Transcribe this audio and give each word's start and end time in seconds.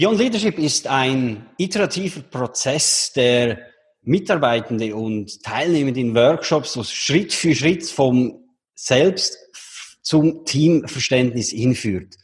Beyond 0.00 0.18
Leadership 0.18 0.58
ist 0.58 0.86
ein 0.86 1.50
iterativer 1.58 2.22
Prozess, 2.22 3.12
der 3.14 3.58
Mitarbeitende 4.00 4.96
und 4.96 5.42
Teilnehmende 5.42 6.00
in 6.00 6.14
Workshops 6.14 6.72
so 6.72 6.82
Schritt 6.84 7.34
für 7.34 7.54
Schritt 7.54 7.84
vom 7.84 8.48
Selbst 8.74 9.36
zum 10.00 10.46
Teamverständnis 10.46 11.50
hinführt. 11.50 12.14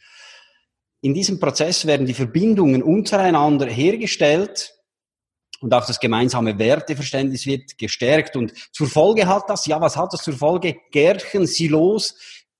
In 1.01 1.13
diesem 1.13 1.39
Prozess 1.39 1.85
werden 1.85 2.07
die 2.07 2.15
Verbindungen 2.15 2.81
untereinander 2.81 3.67
hergestellt 3.67 4.73
und 5.59 5.71
auch 5.71 5.85
das 5.85 5.99
gemeinsame 5.99 6.57
Werteverständnis 6.57 7.45
wird 7.45 7.77
gestärkt. 7.77 8.35
Und 8.35 8.53
zur 8.71 8.87
Folge 8.87 9.27
hat 9.27 9.51
das, 9.51 9.67
ja, 9.67 9.79
was 9.79 9.97
hat 9.97 10.13
das 10.13 10.23
zur 10.23 10.33
Folge? 10.33 10.77
Gärchen, 10.91 11.45
Silos 11.45 12.15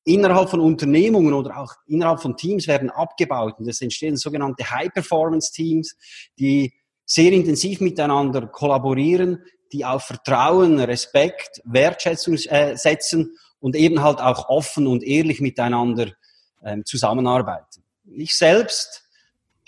innerhalb 0.08 0.50
von 0.50 0.60
Unternehmungen 0.60 1.34
oder 1.34 1.58
auch 1.58 1.74
innerhalb 1.86 2.22
von 2.22 2.38
Teams 2.38 2.68
werden 2.68 2.90
abgebaut. 2.90 3.60
Und 3.60 3.68
es 3.68 3.82
entstehen 3.82 4.16
sogenannte 4.16 4.70
High-Performance-Teams, 4.70 5.96
die 6.40 6.74
sehr 7.06 7.32
intensiv 7.32 7.82
miteinander 7.82 8.48
kollaborieren, 8.48 9.44
die 9.72 9.86
auf 9.86 10.04
Vertrauen, 10.04 10.80
Respekt, 10.80 11.62
Wertschätzung 11.66 12.36
äh, 12.36 12.76
setzen 12.78 13.38
und 13.60 13.76
eben 13.76 14.02
halt 14.02 14.20
auch 14.20 14.50
offen 14.50 14.88
und 14.88 15.04
ehrlich 15.04 15.42
miteinander 15.42 16.12
ähm, 16.64 16.86
zusammenarbeiten. 16.86 17.84
Ich 18.16 18.36
selbst 18.36 19.04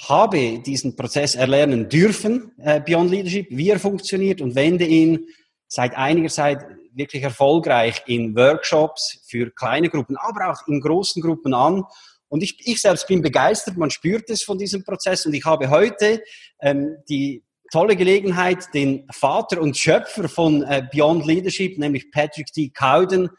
habe 0.08 0.60
diesen 0.60 0.96
Prozess 0.96 1.36
erlernen 1.36 1.90
dürfen, 1.90 2.54
äh, 2.58 2.80
Beyond 2.80 3.12
Leadership, 3.12 3.48
wie 3.50 3.70
er 3.70 3.80
funktioniert 3.80 4.40
und 4.40 4.56
wende 4.56 4.86
ihn 4.86 5.28
seit 5.68 5.98
einiger 5.98 6.30
Zeit 6.30 6.66
wirklich 7.00 7.24
erfolgreich 7.24 8.04
in 8.06 8.36
Workshops 8.36 9.24
für 9.28 9.50
kleine 9.50 9.90
Gruppen, 9.90 10.16
aber 10.18 10.52
auch 10.52 10.68
in 10.68 10.80
großen 10.80 11.22
Gruppen 11.22 11.56
an. 11.56 11.84
Und 12.28 12.44
ich, 12.44 12.58
ich 12.68 12.80
selbst 12.80 13.08
bin 13.08 13.24
begeistert, 13.24 13.78
man 13.78 13.90
spürt 13.90 14.30
es 14.30 14.44
von 14.44 14.60
diesem 14.60 14.84
Prozess 14.84 15.26
und 15.26 15.34
ich 15.34 15.46
habe 15.46 15.72
heute 15.72 16.22
ähm, 16.62 16.98
die 17.10 17.44
tolle 17.72 17.96
Gelegenheit, 17.96 18.74
den 18.74 19.08
Vater 19.12 19.62
und 19.62 19.78
Schöpfer 19.78 20.30
von 20.30 20.64
äh, 20.64 20.88
Beyond 20.92 21.26
Leadership, 21.26 21.78
nämlich 21.78 22.12
Patrick 22.12 22.52
D. 22.54 22.70
Cowden, 22.70 23.30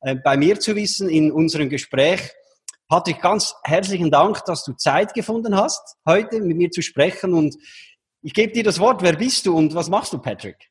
äh, 0.00 0.14
bei 0.14 0.36
mir 0.36 0.60
zu 0.60 0.76
wissen 0.76 1.08
in 1.08 1.32
unserem 1.32 1.68
Gespräch. 1.68 2.20
Patrick, 2.88 3.20
ganz 3.20 3.54
herzlichen 3.64 4.12
Dank, 4.12 4.44
dass 4.44 4.64
du 4.64 4.72
Zeit 4.74 5.12
gefunden 5.12 5.56
hast, 5.56 5.96
heute 6.06 6.40
mit 6.40 6.56
mir 6.56 6.70
zu 6.70 6.82
sprechen 6.82 7.34
und 7.34 7.56
ich 8.22 8.32
gebe 8.32 8.52
dir 8.52 8.62
das 8.62 8.78
Wort. 8.78 9.02
Wer 9.02 9.14
bist 9.14 9.46
du 9.46 9.56
und 9.56 9.74
was 9.74 9.88
machst 9.88 10.12
du, 10.12 10.18
Patrick? 10.18 10.70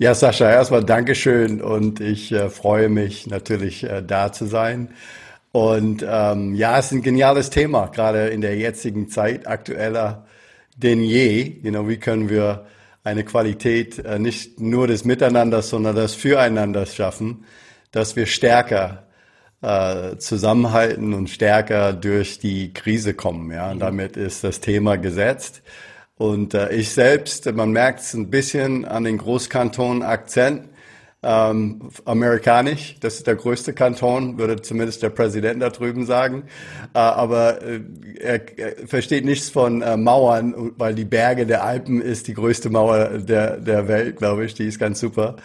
Ja, 0.00 0.14
Sascha, 0.14 0.48
erstmal 0.48 0.84
Dankeschön 0.84 1.60
und 1.60 1.98
ich 2.00 2.30
äh, 2.30 2.50
freue 2.50 2.88
mich 2.88 3.26
natürlich 3.26 3.82
äh, 3.82 4.00
da 4.00 4.30
zu 4.32 4.46
sein. 4.46 4.90
Und 5.50 6.04
ähm, 6.08 6.54
ja, 6.54 6.78
es 6.78 6.86
ist 6.86 6.92
ein 6.92 7.02
geniales 7.02 7.50
Thema, 7.50 7.86
gerade 7.88 8.28
in 8.28 8.40
der 8.40 8.56
jetzigen 8.56 9.08
Zeit, 9.08 9.48
aktueller 9.48 10.24
denn 10.76 11.02
je. 11.02 11.58
You 11.64 11.70
know, 11.72 11.88
wie 11.88 11.96
können 11.96 12.30
wir 12.30 12.66
eine 13.02 13.24
Qualität 13.24 13.98
äh, 13.98 14.20
nicht 14.20 14.60
nur 14.60 14.86
des 14.86 15.04
Miteinanders, 15.04 15.70
sondern 15.70 15.96
des 15.96 16.14
Füreinanders 16.14 16.94
schaffen, 16.94 17.44
dass 17.90 18.14
wir 18.14 18.26
stärker 18.26 19.08
äh, 19.62 20.16
zusammenhalten 20.18 21.12
und 21.12 21.28
stärker 21.28 21.92
durch 21.92 22.38
die 22.38 22.72
Krise 22.72 23.14
kommen. 23.14 23.50
Ja, 23.50 23.72
und 23.72 23.80
damit 23.80 24.16
ist 24.16 24.44
das 24.44 24.60
Thema 24.60 24.96
gesetzt. 24.96 25.62
Und 26.18 26.52
äh, 26.54 26.72
ich 26.72 26.90
selbst, 26.90 27.50
man 27.52 27.70
merkt 27.70 28.00
es 28.00 28.12
ein 28.14 28.28
bisschen 28.28 28.84
an 28.84 29.04
den 29.04 29.18
Großkanton-Akzent, 29.18 30.68
ähm, 31.22 31.90
amerikanisch. 32.04 32.96
Das 33.00 33.14
ist 33.16 33.26
der 33.26 33.34
größte 33.34 33.72
Kanton, 33.72 34.38
würde 34.38 34.60
zumindest 34.62 35.02
der 35.02 35.10
Präsident 35.10 35.60
da 35.60 35.70
drüben 35.70 36.06
sagen. 36.06 36.44
Äh, 36.94 36.98
aber 36.98 37.62
äh, 37.62 37.80
er, 38.20 38.58
er, 38.58 38.86
versteht 38.86 39.24
nichts 39.24 39.50
von 39.50 39.82
äh, 39.82 39.96
Mauern, 39.96 40.72
weil 40.76 40.94
die 40.94 41.04
Berge 41.04 41.44
der 41.46 41.64
Alpen 41.64 42.00
ist 42.00 42.28
die 42.28 42.34
größte 42.34 42.70
Mauer 42.70 43.18
der, 43.18 43.56
der 43.56 43.88
Welt, 43.88 44.16
glaube 44.16 44.44
ich. 44.44 44.54
Die 44.54 44.66
ist 44.66 44.78
ganz 44.78 45.00
super. 45.00 45.36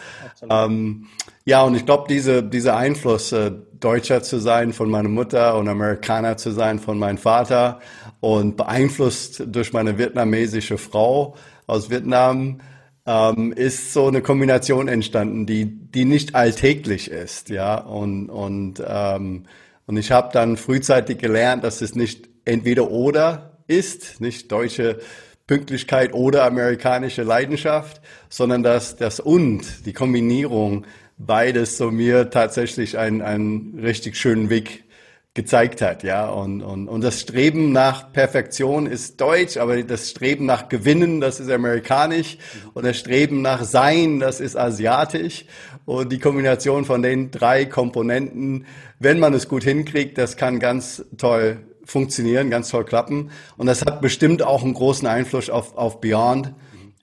Ähm, 0.48 1.08
ja, 1.46 1.64
und 1.64 1.76
ich 1.76 1.86
glaube, 1.86 2.06
diese, 2.08 2.44
dieser 2.44 2.78
Einfluss, 2.78 3.32
äh, 3.32 3.52
Deutscher 3.80 4.24
zu 4.24 4.40
sein 4.40 4.72
von 4.72 4.90
meiner 4.90 5.10
Mutter 5.10 5.58
und 5.58 5.68
Amerikaner 5.68 6.38
zu 6.38 6.52
sein 6.52 6.80
von 6.80 6.98
meinem 6.98 7.18
Vater 7.18 7.80
und 8.24 8.56
beeinflusst 8.56 9.44
durch 9.48 9.74
meine 9.74 9.98
vietnamesische 9.98 10.78
Frau 10.78 11.36
aus 11.68 11.90
Vietnam, 11.90 12.62
ähm, 13.06 13.52
ist 13.52 13.92
so 13.92 14.08
eine 14.08 14.22
Kombination 14.22 14.88
entstanden, 14.88 15.46
die, 15.46 15.66
die 15.66 16.06
nicht 16.06 16.34
alltäglich 16.34 17.12
ist, 17.12 17.50
ja. 17.50 17.76
Und, 17.76 18.30
und, 18.30 18.82
ähm, 18.88 19.44
und 19.88 19.98
ich 19.98 20.14
habe 20.14 20.30
dann 20.32 20.56
frühzeitig 20.56 21.18
gelernt, 21.18 21.66
dass 21.66 21.82
es 21.82 21.96
nicht 21.96 22.30
entweder 22.46 22.92
oder 22.92 23.58
ist, 23.68 24.22
nicht 24.22 24.50
deutsche 24.54 25.00
Pünktlichkeit 25.46 26.14
oder 26.14 26.46
amerikanische 26.46 27.24
Leidenschaft, 27.24 28.00
sondern 28.30 28.64
dass 28.64 28.96
das 28.96 29.20
und, 29.20 29.86
die 29.86 29.92
Kombinierung 29.92 30.86
beides 31.18 31.76
so 31.76 31.92
mir 31.92 32.30
tatsächlich 32.30 32.98
einen, 32.98 33.22
einen 33.22 33.80
richtig 33.80 34.16
schönen 34.16 34.50
Weg 34.50 34.86
gezeigt 35.34 35.82
hat, 35.82 36.04
ja. 36.04 36.30
Und, 36.30 36.62
und, 36.62 36.88
und 36.88 37.04
das 37.04 37.20
Streben 37.20 37.72
nach 37.72 38.12
Perfektion 38.14 38.86
ist 38.86 39.20
deutsch, 39.20 39.58
aber 39.58 39.82
das 39.82 40.12
Streben 40.12 40.46
nach 40.46 40.70
Gewinnen, 40.70 41.22
das 41.22 41.40
ist 41.40 41.50
amerikanisch. 41.50 42.38
Und 42.74 42.86
das 42.86 42.98
Streben 42.98 43.42
nach 43.42 43.64
Sein, 43.64 44.20
das 44.20 44.40
ist 44.40 44.56
asiatisch. 44.56 45.46
Und 45.86 46.12
die 46.12 46.20
Kombination 46.20 46.86
von 46.86 47.02
den 47.02 47.32
drei 47.32 47.66
Komponenten, 47.66 48.68
wenn 49.00 49.20
man 49.20 49.34
es 49.34 49.48
gut 49.48 49.64
hinkriegt, 49.64 50.18
das 50.18 50.38
kann 50.38 50.60
ganz 50.60 51.04
toll 51.18 51.58
funktionieren, 51.84 52.50
ganz 52.50 52.70
toll 52.70 52.86
klappen. 52.86 53.32
Und 53.58 53.66
das 53.66 53.82
hat 53.82 54.02
bestimmt 54.02 54.44
auch 54.44 54.64
einen 54.64 54.76
großen 54.76 55.08
Einfluss 55.08 55.50
auf, 55.50 55.76
auf 55.76 56.00
Beyond 56.00 56.54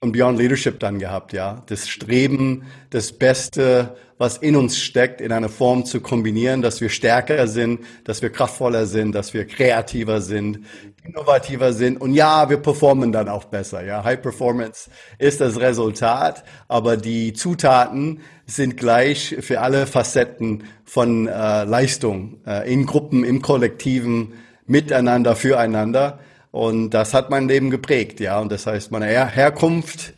und 0.01 0.13
Beyond 0.13 0.39
Leadership 0.39 0.79
dann 0.79 0.99
gehabt, 1.01 1.33
ja. 1.33 1.63
Das 1.67 1.89
Streben, 1.89 2.63
das 2.91 3.13
Beste, 3.13 3.97
was 4.21 4.37
in 4.37 4.55
uns 4.55 4.77
steckt, 4.77 5.23
in 5.23 5.33
einer 5.33 5.49
Form 5.49 5.87
zu 5.87 6.03
kombinieren, 6.03 6.61
dass 6.61 6.83
wir 6.83 6.91
stärker 6.91 7.49
sind, 7.49 7.81
dass 8.05 8.21
wir 8.21 8.29
kraftvoller 8.29 8.85
sind, 8.85 9.13
dass 9.15 9.33
wir 9.33 9.47
kreativer 9.47 10.21
sind, 10.21 10.67
innovativer 11.03 11.73
sind. 11.73 11.99
Und 11.99 12.13
ja, 12.13 12.51
wir 12.51 12.59
performen 12.59 13.13
dann 13.13 13.31
auch 13.31 13.47
besser, 13.47 13.83
ja. 13.83 14.05
High 14.05 14.21
Performance 14.21 14.91
ist 15.19 15.41
das 15.41 15.59
Resultat, 15.59 16.45
aber 16.69 16.99
die 16.99 17.33
Zutaten 17.33 18.21
sind 18.45 18.77
gleich 18.77 19.37
für 19.41 19.63
alle 19.63 19.87
Facetten 19.87 20.65
von 20.85 21.27
äh, 21.27 21.65
Leistung, 21.65 22.43
äh, 22.47 22.71
in 22.71 22.85
Gruppen, 22.85 23.25
im 23.25 23.41
Kollektiven, 23.41 24.35
miteinander, 24.67 25.35
füreinander. 25.35 26.19
Und 26.51 26.91
das 26.91 27.15
hat 27.15 27.31
mein 27.31 27.49
Leben 27.49 27.71
geprägt, 27.71 28.21
ja. 28.21 28.39
Und 28.39 28.53
das 28.53 28.67
heißt, 28.67 28.91
meine 28.91 29.07
Her 29.07 29.29
Herkunft 29.29 30.13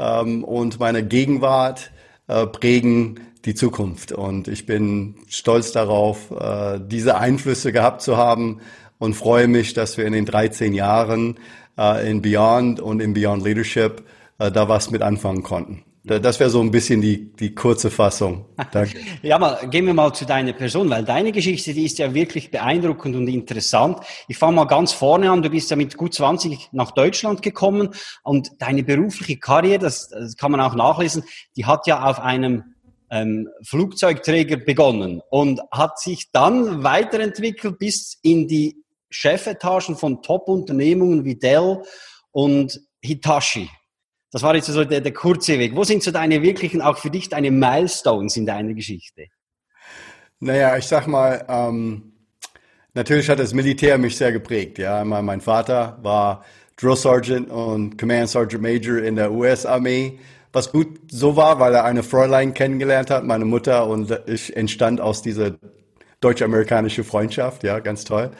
ähm, 0.00 0.42
und 0.42 0.80
meine 0.80 1.04
Gegenwart 1.04 1.92
äh, 2.26 2.48
prägen 2.48 3.20
die 3.44 3.54
Zukunft. 3.54 4.12
Und 4.12 4.48
ich 4.48 4.66
bin 4.66 5.16
stolz 5.28 5.72
darauf, 5.72 6.30
äh, 6.30 6.80
diese 6.80 7.18
Einflüsse 7.18 7.72
gehabt 7.72 8.02
zu 8.02 8.16
haben 8.16 8.60
und 8.98 9.14
freue 9.14 9.48
mich, 9.48 9.74
dass 9.74 9.98
wir 9.98 10.06
in 10.06 10.12
den 10.12 10.24
13 10.24 10.72
Jahren 10.72 11.38
äh, 11.78 12.10
in 12.10 12.22
Beyond 12.22 12.80
und 12.80 13.00
in 13.00 13.14
Beyond 13.14 13.44
Leadership 13.44 14.02
äh, 14.38 14.50
da 14.50 14.68
was 14.68 14.90
mit 14.90 15.02
anfangen 15.02 15.42
konnten. 15.42 15.84
Das 16.06 16.38
wäre 16.38 16.50
so 16.50 16.60
ein 16.60 16.70
bisschen 16.70 17.00
die, 17.00 17.32
die 17.32 17.54
kurze 17.54 17.90
Fassung. 17.90 18.44
Danke. 18.72 18.98
ja, 19.22 19.38
mal, 19.38 19.66
gehen 19.70 19.86
wir 19.86 19.94
mal 19.94 20.12
zu 20.12 20.26
deiner 20.26 20.52
Person, 20.52 20.90
weil 20.90 21.02
deine 21.02 21.32
Geschichte, 21.32 21.72
die 21.72 21.86
ist 21.86 21.98
ja 21.98 22.12
wirklich 22.12 22.50
beeindruckend 22.50 23.16
und 23.16 23.26
interessant. 23.26 24.00
Ich 24.28 24.36
fange 24.36 24.56
mal 24.56 24.66
ganz 24.66 24.92
vorne 24.92 25.30
an. 25.30 25.42
Du 25.42 25.48
bist 25.48 25.70
ja 25.70 25.76
mit 25.76 25.96
gut 25.96 26.12
20 26.12 26.68
nach 26.72 26.90
Deutschland 26.90 27.40
gekommen 27.40 27.88
und 28.22 28.50
deine 28.58 28.82
berufliche 28.82 29.38
Karriere, 29.38 29.78
das, 29.78 30.10
das 30.10 30.36
kann 30.36 30.52
man 30.52 30.60
auch 30.60 30.74
nachlesen, 30.74 31.24
die 31.56 31.64
hat 31.64 31.86
ja 31.86 32.04
auf 32.04 32.20
einem 32.20 32.73
ähm, 33.10 33.48
Flugzeugträger 33.62 34.56
begonnen 34.56 35.20
und 35.30 35.60
hat 35.70 35.98
sich 35.98 36.30
dann 36.32 36.82
weiterentwickelt 36.82 37.78
bis 37.78 38.18
in 38.22 38.48
die 38.48 38.76
Chefetagen 39.10 39.96
von 39.96 40.22
Top-Unternehmungen 40.22 41.24
wie 41.24 41.36
Dell 41.36 41.82
und 42.32 42.80
Hitachi. 43.02 43.70
Das 44.32 44.42
war 44.42 44.56
jetzt 44.56 44.66
so 44.66 44.84
der, 44.84 45.00
der 45.00 45.12
kurze 45.12 45.58
Weg. 45.60 45.76
Wo 45.76 45.84
sind 45.84 46.02
so 46.02 46.10
deine 46.10 46.42
wirklichen, 46.42 46.82
auch 46.82 46.98
für 46.98 47.10
dich, 47.10 47.28
deine 47.28 47.52
Milestones 47.52 48.36
in 48.36 48.46
deiner 48.46 48.74
Geschichte? 48.74 49.26
Naja, 50.40 50.76
ich 50.76 50.86
sag 50.86 51.06
mal, 51.06 51.44
ähm, 51.48 52.12
natürlich 52.94 53.28
hat 53.28 53.38
das 53.38 53.54
Militär 53.54 53.96
mich 53.96 54.16
sehr 54.16 54.32
geprägt. 54.32 54.78
Ja, 54.78 55.04
mein 55.04 55.40
Vater 55.40 55.98
war 56.02 56.44
Drill 56.76 56.96
Sergeant 56.96 57.48
und 57.48 57.96
Command 57.96 58.28
Sergeant 58.28 58.62
Major 58.62 58.98
in 58.98 59.14
der 59.14 59.30
US-Armee. 59.30 60.18
Was 60.54 60.70
gut 60.70 60.86
so 61.10 61.34
war, 61.34 61.58
weil 61.58 61.74
er 61.74 61.84
eine 61.84 62.04
Fräulein 62.04 62.54
kennengelernt 62.54 63.10
hat, 63.10 63.24
meine 63.24 63.44
Mutter, 63.44 63.88
und 63.88 64.16
ich 64.26 64.56
entstand 64.56 65.00
aus 65.00 65.20
dieser 65.20 65.56
deutsch-amerikanische 66.20 67.02
Freundschaft, 67.02 67.64
ja, 67.64 67.80
ganz 67.80 68.04
toll. 68.04 68.30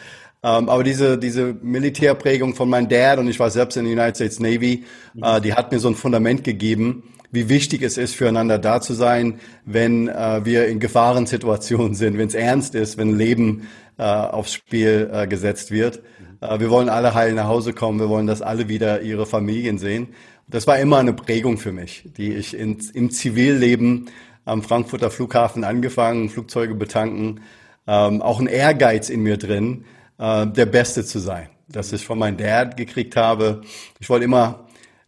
Ähm, 0.44 0.68
aber 0.68 0.84
diese, 0.84 1.18
diese 1.18 1.56
Militärprägung 1.60 2.54
von 2.54 2.70
meinem 2.70 2.88
Dad 2.88 3.18
und 3.18 3.26
ich 3.26 3.40
war 3.40 3.50
selbst 3.50 3.76
in 3.76 3.84
der 3.84 3.94
United 3.94 4.14
States 4.14 4.38
Navy, 4.38 4.84
mhm. 5.14 5.22
uh, 5.24 5.40
die 5.40 5.54
hat 5.54 5.72
mir 5.72 5.80
so 5.80 5.88
ein 5.88 5.96
Fundament 5.96 6.44
gegeben, 6.44 7.02
wie 7.32 7.48
wichtig 7.48 7.82
es 7.82 7.98
ist, 7.98 8.14
füreinander 8.14 8.58
da 8.58 8.80
zu 8.80 8.92
sein, 8.92 9.40
wenn 9.64 10.08
uh, 10.08 10.44
wir 10.44 10.68
in 10.68 10.78
Gefahrensituationen 10.78 11.94
sind, 11.96 12.16
wenn 12.16 12.28
es 12.28 12.34
ernst 12.34 12.76
ist, 12.76 12.96
wenn 12.96 13.18
Leben 13.18 13.66
uh, 13.98 14.02
aufs 14.02 14.52
Spiel 14.54 15.26
gesetzt 15.28 15.72
wird. 15.72 16.02
Mhm. 16.42 16.60
wir 16.60 16.70
wollen 16.70 16.88
alle 16.88 17.14
heil 17.14 17.32
nach 17.32 17.48
Hause 17.48 17.72
kommen, 17.72 17.98
wir 17.98 18.08
wollen, 18.08 18.28
dass 18.28 18.40
alle 18.40 18.68
wieder 18.68 19.00
ihre 19.00 19.26
Familien 19.26 19.78
sehen. 19.78 20.08
Das 20.48 20.66
war 20.66 20.78
immer 20.78 20.98
eine 20.98 21.12
Prägung 21.12 21.58
für 21.58 21.72
mich, 21.72 22.08
die 22.16 22.32
ich 22.34 22.56
in, 22.56 22.78
im 22.92 23.10
Zivilleben 23.10 24.10
am 24.44 24.62
Frankfurter 24.62 25.10
Flughafen 25.10 25.64
angefangen, 25.64 26.28
Flugzeuge 26.28 26.74
betanken, 26.74 27.40
ähm, 27.86 28.20
auch 28.20 28.40
ein 28.40 28.46
Ehrgeiz 28.46 29.08
in 29.08 29.22
mir 29.22 29.36
drin, 29.36 29.84
äh, 30.18 30.46
der 30.46 30.66
Beste 30.66 31.04
zu 31.04 31.18
sein. 31.18 31.48
Das 31.68 31.92
ich 31.92 32.04
von 32.04 32.18
meinem 32.18 32.36
Dad 32.36 32.76
gekriegt 32.76 33.16
habe. 33.16 33.62
Ich 34.00 34.10
wollte 34.10 34.26
immer 34.26 34.64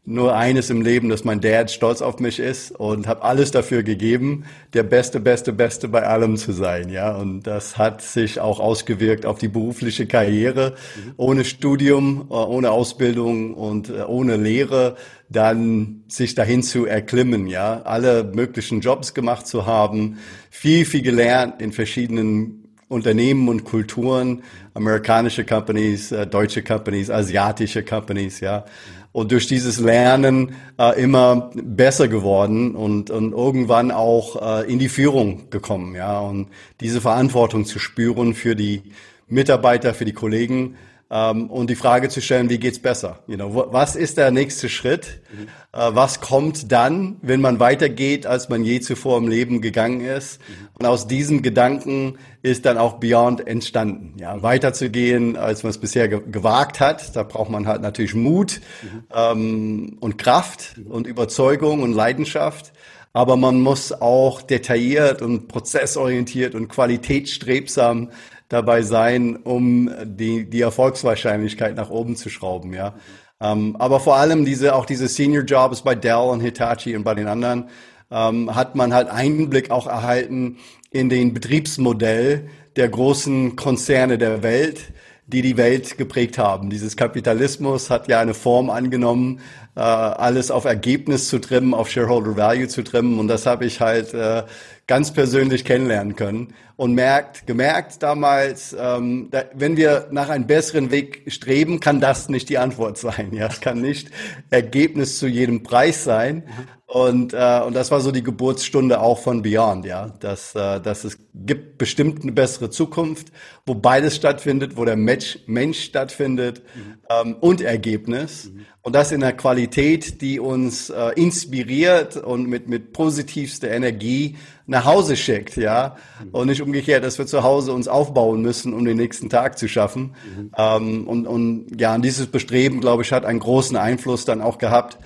nur 0.06 0.36
eines 0.36 0.70
im 0.70 0.82
Leben, 0.82 1.08
dass 1.08 1.24
mein 1.24 1.40
Dad 1.40 1.70
stolz 1.70 2.00
auf 2.00 2.20
mich 2.20 2.38
ist 2.38 2.70
und 2.70 3.08
habe 3.08 3.22
alles 3.22 3.50
dafür 3.50 3.82
gegeben, 3.82 4.44
der 4.72 4.84
Beste, 4.84 5.18
Beste, 5.18 5.52
Beste 5.52 5.88
bei 5.88 6.06
allem 6.06 6.36
zu 6.36 6.52
sein. 6.52 6.90
Ja, 6.90 7.16
und 7.16 7.42
das 7.42 7.76
hat 7.76 8.02
sich 8.02 8.38
auch 8.38 8.60
ausgewirkt 8.60 9.26
auf 9.26 9.38
die 9.38 9.48
berufliche 9.48 10.06
Karriere. 10.06 10.74
Mhm. 10.96 11.14
Ohne 11.16 11.44
Studium, 11.44 12.28
äh, 12.30 12.34
ohne 12.34 12.70
Ausbildung 12.70 13.54
und 13.54 13.90
äh, 13.90 14.02
ohne 14.06 14.36
Lehre 14.36 14.96
dann 15.28 16.04
sich 16.08 16.34
dahin 16.34 16.62
zu 16.62 16.86
erklimmen. 16.86 17.46
Ja, 17.46 17.82
alle 17.82 18.24
möglichen 18.24 18.80
Jobs 18.80 19.14
gemacht 19.14 19.46
zu 19.46 19.66
haben, 19.66 20.18
viel, 20.50 20.84
viel 20.84 21.02
gelernt 21.02 21.60
in 21.60 21.72
verschiedenen 21.72 22.66
Unternehmen 22.88 23.48
und 23.48 23.64
Kulturen, 23.64 24.42
amerikanische 24.74 25.44
Companies, 25.44 26.12
äh, 26.12 26.26
deutsche 26.26 26.62
Companies, 26.62 27.10
asiatische 27.10 27.82
Companies, 27.82 28.40
ja. 28.40 28.64
Und 29.10 29.32
durch 29.32 29.46
dieses 29.46 29.80
Lernen 29.80 30.54
äh, 30.78 31.02
immer 31.02 31.50
besser 31.54 32.06
geworden 32.06 32.76
und, 32.76 33.10
und 33.10 33.32
irgendwann 33.32 33.90
auch 33.90 34.60
äh, 34.60 34.70
in 34.70 34.78
die 34.78 34.90
Führung 34.90 35.50
gekommen, 35.50 35.96
ja. 35.96 36.20
Und 36.20 36.48
diese 36.80 37.00
Verantwortung 37.00 37.64
zu 37.64 37.80
spüren 37.80 38.34
für 38.34 38.54
die 38.54 38.82
Mitarbeiter, 39.26 39.92
für 39.92 40.04
die 40.04 40.12
Kollegen, 40.12 40.76
ähm, 41.10 41.50
und 41.50 41.70
die 41.70 41.76
Frage 41.76 42.08
zu 42.08 42.20
stellen, 42.20 42.50
wie 42.50 42.58
geht's 42.58 42.80
besser? 42.80 43.20
You 43.28 43.36
know, 43.36 43.68
was 43.70 43.94
ist 43.94 44.16
der 44.16 44.30
nächste 44.30 44.68
Schritt? 44.68 45.20
Mhm. 45.32 45.48
Äh, 45.72 45.94
was 45.94 46.20
kommt 46.20 46.72
dann, 46.72 47.16
wenn 47.22 47.40
man 47.40 47.60
weitergeht, 47.60 48.26
als 48.26 48.48
man 48.48 48.64
je 48.64 48.80
zuvor 48.80 49.18
im 49.18 49.28
Leben 49.28 49.60
gegangen 49.60 50.00
ist? 50.00 50.40
Mhm. 50.40 50.68
Und 50.78 50.86
aus 50.86 51.06
diesem 51.06 51.42
Gedanken 51.42 52.18
ist 52.42 52.66
dann 52.66 52.76
auch 52.76 52.94
Beyond 52.94 53.46
entstanden. 53.46 54.14
Ja, 54.18 54.42
weiterzugehen, 54.42 55.36
als 55.36 55.62
man 55.62 55.70
es 55.70 55.78
bisher 55.78 56.08
ge 56.08 56.20
gewagt 56.30 56.80
hat. 56.80 57.14
Da 57.14 57.22
braucht 57.22 57.50
man 57.50 57.66
halt 57.66 57.82
natürlich 57.82 58.14
Mut 58.14 58.60
mhm. 58.82 59.04
ähm, 59.14 59.96
und 60.00 60.18
Kraft 60.18 60.74
und 60.88 61.06
Überzeugung 61.06 61.82
und 61.82 61.92
Leidenschaft 61.92 62.72
aber 63.16 63.38
man 63.38 63.62
muss 63.62 63.92
auch 63.92 64.42
detailliert 64.42 65.22
und 65.22 65.48
prozessorientiert 65.48 66.54
und 66.54 66.68
qualitätsstrebsam 66.68 68.10
dabei 68.48 68.82
sein, 68.82 69.36
um 69.36 69.90
die, 70.04 70.48
die 70.48 70.60
Erfolgswahrscheinlichkeit 70.60 71.76
nach 71.76 71.90
oben 71.90 72.16
zu 72.16 72.28
schrauben, 72.28 72.72
ja. 72.72 72.94
Ähm, 73.40 73.76
aber 73.78 74.00
vor 74.00 74.16
allem 74.16 74.44
diese, 74.44 74.74
auch 74.74 74.86
diese 74.86 75.08
Senior 75.08 75.44
Jobs 75.44 75.82
bei 75.82 75.94
Dell 75.94 76.30
und 76.30 76.40
Hitachi 76.40 76.96
und 76.96 77.04
bei 77.04 77.14
den 77.14 77.26
anderen, 77.26 77.68
ähm, 78.10 78.54
hat 78.54 78.76
man 78.76 78.94
halt 78.94 79.08
Einblick 79.08 79.70
auch 79.70 79.86
erhalten 79.86 80.58
in 80.90 81.08
den 81.08 81.34
Betriebsmodell 81.34 82.48
der 82.76 82.88
großen 82.88 83.56
Konzerne 83.56 84.18
der 84.18 84.42
Welt, 84.42 84.92
die 85.26 85.42
die 85.42 85.56
Welt 85.56 85.98
geprägt 85.98 86.38
haben. 86.38 86.70
Dieses 86.70 86.96
Kapitalismus 86.96 87.90
hat 87.90 88.08
ja 88.08 88.20
eine 88.20 88.34
Form 88.34 88.70
angenommen, 88.70 89.40
äh, 89.74 89.80
alles 89.80 90.50
auf 90.50 90.64
Ergebnis 90.64 91.28
zu 91.28 91.40
trimmen, 91.40 91.74
auf 91.74 91.90
Shareholder 91.90 92.36
Value 92.36 92.68
zu 92.68 92.84
trimmen. 92.84 93.18
Und 93.18 93.28
das 93.28 93.44
habe 93.44 93.66
ich 93.66 93.80
halt 93.80 94.14
äh, 94.14 94.44
ganz 94.86 95.12
persönlich 95.12 95.64
kennenlernen 95.64 96.14
können 96.14 96.54
und 96.76 96.94
merkt, 96.94 97.46
gemerkt 97.46 98.02
damals, 98.02 98.76
ähm, 98.78 99.28
da, 99.30 99.44
wenn 99.54 99.76
wir 99.76 100.08
nach 100.12 100.28
einem 100.28 100.46
besseren 100.46 100.90
Weg 100.90 101.24
streben, 101.26 101.80
kann 101.80 102.00
das 102.00 102.28
nicht 102.28 102.48
die 102.48 102.58
Antwort 102.58 102.96
sein. 102.98 103.32
Ja, 103.32 103.48
es 103.48 103.60
kann 103.60 103.80
nicht 103.80 104.10
Ergebnis 104.50 105.18
zu 105.18 105.26
jedem 105.26 105.62
Preis 105.62 106.04
sein. 106.04 106.44
Und, 106.86 107.34
äh, 107.34 107.62
und 107.66 107.74
das 107.74 107.90
war 107.90 108.00
so 108.00 108.12
die 108.12 108.22
Geburtsstunde 108.22 109.00
auch 109.00 109.18
von 109.18 109.42
Beyond, 109.42 109.86
ja, 109.86 110.14
dass, 110.20 110.54
äh, 110.54 110.80
dass 110.80 111.02
es 111.02 111.18
gibt 111.34 111.78
bestimmt 111.78 112.22
eine 112.22 112.30
bessere 112.30 112.70
Zukunft, 112.70 113.32
wo 113.66 113.74
beides 113.74 114.14
stattfindet, 114.14 114.76
wo 114.76 114.84
der 114.84 114.96
Mensch, 114.96 115.40
Mensch 115.46 115.80
stattfindet 115.80 116.62
mhm. 116.76 116.98
ähm, 117.10 117.36
und 117.40 117.60
Ergebnis. 117.60 118.52
Mhm. 118.54 118.66
Und 118.82 118.94
das 118.94 119.10
in 119.10 119.20
einer 119.24 119.32
Qualität, 119.32 120.20
die 120.20 120.38
uns 120.38 120.90
äh, 120.90 121.10
inspiriert 121.16 122.16
und 122.16 122.48
mit, 122.48 122.68
mit 122.68 122.92
positivster 122.92 123.68
Energie 123.68 124.36
nach 124.66 124.84
Hause 124.84 125.16
schickt, 125.16 125.56
ja. 125.56 125.96
Und 126.32 126.48
nicht 126.48 126.60
umgekehrt, 126.60 127.04
dass 127.04 127.18
wir 127.18 127.26
zu 127.26 127.42
Hause 127.42 127.72
uns 127.72 127.88
aufbauen 127.88 128.42
müssen, 128.42 128.74
um 128.74 128.84
den 128.84 128.96
nächsten 128.96 129.30
Tag 129.30 129.58
zu 129.58 129.68
schaffen. 129.68 130.14
Mhm. 130.36 130.50
Ähm, 130.56 131.08
und, 131.08 131.26
und 131.26 131.80
ja, 131.80 131.94
und 131.94 132.02
dieses 132.02 132.26
Bestreben, 132.26 132.80
glaube 132.80 133.02
ich, 133.02 133.12
hat 133.12 133.24
einen 133.24 133.38
großen 133.38 133.76
Einfluss 133.76 134.24
dann 134.24 134.42
auch 134.42 134.58
gehabt 134.58 134.98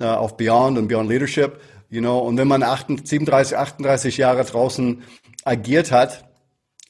äh, 0.00 0.04
auf 0.04 0.36
Beyond 0.36 0.78
und 0.78 0.88
Beyond 0.88 1.08
Leadership. 1.08 1.60
You 1.90 2.00
know, 2.00 2.18
und 2.18 2.36
wenn 2.38 2.48
man 2.48 2.64
38, 2.64 3.08
37, 3.08 3.56
38 3.56 4.16
Jahre 4.16 4.44
draußen 4.44 5.02
agiert 5.44 5.92
hat, 5.92 6.24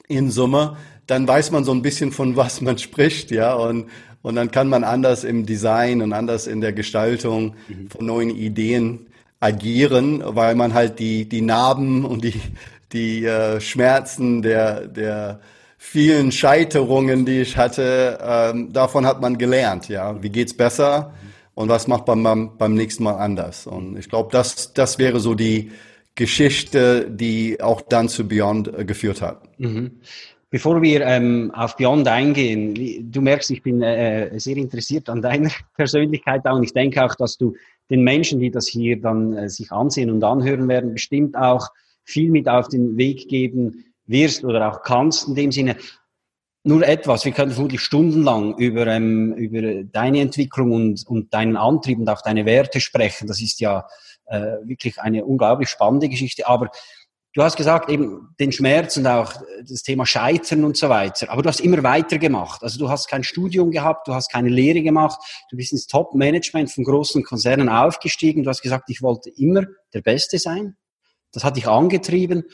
in 0.09 0.31
Summe, 0.31 0.77
dann 1.07 1.29
weiß 1.29 1.51
man 1.51 1.65
so 1.65 1.73
ein 1.73 1.83
bisschen, 1.83 2.13
von 2.13 2.37
was 2.37 2.61
man 2.63 2.79
spricht, 2.79 3.31
ja. 3.31 3.55
Und, 3.55 3.91
und 4.23 4.37
dann 4.37 4.51
kann 4.51 4.69
man 4.69 4.83
anders 4.83 5.25
im 5.25 5.45
Design 5.45 6.01
und 6.01 6.15
anders 6.15 6.47
in 6.47 6.63
der 6.63 6.73
Gestaltung 6.73 7.57
mhm. 7.69 7.91
von 7.91 8.07
neuen 8.07 8.31
Ideen 8.31 9.09
agieren, 9.45 10.23
weil 10.25 10.55
man 10.55 10.73
halt 10.73 10.99
die, 10.99 11.29
die 11.29 11.43
Narben 11.43 12.07
und 12.07 12.25
die, 12.25 12.41
die 12.93 13.27
äh, 13.27 13.61
Schmerzen 13.61 14.41
der, 14.41 14.89
der 14.89 15.41
vielen 15.77 16.33
Scheiterungen, 16.33 17.27
die 17.27 17.43
ich 17.43 17.59
hatte, 17.59 18.19
ähm, 18.23 18.73
davon 18.73 19.05
hat 19.05 19.21
man 19.21 19.37
gelernt, 19.37 19.89
ja. 19.89 20.23
Wie 20.23 20.31
geht's 20.31 20.57
besser 20.57 21.13
und 21.55 21.69
was 21.69 21.87
macht 21.89 22.07
man 22.09 22.57
beim, 22.57 22.75
nächsten 22.75 23.05
Mal 23.05 23.17
anders? 23.17 23.67
Und 23.67 23.99
ich 23.99 24.09
glaube, 24.09 24.31
das, 24.33 24.73
das 24.73 24.99
wäre 24.99 25.21
so 25.21 25.35
die 25.35 25.73
Geschichte, 26.15 27.07
die 27.11 27.61
auch 27.61 27.83
dann 27.83 28.09
zu 28.09 28.27
Beyond 28.27 28.73
äh, 28.79 28.85
geführt 28.87 29.21
hat. 29.21 29.43
Mhm. 29.59 30.01
Bevor 30.49 30.81
wir 30.81 31.03
ähm, 31.03 31.51
auf 31.53 31.77
Beyond 31.77 32.09
eingehen, 32.09 33.11
du 33.13 33.21
merkst, 33.21 33.51
ich 33.51 33.63
bin 33.63 33.83
äh, 33.83 34.31
sehr 34.39 34.57
interessiert 34.57 35.11
an 35.11 35.21
deiner 35.21 35.51
Persönlichkeit 35.77 36.47
auch 36.47 36.57
und 36.57 36.63
ich 36.63 36.73
denke 36.73 37.05
auch, 37.05 37.15
dass 37.15 37.37
du 37.37 37.55
den 37.91 38.03
Menschen, 38.03 38.41
die 38.41 38.51
das 38.51 38.67
hier 38.67 39.01
dann 39.01 39.37
äh, 39.37 39.49
sich 39.49 39.71
ansehen 39.73 40.11
und 40.11 40.25
anhören 40.25 40.69
werden, 40.69 40.93
bestimmt 40.93 41.37
auch 41.37 41.69
viel 42.05 42.31
mit 42.31 42.49
auf 42.49 42.69
den 42.69 42.97
Weg 42.97 43.29
geben 43.29 43.85
wirst 44.07 44.45
oder 44.45 44.71
auch 44.71 44.83
kannst 44.83 45.29
in 45.29 45.35
dem 45.35 45.53
Sinne. 45.53 45.77
Nur 46.67 46.87
etwas, 46.87 47.27
wir 47.27 47.33
können 47.33 47.53
vermutlich 47.53 47.83
stundenlang 47.83 48.57
über, 48.57 48.87
ähm, 48.87 49.35
über 49.35 49.85
deine 49.85 50.21
Entwicklung 50.21 50.73
und, 50.73 51.07
und 51.07 51.35
deinen 51.35 51.57
Antrieb 51.57 51.99
und 51.99 52.09
auch 52.09 52.23
deine 52.23 52.47
Werte 52.47 52.81
sprechen. 52.81 53.27
Das 53.27 53.43
ist 53.43 53.61
ja 53.61 53.87
äh, 54.27 54.57
wirklich 54.65 54.99
eine 54.99 55.27
unglaublich 55.27 55.69
spannende 55.69 56.09
Geschichte. 56.09 56.49
Aber 56.49 56.71
Du 57.35 57.43
hast 57.43 57.57
gesagt, 57.57 57.91
eben 57.91 58.29
den 58.39 58.53
Schmerz 58.53 58.97
und 58.97 59.09
auch 59.09 59.33
das 59.69 59.83
Thema 59.83 60.07
Scheitern 60.07 60.63
und 60.63 60.77
so 60.77 60.89
weiter. 60.89 61.31
Aber 61.31 61.43
du 61.43 61.49
hast 61.49 61.61
immer 61.61 61.83
weitergemacht. 61.83 62.63
Also 62.63 62.79
du 62.79 62.89
hast 62.89 63.09
kein 63.09 63.25
Studium 63.25 63.73
gehabt, 63.73 64.07
du 64.07 64.15
hast 64.15 64.31
keine 64.31 64.49
Lehre 64.49 64.83
gemacht. 64.83 65.21
Du 65.51 65.57
bist 65.57 65.73
ins 65.73 65.89
Top-Management 65.89 66.71
von 66.71 66.85
großen 66.85 67.25
Konzernen 67.25 67.69
aufgestiegen. 67.69 68.45
Du 68.45 68.51
hast 68.51 68.63
gesagt, 68.63 68.89
ich 68.89 69.03
wollte 69.03 69.31
immer 69.31 69.65
der 69.93 70.01
Beste 70.01 70.39
sein. 70.39 70.77
Das 71.33 71.43
hat 71.43 71.57
dich 71.57 71.67
angetrieben. 71.67 72.45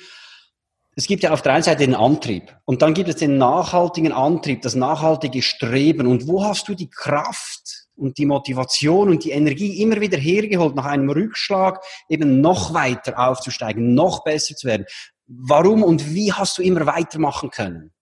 Es 0.96 1.06
gibt 1.06 1.22
ja 1.22 1.32
auf 1.32 1.42
der 1.42 1.52
einen 1.52 1.62
Seite 1.62 1.84
den 1.84 1.94
Antrieb 1.94 2.56
und 2.64 2.80
dann 2.80 2.94
gibt 2.94 3.08
es 3.08 3.16
den 3.16 3.38
nachhaltigen 3.38 4.12
Antrieb, 4.12 4.62
das 4.62 4.74
nachhaltige 4.74 5.42
Streben. 5.42 6.06
Und 6.06 6.26
wo 6.26 6.42
hast 6.42 6.68
du 6.68 6.74
die 6.74 6.90
Kraft, 6.90 7.59
und 8.00 8.18
die 8.18 8.26
Motivation 8.26 9.10
und 9.10 9.24
die 9.24 9.30
Energie 9.30 9.82
immer 9.82 10.00
wieder 10.00 10.18
hergeholt, 10.18 10.74
nach 10.74 10.86
einem 10.86 11.10
Rückschlag 11.10 11.80
eben 12.08 12.40
noch 12.40 12.74
weiter 12.74 13.18
aufzusteigen, 13.18 13.94
noch 13.94 14.24
besser 14.24 14.54
zu 14.56 14.66
werden. 14.66 14.86
Warum 15.26 15.82
und 15.82 16.12
wie 16.14 16.32
hast 16.32 16.58
du 16.58 16.62
immer 16.62 16.86
weitermachen 16.86 17.50
können? 17.50 17.92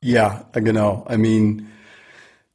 Ja, 0.00 0.48
genau. 0.52 1.06
I 1.10 1.16
mean, 1.16 1.66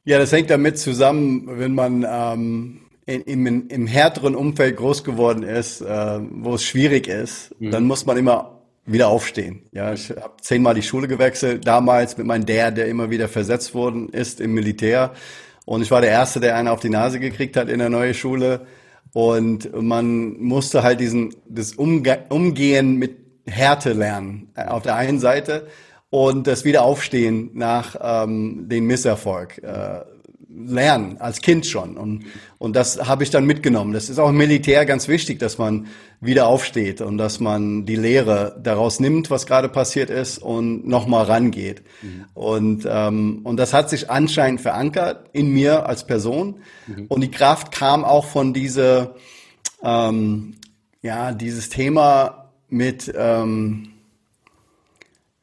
ja, 0.04 0.18
das 0.18 0.32
hängt 0.32 0.50
damit 0.50 0.78
zusammen, 0.78 1.58
wenn 1.58 1.74
man 1.74 2.06
ähm, 2.08 2.80
in, 3.06 3.22
im, 3.22 3.68
im 3.68 3.86
härteren 3.86 4.34
Umfeld 4.34 4.76
groß 4.76 5.04
geworden 5.04 5.42
ist, 5.42 5.80
äh, 5.80 6.20
wo 6.30 6.54
es 6.54 6.64
schwierig 6.64 7.08
ist, 7.08 7.54
mhm. 7.60 7.70
dann 7.70 7.84
muss 7.84 8.06
man 8.06 8.16
immer 8.16 8.61
wieder 8.84 9.08
aufstehen. 9.08 9.62
Ja, 9.72 9.92
ich 9.92 10.10
habe 10.10 10.34
zehnmal 10.40 10.74
die 10.74 10.82
Schule 10.82 11.08
gewechselt, 11.08 11.66
damals 11.66 12.16
mit 12.16 12.26
meinem 12.26 12.46
Dad, 12.46 12.76
der 12.76 12.88
immer 12.88 13.10
wieder 13.10 13.28
versetzt 13.28 13.74
worden 13.74 14.08
ist 14.08 14.40
im 14.40 14.54
Militär. 14.54 15.12
Und 15.64 15.82
ich 15.82 15.90
war 15.90 16.00
der 16.00 16.10
Erste, 16.10 16.40
der 16.40 16.56
einen 16.56 16.68
auf 16.68 16.80
die 16.80 16.88
Nase 16.88 17.20
gekriegt 17.20 17.56
hat 17.56 17.68
in 17.68 17.78
der 17.78 17.90
neuen 17.90 18.14
Schule. 18.14 18.66
Und 19.12 19.70
man 19.80 20.40
musste 20.40 20.82
halt 20.82 21.00
diesen, 21.00 21.34
das 21.48 21.74
Umge 21.74 22.24
Umgehen 22.30 22.96
mit 22.96 23.16
Härte 23.46 23.92
lernen. 23.92 24.50
Äh, 24.54 24.66
auf 24.66 24.82
der 24.82 24.96
einen 24.96 25.20
Seite 25.20 25.66
und 26.10 26.46
das 26.46 26.64
Wiederaufstehen 26.64 27.50
nach 27.54 27.96
ähm, 28.00 28.68
dem 28.68 28.86
Misserfolg. 28.86 29.62
Äh, 29.62 30.00
lernen, 30.54 31.16
als 31.18 31.40
Kind 31.40 31.66
schon. 31.66 31.96
Und, 31.96 32.24
und 32.58 32.76
das 32.76 33.08
habe 33.08 33.22
ich 33.22 33.30
dann 33.30 33.44
mitgenommen. 33.44 33.92
Das 33.92 34.08
ist 34.08 34.18
auch 34.18 34.28
im 34.28 34.36
Militär 34.36 34.84
ganz 34.86 35.08
wichtig, 35.08 35.38
dass 35.38 35.58
man 35.58 35.86
wieder 36.20 36.46
aufsteht 36.46 37.00
und 37.00 37.18
dass 37.18 37.40
man 37.40 37.86
die 37.86 37.96
Lehre 37.96 38.58
daraus 38.62 39.00
nimmt, 39.00 39.30
was 39.30 39.46
gerade 39.46 39.68
passiert 39.68 40.10
ist 40.10 40.38
und 40.38 40.86
nochmal 40.86 41.24
rangeht. 41.24 41.82
Mhm. 42.02 42.24
Und, 42.34 42.88
ähm, 42.88 43.40
und 43.44 43.56
das 43.56 43.72
hat 43.72 43.90
sich 43.90 44.10
anscheinend 44.10 44.60
verankert 44.60 45.30
in 45.32 45.50
mir 45.50 45.86
als 45.86 46.06
Person. 46.06 46.60
Mhm. 46.86 47.06
Und 47.08 47.22
die 47.22 47.30
Kraft 47.30 47.72
kam 47.72 48.04
auch 48.04 48.26
von 48.26 48.52
diese, 48.52 49.14
ähm, 49.82 50.54
ja, 51.00 51.32
dieses 51.32 51.68
Thema 51.70 52.52
mit, 52.68 53.12
ähm, 53.16 53.91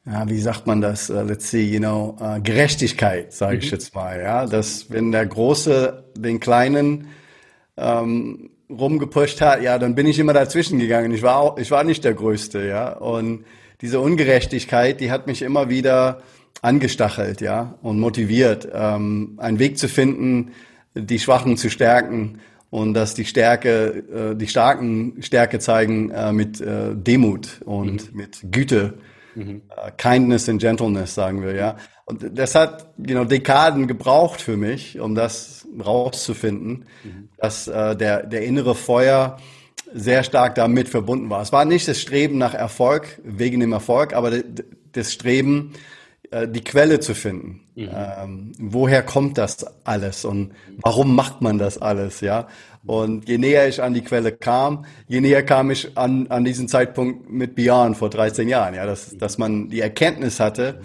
ja, 0.06 0.28
wie 0.28 0.40
sagt 0.40 0.66
man 0.66 0.80
das? 0.80 1.10
Uh, 1.10 1.22
let's 1.22 1.50
see, 1.50 1.62
you 1.62 1.78
know, 1.78 2.16
uh, 2.20 2.40
Gerechtigkeit, 2.42 3.32
sage 3.32 3.58
ich 3.58 3.66
mhm. 3.66 3.70
jetzt 3.72 3.94
mal, 3.94 4.20
ja, 4.20 4.46
dass 4.46 4.90
wenn 4.90 5.12
der 5.12 5.26
Große 5.26 6.04
den 6.16 6.40
Kleinen 6.40 7.08
ähm, 7.76 8.50
rumgepusht 8.70 9.40
hat, 9.40 9.62
ja, 9.62 9.78
dann 9.78 9.94
bin 9.94 10.06
ich 10.06 10.18
immer 10.18 10.32
dazwischen 10.32 10.78
gegangen. 10.78 11.12
Ich 11.12 11.22
war 11.22 11.36
auch, 11.36 11.58
ich 11.58 11.70
war 11.70 11.84
nicht 11.84 12.04
der 12.04 12.14
Größte, 12.14 12.66
ja, 12.66 12.92
und 12.92 13.44
diese 13.80 14.00
Ungerechtigkeit, 14.00 15.00
die 15.00 15.10
hat 15.10 15.26
mich 15.26 15.42
immer 15.42 15.68
wieder 15.68 16.22
angestachelt, 16.62 17.40
ja, 17.40 17.78
und 17.82 17.98
motiviert, 17.98 18.68
ähm, 18.72 19.38
einen 19.38 19.58
Weg 19.58 19.78
zu 19.78 19.88
finden, 19.88 20.52
die 20.94 21.18
Schwachen 21.18 21.56
zu 21.56 21.70
stärken 21.70 22.40
und 22.70 22.94
dass 22.94 23.14
die 23.14 23.24
Stärke, 23.24 24.32
äh, 24.32 24.36
die 24.36 24.48
Starken 24.48 25.22
Stärke 25.22 25.58
zeigen 25.58 26.10
äh, 26.10 26.32
mit 26.32 26.60
äh, 26.60 26.94
Demut 26.94 27.60
und 27.64 28.12
mhm. 28.12 28.16
mit 28.16 28.38
Güte 28.50 28.94
Mhm. 29.34 29.62
Uh, 29.70 29.90
kindness 29.96 30.48
and 30.48 30.60
Gentleness, 30.60 31.14
sagen 31.14 31.42
wir, 31.42 31.54
ja. 31.54 31.76
Und 32.04 32.36
das 32.36 32.54
hat, 32.54 32.92
you 32.98 33.14
know, 33.14 33.24
Dekaden 33.24 33.86
gebraucht 33.86 34.40
für 34.40 34.56
mich, 34.56 34.98
um 34.98 35.14
das 35.14 35.66
rauszufinden, 35.84 36.86
mhm. 37.04 37.28
dass 37.36 37.68
äh, 37.68 37.94
der, 37.96 38.26
der 38.26 38.42
innere 38.42 38.74
Feuer 38.74 39.38
sehr 39.92 40.24
stark 40.24 40.54
damit 40.54 40.88
verbunden 40.88 41.30
war. 41.30 41.42
Es 41.42 41.52
war 41.52 41.64
nicht 41.64 41.86
das 41.86 42.00
Streben 42.00 42.38
nach 42.38 42.54
Erfolg, 42.54 43.20
wegen 43.24 43.60
dem 43.60 43.72
Erfolg, 43.72 44.12
aber 44.12 44.32
das 44.92 45.12
Streben, 45.12 45.72
äh, 46.30 46.48
die 46.48 46.62
Quelle 46.62 47.00
zu 47.00 47.14
finden. 47.14 47.60
Mhm. 47.74 47.88
Ähm, 47.92 48.52
woher 48.58 49.02
kommt 49.02 49.38
das 49.38 49.66
alles 49.84 50.24
und 50.24 50.52
warum 50.82 51.14
macht 51.14 51.42
man 51.42 51.58
das 51.58 51.78
alles, 51.78 52.20
ja? 52.20 52.48
Und 52.84 53.28
je 53.28 53.38
näher 53.38 53.68
ich 53.68 53.82
an 53.82 53.92
die 53.92 54.00
Quelle 54.00 54.32
kam, 54.32 54.86
je 55.06 55.20
näher 55.20 55.42
kam 55.42 55.70
ich 55.70 55.96
an, 55.98 56.28
an 56.28 56.44
diesen 56.44 56.66
Zeitpunkt 56.66 57.30
mit 57.30 57.54
Beyond 57.54 57.96
vor 57.96 58.08
13 58.08 58.48
Jahren, 58.48 58.74
ja, 58.74 58.86
dass, 58.86 59.16
dass 59.18 59.36
man 59.36 59.68
die 59.68 59.80
Erkenntnis 59.80 60.40
hatte, 60.40 60.80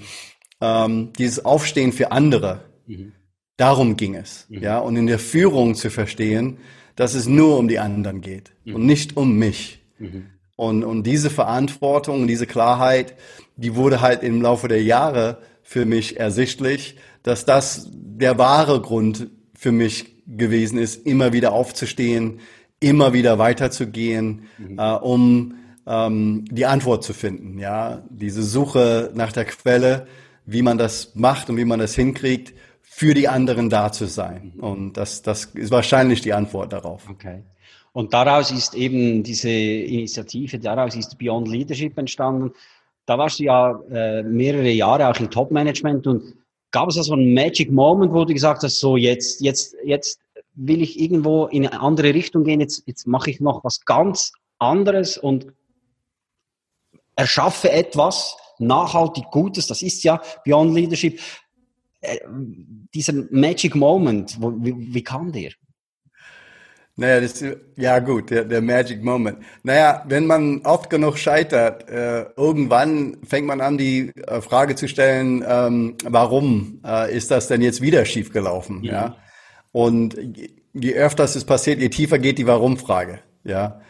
ähm, 0.61 1.13
dieses 1.17 1.45
Aufstehen 1.45 1.93
für 1.93 2.11
andere, 2.11 2.65
mhm. 2.85 3.13
darum 3.55 3.95
ging 3.95 4.15
es, 4.15 4.45
mhm. 4.49 4.61
ja, 4.61 4.79
und 4.79 4.97
in 4.97 5.07
der 5.07 5.19
Führung 5.19 5.75
zu 5.75 5.89
verstehen, 5.89 6.57
dass 6.95 7.13
es 7.13 7.27
nur 7.27 7.57
um 7.57 7.67
die 7.67 7.79
anderen 7.79 8.21
geht 8.21 8.53
mhm. 8.65 8.75
und 8.75 8.85
nicht 8.85 9.15
um 9.15 9.37
mich. 9.37 9.81
Und, 10.57 10.83
und 10.83 11.03
diese 11.03 11.29
Verantwortung, 11.29 12.27
diese 12.27 12.47
Klarheit, 12.47 13.15
die 13.55 13.75
wurde 13.75 14.01
halt 14.01 14.23
im 14.23 14.41
Laufe 14.41 14.67
der 14.67 14.83
Jahre 14.83 15.39
für 15.63 15.85
mich 15.85 16.19
ersichtlich, 16.19 16.97
dass 17.23 17.45
das 17.45 17.89
der 17.91 18.37
wahre 18.37 18.81
Grund 18.81 19.29
für 19.65 19.71
mich 19.71 20.21
gewesen 20.27 20.77
ist, 20.77 21.07
immer 21.07 21.33
wieder 21.33 21.51
aufzustehen, 21.51 22.39
immer 22.79 23.13
wieder 23.13 23.39
weiterzugehen, 23.39 24.43
mhm. 24.59 24.77
äh, 24.77 24.93
um 24.97 25.55
ähm, 25.87 26.45
die 26.51 26.67
Antwort 26.67 27.03
zu 27.03 27.13
finden. 27.13 27.57
Ja, 27.57 28.03
diese 28.11 28.43
Suche 28.43 29.09
nach 29.15 29.31
der 29.31 29.45
Quelle, 29.45 30.05
wie 30.45 30.61
man 30.61 30.77
das 30.77 31.15
macht 31.15 31.49
und 31.49 31.57
wie 31.57 31.65
man 31.65 31.79
das 31.79 31.95
hinkriegt, 31.95 32.53
für 32.83 33.15
die 33.15 33.27
anderen 33.27 33.71
da 33.71 33.91
zu 33.91 34.05
sein. 34.05 34.53
Mhm. 34.53 34.63
Und 34.63 34.93
das, 34.97 35.23
das 35.23 35.45
ist 35.45 35.71
wahrscheinlich 35.71 36.21
die 36.21 36.33
Antwort 36.33 36.71
darauf. 36.71 37.09
Okay. 37.09 37.41
Und 37.91 38.13
daraus 38.13 38.51
ist 38.51 38.75
eben 38.75 39.23
diese 39.23 39.49
Initiative, 39.49 40.59
daraus 40.59 40.95
ist 40.95 41.17
Beyond 41.17 41.47
Leadership 41.47 41.97
entstanden. 41.97 42.51
Da 43.07 43.17
warst 43.17 43.39
du 43.39 43.45
ja 43.45 43.79
äh, 43.89 44.21
mehrere 44.21 44.69
Jahre 44.69 45.07
auch 45.07 45.19
im 45.19 45.31
Top-Management 45.31 46.05
und 46.05 46.35
Gab 46.75 46.89
es 46.89 46.95
da 46.95 47.03
so 47.03 47.13
einen 47.13 47.33
Magic 47.33 47.71
Moment, 47.71 48.11
wo 48.11 48.25
du 48.25 48.33
gesagt 48.33 48.61
hast, 48.61 48.81
so 48.81 48.97
jetzt, 48.97 49.39
jetzt, 49.39 49.77
jetzt 49.85 50.19
will 50.55 50.81
ich 50.81 50.99
irgendwo 50.99 51.45
in 51.45 51.65
eine 51.65 51.79
andere 51.79 52.13
Richtung 52.13 52.43
gehen, 52.43 52.59
jetzt, 52.59 52.83
jetzt 52.85 53.07
mache 53.07 53.29
ich 53.29 53.39
noch 53.39 53.63
was 53.63 53.85
ganz 53.85 54.33
anderes 54.59 55.17
und 55.17 55.53
erschaffe 57.15 57.71
etwas 57.71 58.35
nachhaltig 58.59 59.23
Gutes, 59.31 59.67
das 59.67 59.81
ist 59.81 60.03
ja 60.03 60.21
Beyond 60.43 60.75
Leadership. 60.75 61.21
Äh, 62.01 62.19
dieser 62.93 63.13
Magic 63.31 63.73
Moment, 63.73 64.35
wo, 64.41 64.51
wie, 64.57 64.93
wie 64.93 65.03
kam 65.03 65.31
der? 65.31 65.51
Naja, 66.97 67.19
das, 67.19 67.43
ja 67.75 67.99
gut, 67.99 68.29
der, 68.29 68.45
der 68.45 68.61
Magic 68.61 69.03
Moment. 69.03 69.39
Naja, 69.63 70.03
wenn 70.07 70.25
man 70.25 70.61
oft 70.63 70.89
genug 70.89 71.17
scheitert, 71.17 71.89
äh, 71.89 72.25
irgendwann 72.37 73.17
fängt 73.27 73.47
man 73.47 73.59
an, 73.59 73.77
die 73.77 74.11
äh, 74.15 74.39
Frage 74.39 74.75
zu 74.75 74.87
stellen, 74.87 75.43
ähm, 75.45 75.95
warum 76.05 76.79
äh, 76.85 77.13
ist 77.13 77.31
das 77.31 77.47
denn 77.47 77.61
jetzt 77.61 77.81
wieder 77.81 78.05
schiefgelaufen? 78.05 78.81
Ja. 78.83 78.93
ja? 78.93 79.17
Und 79.73 80.15
je 80.73 80.93
öfter 80.93 81.25
es 81.25 81.43
passiert, 81.43 81.81
je 81.81 81.89
tiefer 81.89 82.17
geht 82.17 82.37
die 82.37 82.47
Warum-Frage. 82.47 83.19
Ja. 83.43 83.81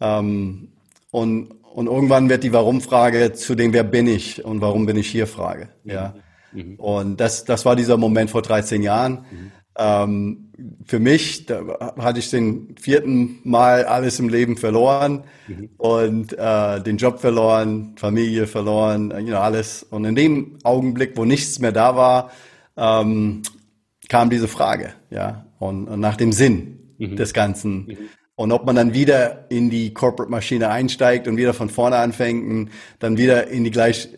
Ähm, 0.00 0.72
und, 1.12 1.52
und 1.62 1.86
irgendwann 1.86 2.28
wird 2.28 2.42
die 2.42 2.52
Warum-Frage 2.52 3.34
zu 3.34 3.54
dem 3.54 3.72
Wer 3.72 3.84
bin 3.84 4.08
ich 4.08 4.44
und 4.44 4.60
warum 4.60 4.84
bin 4.84 4.96
ich 4.96 5.08
hier 5.08 5.28
Frage. 5.28 5.68
Ja. 5.84 6.14
Mhm. 6.52 6.74
Und 6.76 7.20
das, 7.20 7.44
das 7.44 7.64
war 7.64 7.76
dieser 7.76 7.96
Moment 7.96 8.30
vor 8.30 8.42
13 8.42 8.82
Jahren. 8.82 9.24
Mhm. 9.30 9.52
Ähm, 9.78 10.48
für 10.84 10.98
mich, 10.98 11.46
da 11.46 11.94
hatte 11.98 12.18
ich 12.18 12.30
den 12.30 12.74
vierten 12.80 13.38
Mal 13.44 13.84
alles 13.84 14.18
im 14.18 14.28
Leben 14.28 14.56
verloren 14.56 15.22
mhm. 15.46 15.70
und 15.78 16.32
äh, 16.36 16.82
den 16.82 16.96
Job 16.96 17.20
verloren, 17.20 17.94
Familie 17.96 18.48
verloren, 18.48 19.12
you 19.20 19.26
know, 19.26 19.38
alles. 19.38 19.84
Und 19.84 20.04
in 20.04 20.16
dem 20.16 20.58
Augenblick, 20.64 21.16
wo 21.16 21.24
nichts 21.24 21.60
mehr 21.60 21.70
da 21.70 21.94
war, 21.94 22.32
ähm, 22.76 23.42
kam 24.08 24.30
diese 24.30 24.48
Frage, 24.48 24.94
ja, 25.10 25.46
und, 25.60 25.86
und 25.86 26.00
nach 26.00 26.16
dem 26.16 26.32
Sinn 26.32 26.94
mhm. 26.98 27.16
des 27.16 27.32
Ganzen. 27.32 27.86
Mhm. 27.86 27.96
Und 28.34 28.52
ob 28.52 28.66
man 28.66 28.76
dann 28.76 28.94
wieder 28.94 29.50
in 29.50 29.70
die 29.70 29.92
Corporate-Maschine 29.92 30.70
einsteigt 30.70 31.28
und 31.28 31.36
wieder 31.36 31.54
von 31.54 31.68
vorne 31.68 31.96
anfängt 31.96 32.48
und 32.48 32.70
dann 32.98 33.18
wieder 33.18 33.48
in 33.48 33.64
die 33.64 33.70
gleich, 33.70 34.08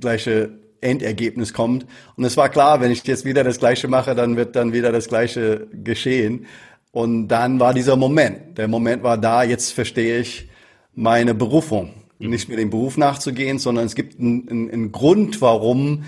gleiche 0.00 0.50
Endergebnis 0.80 1.52
kommt. 1.52 1.86
Und 2.16 2.24
es 2.24 2.36
war 2.36 2.48
klar, 2.48 2.80
wenn 2.80 2.90
ich 2.90 3.04
jetzt 3.04 3.24
wieder 3.24 3.44
das 3.44 3.58
Gleiche 3.58 3.88
mache, 3.88 4.14
dann 4.14 4.36
wird 4.36 4.56
dann 4.56 4.72
wieder 4.72 4.92
das 4.92 5.08
Gleiche 5.08 5.66
geschehen. 5.72 6.46
Und 6.92 7.28
dann 7.28 7.60
war 7.60 7.74
dieser 7.74 7.96
Moment. 7.96 8.58
Der 8.58 8.68
Moment 8.68 9.02
war 9.02 9.18
da, 9.18 9.42
jetzt 9.42 9.72
verstehe 9.72 10.20
ich 10.20 10.48
meine 10.94 11.34
Berufung. 11.34 11.94
Nicht 12.18 12.48
mehr 12.48 12.56
dem 12.56 12.70
Beruf 12.70 12.96
nachzugehen, 12.96 13.58
sondern 13.58 13.86
es 13.86 13.94
gibt 13.94 14.18
einen, 14.18 14.48
einen, 14.48 14.70
einen 14.70 14.92
Grund, 14.92 15.40
warum 15.40 16.04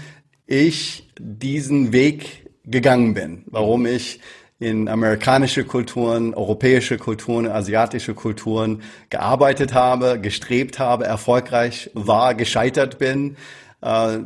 ich 0.46 1.08
diesen 1.18 1.92
Weg 1.92 2.50
gegangen 2.64 3.14
bin. 3.14 3.44
Warum 3.46 3.86
ich 3.86 4.20
in 4.58 4.88
amerikanische 4.88 5.64
Kulturen, 5.64 6.34
europäische 6.34 6.98
Kulturen, 6.98 7.46
asiatische 7.46 8.14
Kulturen 8.14 8.82
gearbeitet 9.08 9.72
habe, 9.72 10.20
gestrebt 10.20 10.78
habe, 10.78 11.06
erfolgreich 11.06 11.90
war, 11.94 12.34
gescheitert 12.34 12.98
bin. 12.98 13.36
Äh, 13.80 14.18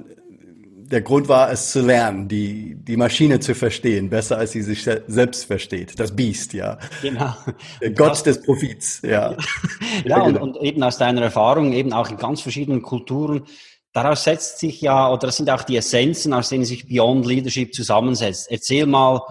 der 0.91 1.03
Grund 1.03 1.29
war, 1.29 1.51
es 1.51 1.71
zu 1.71 1.81
lernen, 1.81 2.29
die, 2.29 2.77
die 2.77 2.97
Maschine 2.97 3.41
zu 3.41 3.55
verstehen, 3.55 4.11
besser 4.11 4.39
als 4.39 4.53
sie 4.53 4.63
sich 4.63 4.83
selbst 4.83 5.45
versteht. 5.45 5.99
Das 5.99 6.15
Biest, 6.15 6.53
ja. 6.53 6.79
Genau. 7.03 7.35
Der 7.81 7.91
Gott 7.91 8.13
das, 8.13 8.23
des 8.23 8.43
Profits, 8.43 9.01
ja. 9.03 9.37
ja, 10.05 10.23
und, 10.23 10.37
und 10.37 10.57
eben 10.59 10.83
aus 10.83 10.99
deiner 10.99 11.23
Erfahrung, 11.23 11.73
eben 11.73 11.93
auch 11.93 12.11
in 12.11 12.17
ganz 12.17 12.41
verschiedenen 12.41 12.83
Kulturen, 12.83 13.45
daraus 13.93 14.25
setzt 14.25 14.59
sich 14.59 14.81
ja, 14.81 15.11
oder 15.11 15.27
das 15.27 15.37
sind 15.37 15.51
auch 15.51 15.63
die 15.63 15.77
Essenzen, 15.77 16.33
aus 16.33 16.49
denen 16.49 16.65
sich 16.65 16.87
Beyond 16.87 17.27
Leadership 17.27 17.75
zusammensetzt. 17.75 18.49
Erzähl 18.51 18.87
mal, 18.87 19.23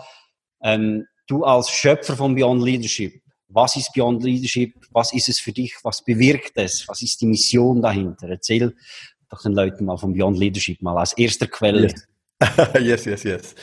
ähm, 0.62 1.06
du 1.28 1.44
als 1.44 1.70
Schöpfer 1.70 2.16
von 2.16 2.36
Beyond 2.36 2.64
Leadership, 2.64 3.24
was 3.54 3.76
ist 3.76 3.94
Beyond 3.94 4.24
Leadership? 4.24 4.74
Was 4.92 5.14
ist 5.14 5.30
es 5.30 5.40
für 5.40 5.52
dich? 5.52 5.76
Was 5.84 6.04
bewirkt 6.04 6.54
es? 6.56 6.88
Was 6.88 7.04
ist 7.04 7.22
die 7.22 7.28
Mission 7.28 7.84
dahinter? 7.84 8.28
Erzähl 8.28 8.76
doch 9.34 9.42
den 9.42 9.54
Leuten 9.54 9.86
mal 9.86 9.98
von 9.98 10.14
Beyond 10.14 10.38
Leadership 10.38 10.82
mal 10.82 10.98
als 10.98 11.14
erster 11.14 11.48
Quelle. 11.48 11.94
Yes. 12.78 13.06
yes, 13.06 13.24
yes. 13.24 13.56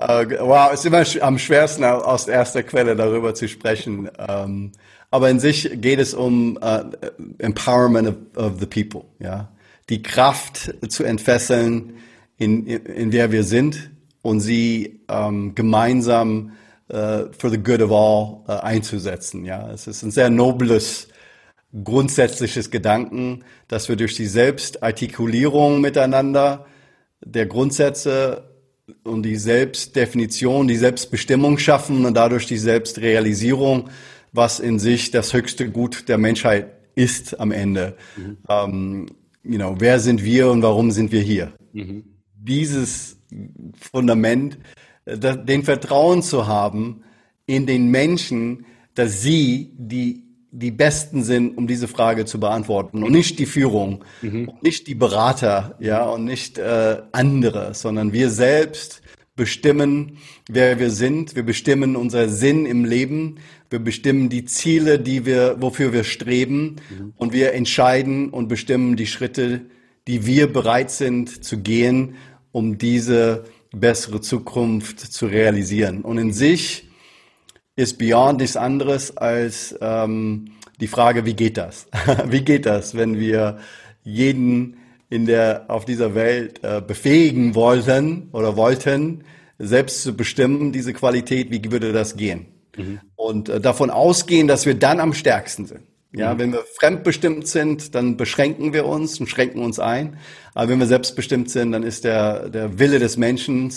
Uh, 0.00 0.24
wow, 0.38 0.70
es 0.72 0.84
ist 0.84 0.86
immer 0.86 1.04
am 1.26 1.36
schwersten 1.36 1.82
aus 1.82 2.28
erster 2.28 2.62
Quelle 2.62 2.94
darüber 2.94 3.34
zu 3.34 3.48
sprechen. 3.48 4.08
Um, 4.08 4.12
ähm, 4.28 4.72
aber 5.10 5.30
in 5.30 5.40
sich 5.40 5.68
geht 5.80 5.98
es 5.98 6.14
um 6.14 6.56
uh, 6.62 6.84
Empowerment 7.38 8.08
of, 8.08 8.14
of, 8.36 8.60
the 8.60 8.66
people, 8.66 9.06
ja. 9.18 9.50
Die 9.88 10.00
Kraft 10.00 10.74
zu 10.88 11.02
entfesseln, 11.02 11.94
in, 12.36 12.66
in, 12.66 12.86
in 12.86 13.10
der 13.10 13.32
wir 13.32 13.42
sind 13.42 13.90
und 14.22 14.38
sie 14.38 15.00
ähm, 15.08 15.56
gemeinsam 15.56 16.52
äh, 16.88 17.24
for 17.36 17.50
the 17.50 17.58
good 17.58 17.82
of 17.82 17.90
all 17.90 18.60
einzusetzen. 18.60 19.44
Ja, 19.44 19.72
es 19.72 19.88
ist 19.88 20.04
ein 20.04 20.12
sehr 20.12 20.30
nobles 20.30 21.08
grundsätzliches 21.82 22.70
Gedanken, 22.70 23.44
dass 23.68 23.88
wir 23.88 23.96
durch 23.96 24.14
die 24.14 24.26
Selbstartikulierung 24.26 25.80
miteinander 25.80 26.66
der 27.24 27.46
Grundsätze 27.46 28.50
und 29.02 29.22
die 29.22 29.36
Selbstdefinition, 29.36 30.68
die 30.68 30.76
Selbstbestimmung 30.76 31.58
schaffen 31.58 32.04
und 32.04 32.14
dadurch 32.14 32.46
die 32.46 32.58
Selbstrealisierung, 32.58 33.90
was 34.32 34.60
in 34.60 34.78
sich 34.78 35.10
das 35.10 35.32
höchste 35.32 35.70
Gut 35.70 36.08
der 36.08 36.18
Menschheit 36.18 36.66
ist 36.94 37.40
am 37.40 37.50
Ende. 37.50 37.96
Mhm. 38.16 38.38
Ähm, 38.48 39.06
you 39.42 39.56
know, 39.56 39.76
wer 39.78 39.98
sind 40.00 40.22
wir 40.22 40.50
und 40.50 40.62
warum 40.62 40.90
sind 40.90 41.12
wir 41.12 41.22
hier? 41.22 41.52
Mhm. 41.72 42.04
Dieses 42.34 43.16
Fundament, 43.92 44.58
äh, 45.06 45.16
den 45.18 45.62
Vertrauen 45.64 46.22
zu 46.22 46.46
haben 46.46 47.02
in 47.46 47.66
den 47.66 47.90
Menschen, 47.90 48.66
dass 48.94 49.22
sie 49.22 49.72
die 49.76 50.24
die 50.56 50.70
Besten 50.70 51.24
sind, 51.24 51.58
um 51.58 51.66
diese 51.66 51.88
Frage 51.88 52.24
zu 52.26 52.38
beantworten 52.38 53.02
und 53.02 53.12
nicht 53.12 53.40
die 53.40 53.46
Führung, 53.46 54.04
mhm. 54.22 54.52
nicht 54.62 54.86
die 54.86 54.94
Berater, 54.94 55.74
ja, 55.80 56.04
und 56.04 56.24
nicht 56.24 56.58
äh, 56.58 57.02
andere, 57.10 57.74
sondern 57.74 58.12
wir 58.12 58.30
selbst 58.30 59.02
bestimmen, 59.34 60.18
wer 60.48 60.78
wir 60.78 60.90
sind. 60.90 61.34
Wir 61.34 61.42
bestimmen 61.42 61.96
unser 61.96 62.28
Sinn 62.28 62.66
im 62.66 62.84
Leben. 62.84 63.38
Wir 63.68 63.80
bestimmen 63.80 64.28
die 64.28 64.44
Ziele, 64.44 65.00
die 65.00 65.26
wir, 65.26 65.56
wofür 65.58 65.92
wir 65.92 66.04
streben. 66.04 66.76
Mhm. 66.88 67.14
Und 67.16 67.32
wir 67.32 67.52
entscheiden 67.52 68.30
und 68.30 68.46
bestimmen 68.46 68.94
die 68.94 69.08
Schritte, 69.08 69.62
die 70.06 70.24
wir 70.24 70.52
bereit 70.52 70.92
sind 70.92 71.44
zu 71.44 71.58
gehen, 71.58 72.14
um 72.52 72.78
diese 72.78 73.42
bessere 73.72 74.20
Zukunft 74.20 75.00
zu 75.00 75.26
realisieren. 75.26 76.02
Und 76.02 76.18
in 76.18 76.32
sich 76.32 76.88
ist 77.76 77.98
Beyond 77.98 78.40
nichts 78.40 78.56
anderes 78.56 79.16
als 79.16 79.74
ähm, 79.80 80.52
die 80.80 80.86
Frage, 80.86 81.24
wie 81.24 81.34
geht 81.34 81.56
das? 81.56 81.86
wie 82.26 82.42
geht 82.42 82.66
das, 82.66 82.96
wenn 82.96 83.18
wir 83.18 83.58
jeden 84.02 84.76
in 85.10 85.26
der, 85.26 85.66
auf 85.68 85.84
dieser 85.84 86.14
Welt 86.14 86.60
äh, 86.62 86.80
befähigen 86.80 87.54
wollten 87.54 88.28
oder 88.32 88.56
wollten, 88.56 89.24
selbst 89.58 90.02
zu 90.02 90.16
bestimmen, 90.16 90.72
diese 90.72 90.92
Qualität, 90.92 91.50
wie 91.50 91.70
würde 91.70 91.92
das 91.92 92.16
gehen? 92.16 92.46
Mhm. 92.76 93.00
Und 93.14 93.48
äh, 93.48 93.60
davon 93.60 93.90
ausgehen, 93.90 94.48
dass 94.48 94.66
wir 94.66 94.74
dann 94.74 95.00
am 95.00 95.12
stärksten 95.12 95.66
sind. 95.66 95.82
Ja, 96.12 96.34
mhm. 96.34 96.38
wenn 96.38 96.52
wir 96.52 96.64
fremdbestimmt 96.78 97.46
sind, 97.46 97.94
dann 97.94 98.16
beschränken 98.16 98.72
wir 98.72 98.86
uns 98.86 99.18
und 99.18 99.28
schränken 99.28 99.62
uns 99.62 99.78
ein. 99.78 100.16
Aber 100.54 100.70
wenn 100.70 100.78
wir 100.78 100.86
selbstbestimmt 100.86 101.50
sind, 101.50 101.72
dann 101.72 101.82
ist 101.82 102.04
der, 102.04 102.48
der 102.50 102.78
Wille 102.78 102.98
des 102.98 103.16
Menschen 103.16 103.72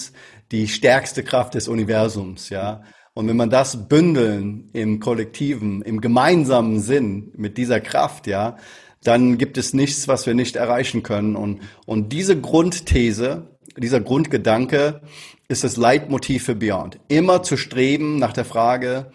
die 0.52 0.68
stärkste 0.68 1.24
Kraft 1.24 1.56
des 1.56 1.68
Universums, 1.68 2.50
ja. 2.50 2.84
Und 3.18 3.28
wenn 3.28 3.36
man 3.36 3.50
das 3.50 3.90
bündeln 3.90 4.70
im 4.74 5.00
kollektiven, 5.00 5.82
im 5.82 6.02
gemeinsamen 6.02 6.80
Sinn 6.80 7.32
mit 7.36 7.58
dieser 7.58 7.80
Kraft, 7.80 8.28
ja, 8.28 8.58
dann 9.04 9.40
gibt 9.40 9.58
es 9.58 9.74
nichts, 9.74 10.08
was 10.08 10.28
wir 10.28 10.36
nicht 10.36 10.56
erreichen 10.56 11.02
können. 11.02 11.36
Und, 11.36 11.62
und 11.88 12.14
diese 12.14 12.40
Grundthese, 12.40 13.58
dieser 13.76 14.02
Grundgedanke 14.02 15.02
ist 15.48 15.64
das 15.64 15.78
Leitmotiv 15.78 16.44
für 16.44 16.54
Beyond. 16.54 17.00
Immer 17.08 17.42
zu 17.42 17.58
streben 17.58 18.20
nach 18.20 18.34
der 18.34 18.46
Frage, 18.46 19.12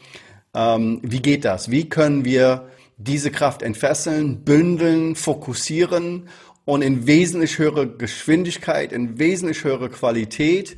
ähm, 0.52 0.98
wie 1.04 1.22
geht 1.22 1.44
das? 1.44 1.70
Wie 1.70 1.88
können 1.88 2.24
wir 2.24 2.70
diese 2.96 3.30
Kraft 3.30 3.62
entfesseln, 3.62 4.42
bündeln, 4.42 5.14
fokussieren 5.14 6.28
und 6.64 6.82
in 6.82 7.06
wesentlich 7.06 7.56
höhere 7.56 7.86
Geschwindigkeit, 7.86 8.90
in 8.90 9.20
wesentlich 9.20 9.62
höhere 9.62 9.90
Qualität 9.90 10.76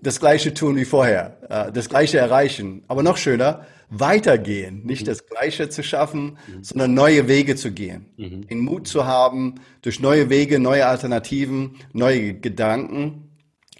das 0.00 0.20
Gleiche 0.20 0.54
tun 0.54 0.76
wie 0.76 0.84
vorher, 0.84 1.38
äh, 1.48 1.72
das 1.72 1.88
Gleiche 1.88 2.18
erreichen. 2.18 2.84
Aber 2.88 3.02
noch 3.02 3.16
schöner, 3.16 3.66
weitergehen, 3.90 4.84
nicht 4.84 5.02
mhm. 5.02 5.06
das 5.06 5.26
Gleiche 5.26 5.68
zu 5.68 5.82
schaffen, 5.82 6.38
mhm. 6.46 6.62
sondern 6.62 6.94
neue 6.94 7.28
Wege 7.28 7.56
zu 7.56 7.72
gehen. 7.72 8.06
Mhm. 8.16 8.46
Den 8.46 8.60
Mut 8.60 8.86
zu 8.86 9.06
haben, 9.06 9.56
durch 9.82 10.00
neue 10.00 10.28
Wege, 10.30 10.58
neue 10.58 10.86
Alternativen, 10.86 11.76
neue 11.92 12.34
Gedanken 12.34 13.24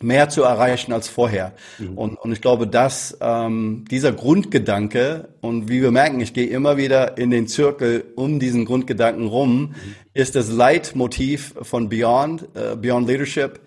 mehr 0.01 0.29
zu 0.29 0.43
erreichen 0.43 0.93
als 0.93 1.09
vorher. 1.09 1.55
Mhm. 1.79 1.99
Und, 1.99 2.15
und 2.19 2.33
ich 2.33 2.41
glaube, 2.41 2.67
dass 2.67 3.19
ähm, 3.21 3.85
dieser 3.91 4.13
Grundgedanke, 4.13 5.29
und 5.41 5.69
wie 5.69 5.83
wir 5.83 5.91
merken, 5.91 6.21
ich 6.21 6.33
gehe 6.33 6.47
immer 6.47 6.77
wieder 6.77 7.19
in 7.19 7.31
den 7.31 7.49
Zirkel 7.49 8.05
um 8.15 8.39
diesen 8.39 8.65
Grundgedanken 8.65 9.27
rum, 9.27 9.61
mhm. 9.61 9.75
ist 10.15 10.37
das 10.37 10.51
Leitmotiv 10.51 11.55
von 11.63 11.89
Beyond, 11.89 12.49
äh, 12.55 12.77
Beyond 12.77 13.09
Leadership 13.09 13.61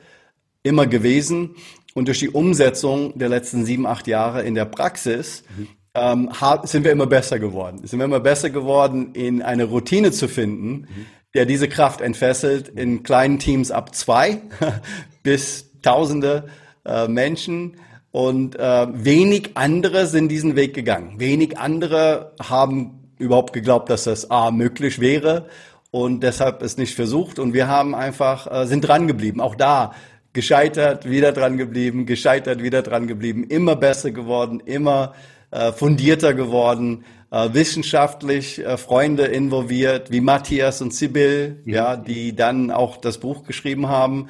immer 0.64 0.86
gewesen. 0.86 1.56
Und 1.94 2.08
durch 2.08 2.20
die 2.20 2.30
Umsetzung 2.30 3.18
der 3.18 3.30
letzten 3.30 3.66
sieben, 3.66 3.86
acht 3.86 4.08
Jahre 4.08 4.44
in 4.44 4.56
der 4.56 4.66
Praxis 4.66 5.44
mhm. 5.58 5.68
ähm, 5.94 6.30
sind 6.64 6.86
wir 6.86 6.92
immer 6.92 7.08
besser 7.08 7.40
geworden. 7.40 7.86
Sind 7.86 8.00
wir 8.00 8.06
immer 8.06 8.20
besser 8.20 8.50
geworden, 8.50 9.14
in 9.14 9.42
eine 9.42 9.66
Routine 9.66 10.12
zu 10.12 10.28
finden, 10.28 10.72
mhm. 10.72 11.06
der 11.34 11.46
diese 11.46 11.68
Kraft 11.68 12.02
entfesselt 12.02 12.70
in 12.70 13.04
kleinen 13.04 13.40
Teams 13.40 13.72
ab 13.72 13.94
zwei 13.94 14.42
bis 15.24 15.68
Tausende 15.82 16.48
äh, 16.86 17.08
Menschen. 17.08 17.78
Und 18.12 18.58
äh, 18.58 18.88
wenig 18.92 19.52
andere 19.56 20.06
sind 20.06 20.30
diesen 20.30 20.56
Weg 20.56 20.74
gegangen. 20.74 21.20
Wenig 21.20 21.58
andere 21.58 22.34
haben 22.42 23.14
überhaupt 23.18 23.54
geglaubt, 23.54 23.90
dass 23.90 24.04
das 24.04 24.30
A 24.30 24.52
möglich 24.52 25.00
wäre 25.00 25.48
und 25.92 26.22
deshalb 26.22 26.62
es 26.62 26.78
nicht 26.78 26.96
versucht. 26.96 27.40
Und 27.40 27.54
wir 27.54 27.68
haben 27.68 27.96
einfach, 27.96 28.52
äh, 28.52 28.66
sind 28.66 28.82
dran 28.82 29.08
geblieben. 29.08 29.42
Auch 29.42 29.56
da 29.56 29.94
gescheitert, 30.34 31.10
wieder 31.10 31.32
dran 31.32 31.58
geblieben, 31.58 32.06
gescheitert, 32.06 32.64
wieder 32.64 32.82
dran 32.82 33.08
geblieben, 33.08 33.44
immer 33.44 33.76
besser 33.76 34.12
geworden, 34.12 34.62
immer 34.66 35.14
äh, 35.52 35.72
fundierter 35.72 36.34
geworden, 36.34 37.04
äh, 37.32 37.50
wissenschaftlich 37.54 38.60
äh, 38.60 38.78
Freunde 38.78 39.26
involviert, 39.26 40.12
wie 40.12 40.22
Matthias 40.22 40.82
und 40.82 40.94
Sibyl, 40.94 41.62
mhm. 41.66 41.74
ja, 41.74 41.96
die 41.98 42.36
dann 42.36 42.72
auch 42.72 42.98
das 42.98 43.18
Buch 43.18 43.44
geschrieben 43.44 43.90
haben, 43.90 44.28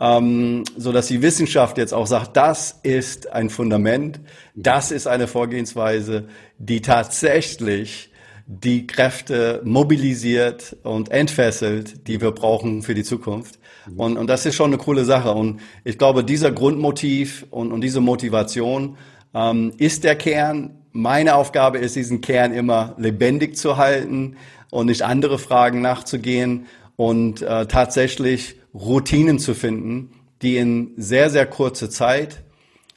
ähm, 0.00 0.64
so 0.76 0.92
dass 0.92 1.06
die 1.06 1.22
Wissenschaft 1.22 1.78
jetzt 1.78 1.94
auch 1.94 2.06
sagt, 2.06 2.36
das 2.36 2.78
ist 2.82 3.32
ein 3.32 3.50
Fundament, 3.50 4.20
das 4.54 4.90
ist 4.90 5.06
eine 5.06 5.26
Vorgehensweise, 5.26 6.28
die 6.58 6.80
tatsächlich 6.80 8.10
die 8.46 8.86
Kräfte 8.86 9.62
mobilisiert 9.64 10.76
und 10.82 11.10
entfesselt, 11.10 12.06
die 12.08 12.20
wir 12.20 12.32
brauchen 12.32 12.82
für 12.82 12.94
die 12.94 13.02
Zukunft. 13.04 13.58
Mhm. 13.86 14.00
Und, 14.00 14.16
und 14.18 14.26
das 14.26 14.44
ist 14.44 14.54
schon 14.54 14.72
eine 14.72 14.78
coole 14.78 15.04
Sache. 15.04 15.32
Und 15.32 15.60
ich 15.82 15.96
glaube, 15.96 16.24
dieser 16.24 16.52
Grundmotiv 16.52 17.46
und, 17.50 17.72
und 17.72 17.80
diese 17.80 18.00
Motivation 18.00 18.96
ähm, 19.34 19.72
ist 19.78 20.04
der 20.04 20.16
Kern. 20.16 20.78
Meine 20.92 21.34
Aufgabe 21.34 21.78
ist, 21.78 21.96
diesen 21.96 22.20
Kern 22.20 22.52
immer 22.52 22.94
lebendig 22.98 23.56
zu 23.56 23.78
halten 23.78 24.36
und 24.70 24.86
nicht 24.86 25.02
andere 25.02 25.38
Fragen 25.38 25.80
nachzugehen 25.80 26.66
und 26.96 27.42
äh, 27.42 27.66
tatsächlich 27.66 28.56
Routinen 28.74 29.38
zu 29.38 29.54
finden, 29.54 30.10
die 30.42 30.56
in 30.56 30.92
sehr, 30.96 31.30
sehr 31.30 31.46
kurzer 31.46 31.90
Zeit 31.90 32.42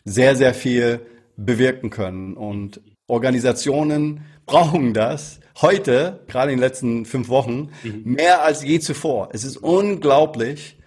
sehr, 0.03 0.35
sehr 0.35 0.53
viel 0.53 1.01
bewirken 1.37 1.89
können. 1.89 2.35
Und 2.35 2.81
Organisationen 3.07 4.25
brauchen 4.47 4.93
das 4.93 5.39
heute, 5.61 6.21
gerade 6.27 6.51
in 6.51 6.57
den 6.57 6.63
letzten 6.63 7.05
fünf 7.05 7.29
Wochen, 7.29 7.69
mhm. 7.83 8.01
mehr 8.03 8.43
als 8.43 8.63
je 8.63 8.79
zuvor. 8.79 9.29
Es 9.33 9.43
ist 9.43 9.57
unglaublich, 9.57 10.77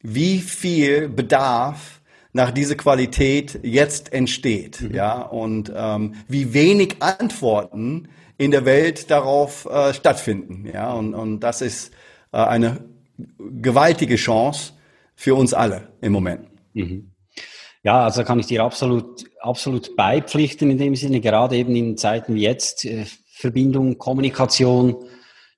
wie 0.00 0.38
viel 0.38 1.08
Bedarf 1.08 2.00
nach 2.32 2.50
dieser 2.50 2.76
Qualität 2.76 3.58
jetzt 3.62 4.12
entsteht, 4.12 4.80
mhm. 4.80 4.94
ja, 4.94 5.20
und 5.20 5.72
ähm, 5.74 6.14
wie 6.28 6.54
wenig 6.54 6.96
Antworten 7.00 8.08
in 8.36 8.50
der 8.50 8.64
Welt 8.64 9.10
darauf 9.10 9.66
äh, 9.66 9.92
stattfinden, 9.92 10.68
ja, 10.72 10.92
und, 10.92 11.14
und 11.14 11.40
das 11.40 11.60
ist 11.60 11.92
äh, 12.32 12.36
eine 12.36 12.84
gewaltige 13.38 14.16
Chance 14.16 14.72
für 15.16 15.34
uns 15.34 15.52
alle 15.52 15.88
im 16.00 16.12
Moment. 16.12 16.46
Mhm. 16.74 17.07
Ja, 17.88 18.04
also 18.04 18.22
kann 18.22 18.38
ich 18.38 18.44
dir 18.44 18.64
absolut, 18.64 19.24
absolut 19.40 19.96
beipflichten 19.96 20.70
in 20.70 20.76
dem 20.76 20.94
Sinne, 20.94 21.22
gerade 21.22 21.56
eben 21.56 21.74
in 21.74 21.96
Zeiten 21.96 22.34
wie 22.34 22.42
jetzt, 22.42 22.84
äh, 22.84 23.06
Verbindung, 23.30 23.96
Kommunikation, 23.96 24.94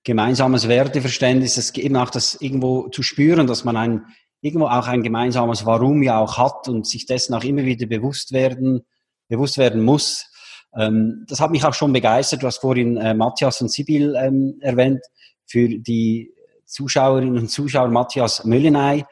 gemeinsames 0.04 0.68
Werteverständnis, 0.68 1.56
das 1.56 1.74
eben 1.74 1.96
auch 1.96 2.10
das 2.10 2.40
irgendwo 2.40 2.86
zu 2.86 3.02
spüren, 3.02 3.48
dass 3.48 3.64
man 3.64 3.76
ein, 3.76 4.04
irgendwo 4.42 4.66
auch 4.66 4.86
ein 4.86 5.02
gemeinsames 5.02 5.66
Warum 5.66 6.04
ja 6.04 6.20
auch 6.20 6.38
hat 6.38 6.68
und 6.68 6.86
sich 6.86 7.04
dessen 7.04 7.34
auch 7.34 7.42
immer 7.42 7.64
wieder 7.64 7.86
bewusst 7.86 8.30
werden, 8.30 8.82
bewusst 9.26 9.58
werden 9.58 9.82
muss. 9.82 10.30
Ähm, 10.76 11.24
das 11.26 11.40
hat 11.40 11.50
mich 11.50 11.64
auch 11.64 11.74
schon 11.74 11.92
begeistert. 11.92 12.44
Du 12.44 12.46
hast 12.46 12.58
vorhin 12.58 12.96
äh, 12.96 13.12
Matthias 13.12 13.60
und 13.60 13.72
Sibyl 13.72 14.14
ähm, 14.14 14.56
erwähnt. 14.60 15.00
Für 15.46 15.68
die 15.68 16.32
Zuschauerinnen 16.64 17.36
und 17.36 17.50
Zuschauer, 17.50 17.88
Matthias 17.88 18.44
Möllenei 18.44 18.98
äh, 18.98 19.04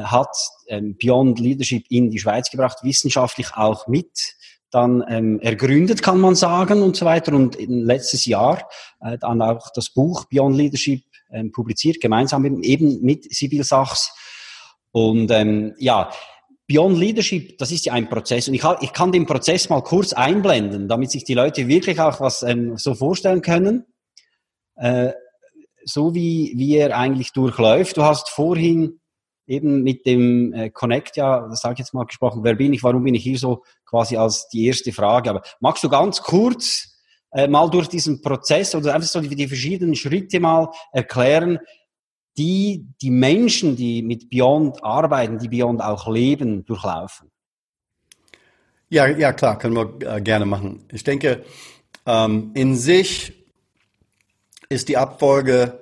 hat 0.00 0.34
ähm, 0.68 0.96
Beyond 1.00 1.38
Leadership 1.38 1.84
in 1.90 2.10
die 2.10 2.18
Schweiz 2.18 2.50
gebracht, 2.50 2.78
wissenschaftlich 2.82 3.54
auch 3.54 3.86
mit 3.88 4.36
dann 4.70 5.04
ähm, 5.08 5.38
ergründet, 5.40 6.02
kann 6.02 6.18
man 6.18 6.34
sagen 6.34 6.82
und 6.82 6.96
so 6.96 7.04
weiter. 7.04 7.34
Und 7.34 7.56
letztes 7.60 8.24
Jahr 8.24 8.68
äh, 9.00 9.18
dann 9.18 9.42
auch 9.42 9.68
das 9.74 9.90
Buch 9.90 10.24
Beyond 10.24 10.56
Leadership 10.56 11.02
ähm, 11.30 11.52
publiziert, 11.52 12.00
gemeinsam 12.00 12.44
eben, 12.44 12.62
eben 12.62 13.02
mit 13.02 13.32
Sibyl 13.32 13.64
Sachs. 13.64 14.12
Und 14.90 15.30
ähm, 15.30 15.74
ja, 15.78 16.10
Beyond 16.66 16.96
Leadership, 16.96 17.58
das 17.58 17.70
ist 17.70 17.84
ja 17.84 17.92
ein 17.92 18.08
Prozess. 18.08 18.48
Und 18.48 18.54
ich, 18.54 18.64
ich 18.80 18.92
kann 18.94 19.12
den 19.12 19.26
Prozess 19.26 19.68
mal 19.68 19.82
kurz 19.82 20.14
einblenden, 20.14 20.88
damit 20.88 21.10
sich 21.10 21.24
die 21.24 21.34
Leute 21.34 21.68
wirklich 21.68 22.00
auch 22.00 22.20
was 22.20 22.42
ähm, 22.42 22.78
so 22.78 22.94
vorstellen 22.94 23.42
können. 23.42 23.84
Äh, 24.76 25.12
so 25.84 26.14
wie, 26.14 26.54
wie 26.56 26.76
er 26.76 26.96
eigentlich 26.96 27.32
durchläuft. 27.32 27.96
Du 27.96 28.04
hast 28.04 28.30
vorhin 28.30 29.00
eben 29.52 29.82
mit 29.82 30.06
dem 30.06 30.52
äh, 30.54 30.70
Connect, 30.70 31.16
ja, 31.16 31.46
das 31.46 31.60
sage 31.60 31.74
ich 31.74 31.78
jetzt 31.80 31.94
mal 31.94 32.06
gesprochen, 32.06 32.42
wer 32.42 32.54
bin 32.54 32.72
ich, 32.72 32.82
warum 32.82 33.04
bin 33.04 33.14
ich 33.14 33.22
hier 33.22 33.38
so 33.38 33.62
quasi 33.84 34.16
als 34.16 34.48
die 34.48 34.66
erste 34.66 34.92
Frage. 34.92 35.30
Aber 35.30 35.42
magst 35.60 35.84
du 35.84 35.90
ganz 35.90 36.22
kurz 36.22 36.98
äh, 37.32 37.46
mal 37.46 37.68
durch 37.68 37.88
diesen 37.88 38.22
Prozess 38.22 38.74
oder 38.74 38.94
einfach 38.94 39.08
so 39.08 39.20
die, 39.20 39.36
die 39.36 39.46
verschiedenen 39.46 39.94
Schritte 39.94 40.40
mal 40.40 40.70
erklären, 40.92 41.58
die 42.38 42.86
die 43.02 43.10
Menschen, 43.10 43.76
die 43.76 44.02
mit 44.02 44.30
Beyond 44.30 44.82
arbeiten, 44.82 45.38
die 45.38 45.48
Beyond 45.48 45.82
auch 45.82 46.08
leben, 46.08 46.64
durchlaufen? 46.64 47.30
Ja, 48.88 49.06
ja 49.06 49.32
klar, 49.34 49.58
können 49.58 49.74
wir 49.74 50.16
äh, 50.16 50.20
gerne 50.22 50.46
machen. 50.46 50.84
Ich 50.90 51.04
denke, 51.04 51.44
ähm, 52.06 52.52
in 52.54 52.74
sich 52.76 53.34
ist 54.70 54.88
die 54.88 54.96
Abfolge 54.96 55.78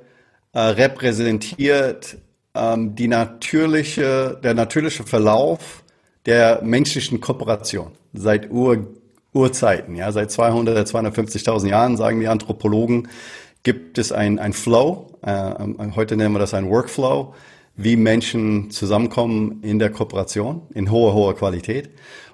äh, 0.52 0.58
repräsentiert 0.58 2.18
ähm, 2.54 2.94
die 2.94 3.08
natürliche, 3.08 4.38
der 4.42 4.54
natürliche 4.54 5.04
Verlauf 5.04 5.82
der 6.26 6.60
menschlichen 6.62 7.20
Kooperation. 7.20 7.92
Seit 8.12 8.50
Ur, 8.50 8.86
Urzeiten, 9.32 9.94
ja, 9.94 10.10
seit 10.12 10.30
200, 10.30 10.86
250.000 10.88 11.68
Jahren, 11.68 11.96
sagen 11.96 12.20
die 12.20 12.28
Anthropologen, 12.28 13.08
gibt 13.62 13.98
es 13.98 14.12
ein, 14.12 14.38
ein 14.38 14.52
Flow, 14.52 15.10
äh, 15.22 15.54
heute 15.94 16.16
nennen 16.16 16.34
wir 16.34 16.38
das 16.38 16.54
ein 16.54 16.68
Workflow, 16.68 17.34
wie 17.82 17.96
Menschen 17.96 18.70
zusammenkommen 18.70 19.62
in 19.62 19.78
der 19.78 19.90
Kooperation 19.90 20.62
in 20.74 20.90
hoher, 20.90 21.14
hoher 21.14 21.34
Qualität. 21.34 21.90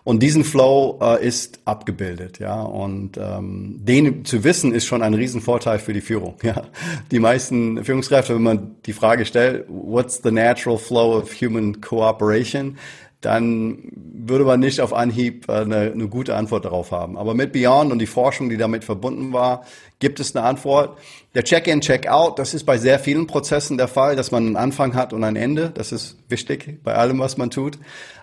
Und 0.07 0.23
diesen 0.23 0.45
Flow 0.45 1.01
äh, 1.03 1.27
ist 1.27 1.59
abgebildet, 1.65 2.39
ja. 2.39 2.63
Und 2.63 3.19
ähm, 3.21 3.81
den 3.81 4.25
zu 4.25 4.45
wissen 4.45 4.73
ist 4.73 4.87
schon 4.87 5.03
ein 5.03 5.15
Riesenvorteil 5.15 5.81
für 5.81 5.93
die 5.93 6.01
Führung. 6.01 6.37
Ja, 6.45 6.63
die 7.11 7.19
meisten 7.19 7.83
Führungskräfte, 7.85 8.37
wenn 8.37 8.43
man 8.43 8.77
die 8.87 8.93
Frage 8.93 9.27
stellt, 9.27 9.65
what's 9.69 10.21
the 10.23 10.31
natural 10.31 10.79
flow 10.79 11.19
of 11.19 11.35
human 11.41 11.81
cooperation, 11.81 12.79
dann 13.21 13.91
würde 13.93 14.45
man 14.45 14.61
nicht 14.61 14.81
auf 14.81 14.93
Anhieb 14.93 15.49
äh, 15.49 15.53
eine, 15.53 15.93
eine 15.93 16.07
gute 16.07 16.37
Antwort 16.37 16.65
darauf 16.65 16.93
haben. 16.93 17.19
Aber 17.19 17.35
mit 17.35 17.53
Beyond 17.53 17.91
und 17.91 17.99
die 17.99 18.07
Forschung, 18.07 18.49
die 18.49 18.57
damit 18.57 18.85
verbunden 18.85 19.33
war, 19.33 19.65
gibt 19.99 20.21
es 20.21 20.37
eine 20.37 20.45
Antwort. 20.45 20.99
Der 21.35 21.45
Check-in, 21.45 21.81
Check-out, 21.81 22.39
das 22.39 22.55
ist 22.55 22.65
bei 22.65 22.79
sehr 22.79 22.99
vielen 22.99 23.27
Prozessen 23.27 23.79
der 23.79 23.89
Fall, 23.89 24.17
dass 24.17 24.31
man 24.31 24.47
einen 24.47 24.57
Anfang 24.57 24.95
hat 24.95 25.13
und 25.13 25.25
ein 25.25 25.37
Ende. 25.37 25.71
Das 25.71 25.93
ist 25.93 26.17
wichtig 26.29 26.83
bei 26.83 26.95
allem, 26.95 27.19
was 27.19 27.37
man 27.37 27.51
tut. 27.51 27.79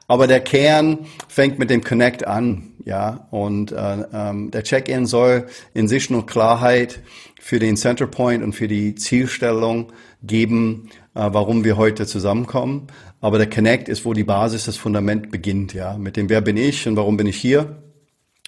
Aber 0.07 0.27
der 0.27 0.41
Kern 0.41 1.05
fängt 1.27 1.59
mit 1.59 1.69
dem 1.69 1.83
Connect 1.83 2.27
an, 2.27 2.73
ja. 2.83 3.27
Und 3.31 3.71
äh, 3.71 4.05
ähm, 4.13 4.51
der 4.51 4.63
Check-in 4.63 5.05
soll 5.05 5.47
in 5.73 5.87
sich 5.87 6.09
nur 6.09 6.25
Klarheit 6.25 6.99
für 7.39 7.59
den 7.59 7.77
Centerpoint 7.77 8.43
und 8.43 8.53
für 8.53 8.67
die 8.67 8.95
Zielstellung 8.95 9.91
geben, 10.21 10.89
äh, 11.15 11.29
warum 11.31 11.63
wir 11.63 11.77
heute 11.77 12.05
zusammenkommen. 12.05 12.87
Aber 13.21 13.37
der 13.37 13.49
Connect 13.49 13.87
ist, 13.87 14.05
wo 14.05 14.13
die 14.13 14.25
Basis, 14.25 14.65
das 14.65 14.75
Fundament 14.75 15.31
beginnt, 15.31 15.73
ja. 15.73 15.97
Mit 15.97 16.17
dem 16.17 16.29
Wer 16.29 16.41
bin 16.41 16.57
ich 16.57 16.87
und 16.87 16.97
warum 16.97 17.15
bin 17.15 17.27
ich 17.27 17.37
hier, 17.37 17.82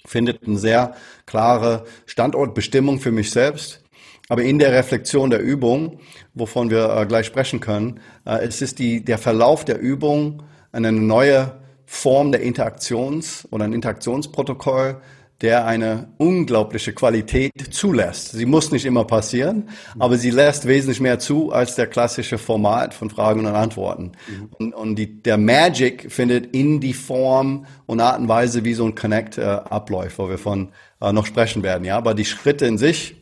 findet 0.06 0.46
eine 0.46 0.58
sehr 0.58 0.94
klare 1.26 1.84
Standortbestimmung 2.06 3.00
für 3.00 3.12
mich 3.12 3.30
selbst. 3.30 3.82
Aber 4.28 4.42
in 4.42 4.58
der 4.58 4.72
Reflexion 4.72 5.30
der 5.30 5.40
Übung, 5.40 6.00
wovon 6.34 6.70
wir 6.70 6.96
äh, 6.96 7.06
gleich 7.06 7.26
sprechen 7.26 7.60
können, 7.60 8.00
äh, 8.24 8.44
es 8.44 8.60
ist 8.60 8.78
die, 8.78 9.04
der 9.04 9.18
Verlauf 9.18 9.64
der 9.64 9.78
Übung 9.78 10.42
eine 10.72 10.92
neue 10.92 11.60
Form 11.86 12.32
der 12.32 12.42
Interaktions- 12.42 13.46
oder 13.50 13.64
ein 13.64 13.72
Interaktionsprotokoll, 13.72 15.00
der 15.42 15.66
eine 15.66 16.08
unglaubliche 16.16 16.94
Qualität 16.94 17.52
zulässt. 17.70 18.32
Sie 18.32 18.46
muss 18.46 18.70
nicht 18.70 18.86
immer 18.86 19.04
passieren, 19.04 19.68
aber 19.98 20.16
sie 20.16 20.30
lässt 20.30 20.66
wesentlich 20.66 21.00
mehr 21.00 21.18
zu 21.18 21.52
als 21.52 21.74
der 21.74 21.86
klassische 21.86 22.38
Format 22.38 22.94
von 22.94 23.10
Fragen 23.10 23.40
und 23.40 23.46
Antworten. 23.46 24.12
Mhm. 24.28 24.48
Und, 24.58 24.74
und 24.74 24.96
die, 24.96 25.22
der 25.22 25.36
Magic 25.36 26.10
findet 26.10 26.54
in 26.54 26.80
die 26.80 26.94
Form 26.94 27.66
und 27.84 28.00
Art 28.00 28.18
und 28.18 28.28
Weise, 28.28 28.64
wie 28.64 28.72
so 28.72 28.86
ein 28.86 28.94
Connect 28.94 29.36
äh, 29.36 29.42
abläuft, 29.42 30.18
wo 30.18 30.30
wir 30.30 30.38
von 30.38 30.70
äh, 31.02 31.12
noch 31.12 31.26
sprechen 31.26 31.62
werden. 31.62 31.84
Ja, 31.84 31.98
aber 31.98 32.14
die 32.14 32.24
Schritte 32.24 32.64
in 32.64 32.78
sich, 32.78 33.16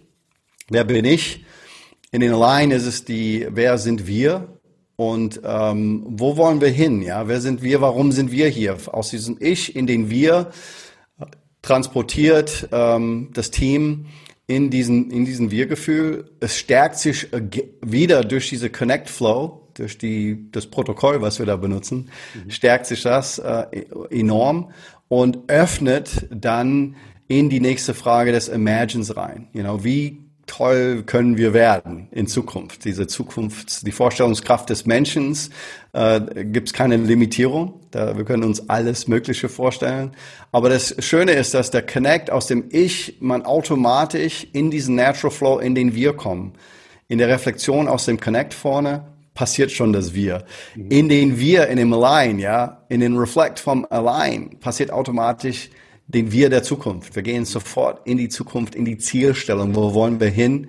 wer 0.69 0.85
bin 0.85 1.05
ich? 1.05 1.45
In 2.13 2.21
den 2.21 2.33
Line 2.33 2.73
ist 2.73 2.87
es 2.87 3.05
die, 3.05 3.49
wer 3.51 3.77
sind 3.77 4.07
wir? 4.07 4.61
Und 4.95 5.41
ähm, 5.45 6.05
wo 6.07 6.37
wollen 6.37 6.61
wir 6.61 6.69
hin? 6.69 7.03
Ja, 7.03 7.27
wer 7.27 7.41
sind 7.41 7.63
wir? 7.63 7.81
Warum 7.81 8.13
sind 8.13 8.31
wir 8.31 8.47
hier? 8.47 8.77
Aus 8.93 9.11
diesem 9.11 9.37
Ich 9.41 9.75
in 9.75 9.89
den 9.89 10.11
Wir 10.11 10.53
transportiert 11.65 12.69
ähm, 12.73 13.31
das 13.33 13.51
Team 13.51 14.07
in 14.47 14.71
diesen, 14.71 15.11
in 15.11 15.25
diesen 15.25 15.51
Wir-Gefühl. 15.51 16.31
Es 16.41 16.59
stärkt 16.59 16.99
sich 16.99 17.33
äh, 17.33 17.43
wieder 17.81 18.23
durch 18.23 18.51
diese 18.51 18.69
Connect 18.71 19.09
Flow, 19.09 19.69
durch 19.75 19.97
die, 19.99 20.51
das 20.53 20.67
Protokoll, 20.67 21.23
was 21.23 21.39
wir 21.39 21.47
da 21.47 21.57
benutzen, 21.57 22.11
mhm. 22.35 22.51
stärkt 22.51 22.87
sich 22.87 23.03
das 23.03 23.39
äh, 23.39 23.65
enorm 24.11 24.71
und 25.09 25.49
öffnet 25.49 26.29
dann 26.31 26.97
in 27.27 27.49
die 27.49 27.61
nächste 27.61 27.95
Frage 27.95 28.33
des 28.33 28.49
Imagines 28.49 29.17
rein. 29.17 29.49
You 29.55 29.63
know, 29.63 29.83
wie 29.83 30.25
toll 30.47 31.03
können 31.07 31.39
wir 31.39 31.55
werden 31.55 32.09
in 32.11 32.27
Zukunft. 32.27 32.85
Diese 32.85 33.07
Zukunft, 33.07 33.87
die 33.87 33.93
Vorstellungskraft 33.93 34.69
des 34.69 34.85
Menschen, 34.85 35.37
äh, 35.95 36.21
gibt 36.45 36.69
es 36.69 36.73
keine 36.75 36.97
Limitierung. 36.99 37.81
Da, 37.95 38.17
wir 38.17 38.25
können 38.25 38.43
uns 38.43 38.69
alles 38.69 39.07
Mögliche 39.07 39.49
vorstellen. 39.49 40.13
Aber 40.51 40.69
das 40.69 40.97
Schöne 40.99 41.33
ist, 41.33 41.55
dass 41.55 41.71
der 41.71 41.83
Connect 41.83 42.29
aus 42.31 42.49
dem 42.49 42.65
Ich 42.71 43.19
man 43.21 43.45
automatisch 43.45 44.49
in 44.53 44.71
diesen 44.71 44.97
Natural 44.97 45.31
Flow, 45.31 45.59
in 45.61 45.77
den 45.77 45.95
Wir 45.95 46.13
kommen. 46.13 46.55
In 47.07 47.19
der 47.19 47.29
Reflexion 47.29 47.87
aus 47.87 48.07
dem 48.07 48.19
Connect 48.19 48.53
vorne 48.53 49.05
passiert 49.35 49.71
schon 49.71 49.93
das 49.93 50.13
Wir. 50.13 50.45
Mhm. 50.75 50.91
In 50.91 51.09
den 51.09 51.39
Wir, 51.39 51.69
in 51.69 51.77
dem 51.77 51.93
Align, 51.93 52.41
ja, 52.41 52.85
in 52.89 52.99
den 52.99 53.17
Reflect 53.17 53.61
vom 53.61 53.87
Align 53.91 54.59
passiert 54.59 54.91
automatisch 54.91 55.71
den 56.09 56.33
Wir 56.33 56.51
der 56.51 56.65
Zukunft. 56.65 57.15
Wir 57.15 57.23
gehen 57.23 57.45
sofort 57.45 58.07
in 58.07 58.19
die 58.19 58.29
Zukunft, 58.29 58.75
in 58.75 58.85
die 58.85 58.99
Zielstellung. 58.99 59.75
Wo 59.77 59.95
wollen 59.95 60.19
wir 60.19 60.31
hin? 60.31 60.69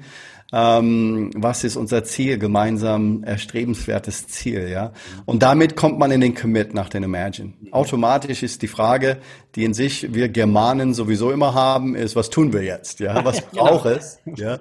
Ähm, 0.54 1.32
was 1.36 1.64
ist 1.64 1.76
unser 1.76 2.04
Ziel, 2.04 2.38
gemeinsam 2.38 3.24
erstrebenswertes 3.24 4.28
Ziel, 4.28 4.70
ja? 4.70 4.94
Und 5.26 5.42
damit 5.42 5.76
kommt 5.76 5.98
man 5.98 6.12
in 6.12 6.22
den 6.22 6.36
Commit 6.36 6.76
nach 6.76 6.88
den 6.88 7.02
Imagine. 7.02 7.54
Automatisch 7.72 8.44
ist 8.44 8.62
die 8.62 8.68
Frage, 8.68 9.18
die 9.56 9.64
in 9.64 9.74
sich 9.74 10.14
wir 10.14 10.30
Germanen 10.30 10.94
sowieso 10.94 11.32
immer 11.32 11.56
haben, 11.56 11.96
ist, 11.96 12.16
was 12.16 12.30
tun 12.30 12.54
wir 12.54 12.62
jetzt, 12.62 13.00
ja? 13.00 13.26
Was 13.26 13.42
genau. 13.52 13.66
braucht 13.66 13.88
es, 13.88 14.20
ja? 14.36 14.60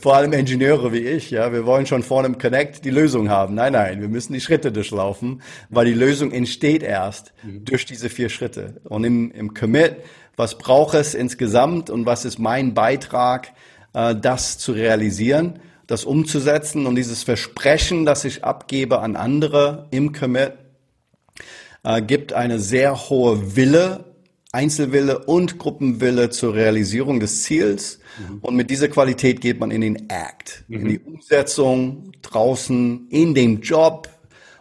Vor 0.00 0.16
allem 0.16 0.32
Ingenieure 0.32 0.94
wie 0.94 1.06
ich, 1.06 1.30
ja? 1.30 1.52
Wir 1.52 1.66
wollen 1.66 1.84
schon 1.84 2.02
vor 2.02 2.24
einem 2.24 2.38
Connect 2.38 2.86
die 2.86 2.90
Lösung 2.90 3.28
haben. 3.28 3.54
Nein, 3.54 3.74
nein, 3.74 4.00
wir 4.00 4.08
müssen 4.08 4.32
die 4.32 4.40
Schritte 4.40 4.72
durchlaufen, 4.72 5.42
weil 5.68 5.84
die 5.84 5.94
Lösung 5.94 6.32
entsteht 6.32 6.82
erst 6.82 7.34
mhm. 7.42 7.66
durch 7.66 7.84
diese 7.84 8.08
vier 8.08 8.30
Schritte. 8.30 8.80
Und 8.84 9.04
im, 9.04 9.30
im 9.30 9.52
Commit, 9.52 9.96
was 10.36 10.56
braucht 10.56 10.94
es 10.94 11.14
insgesamt 11.14 11.90
und 11.90 12.06
was 12.06 12.24
ist 12.24 12.38
mein 12.38 12.72
Beitrag, 12.72 13.52
das 14.14 14.58
zu 14.58 14.72
realisieren, 14.72 15.58
das 15.88 16.04
umzusetzen 16.04 16.86
und 16.86 16.94
dieses 16.94 17.24
Versprechen, 17.24 18.04
das 18.06 18.24
ich 18.24 18.44
abgebe 18.44 19.00
an 19.00 19.16
andere 19.16 19.88
im 19.90 20.12
Commit, 20.12 20.52
äh, 21.82 22.00
gibt 22.02 22.32
eine 22.32 22.60
sehr 22.60 23.08
hohe 23.08 23.56
Wille, 23.56 24.04
Einzelwille 24.52 25.24
und 25.24 25.58
Gruppenwille 25.58 26.30
zur 26.30 26.54
Realisierung 26.54 27.18
des 27.18 27.42
Ziels. 27.42 27.98
Mhm. 28.18 28.38
Und 28.40 28.56
mit 28.56 28.70
dieser 28.70 28.88
Qualität 28.88 29.40
geht 29.40 29.58
man 29.58 29.70
in 29.70 29.80
den 29.80 30.08
Act, 30.08 30.64
mhm. 30.68 30.80
in 30.80 30.88
die 30.88 30.98
Umsetzung 31.00 32.12
draußen, 32.22 33.08
in 33.08 33.34
dem 33.34 33.62
Job, 33.62 34.08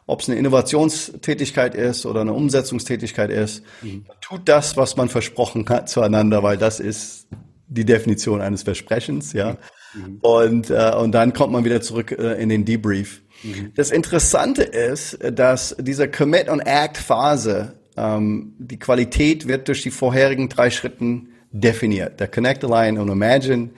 ob 0.08 0.22
es 0.22 0.30
eine 0.30 0.40
Innovationstätigkeit 0.40 1.76
ist 1.76 2.06
oder 2.06 2.22
eine 2.22 2.34
Umsetzungstätigkeit 2.34 3.30
ist. 3.30 3.62
Mhm. 3.82 4.06
Tut 4.22 4.42
das, 4.46 4.78
was 4.78 4.96
man 4.96 5.10
versprochen 5.10 5.68
hat 5.70 5.90
zueinander, 5.90 6.42
weil 6.44 6.58
das 6.58 6.80
ist 6.80 7.28
die 7.68 7.86
Definition 7.86 8.42
eines 8.42 8.64
Versprechens, 8.64 9.34
ja. 9.34 9.58
Mhm. 9.94 10.18
Und, 10.22 10.70
äh, 10.70 10.94
und 11.00 11.12
dann 11.12 11.34
kommt 11.34 11.54
man 11.54 11.66
wieder 11.66 11.82
zurück 11.82 12.12
äh, 12.12 12.42
in 12.42 12.50
den 12.50 12.66
Debrief. 12.66 13.22
Mhm. 13.44 13.72
Das 13.76 13.92
Interessante 13.92 14.64
ist, 14.64 15.18
dass 15.34 15.76
diese 15.80 16.10
Commit- 16.10 16.50
und 16.50 16.62
Act-Phase, 16.62 17.74
ähm, 17.96 18.54
die 18.58 18.80
Qualität 18.80 19.48
wird 19.48 19.68
durch 19.68 19.84
die 19.84 19.92
vorherigen 19.92 20.50
drei 20.50 20.70
Schritten 20.70 21.30
definiert. 21.52 22.20
Der 22.20 22.28
Connect, 22.28 22.64
Align 22.64 22.98
und 22.98 23.10
Imagine 23.10 23.70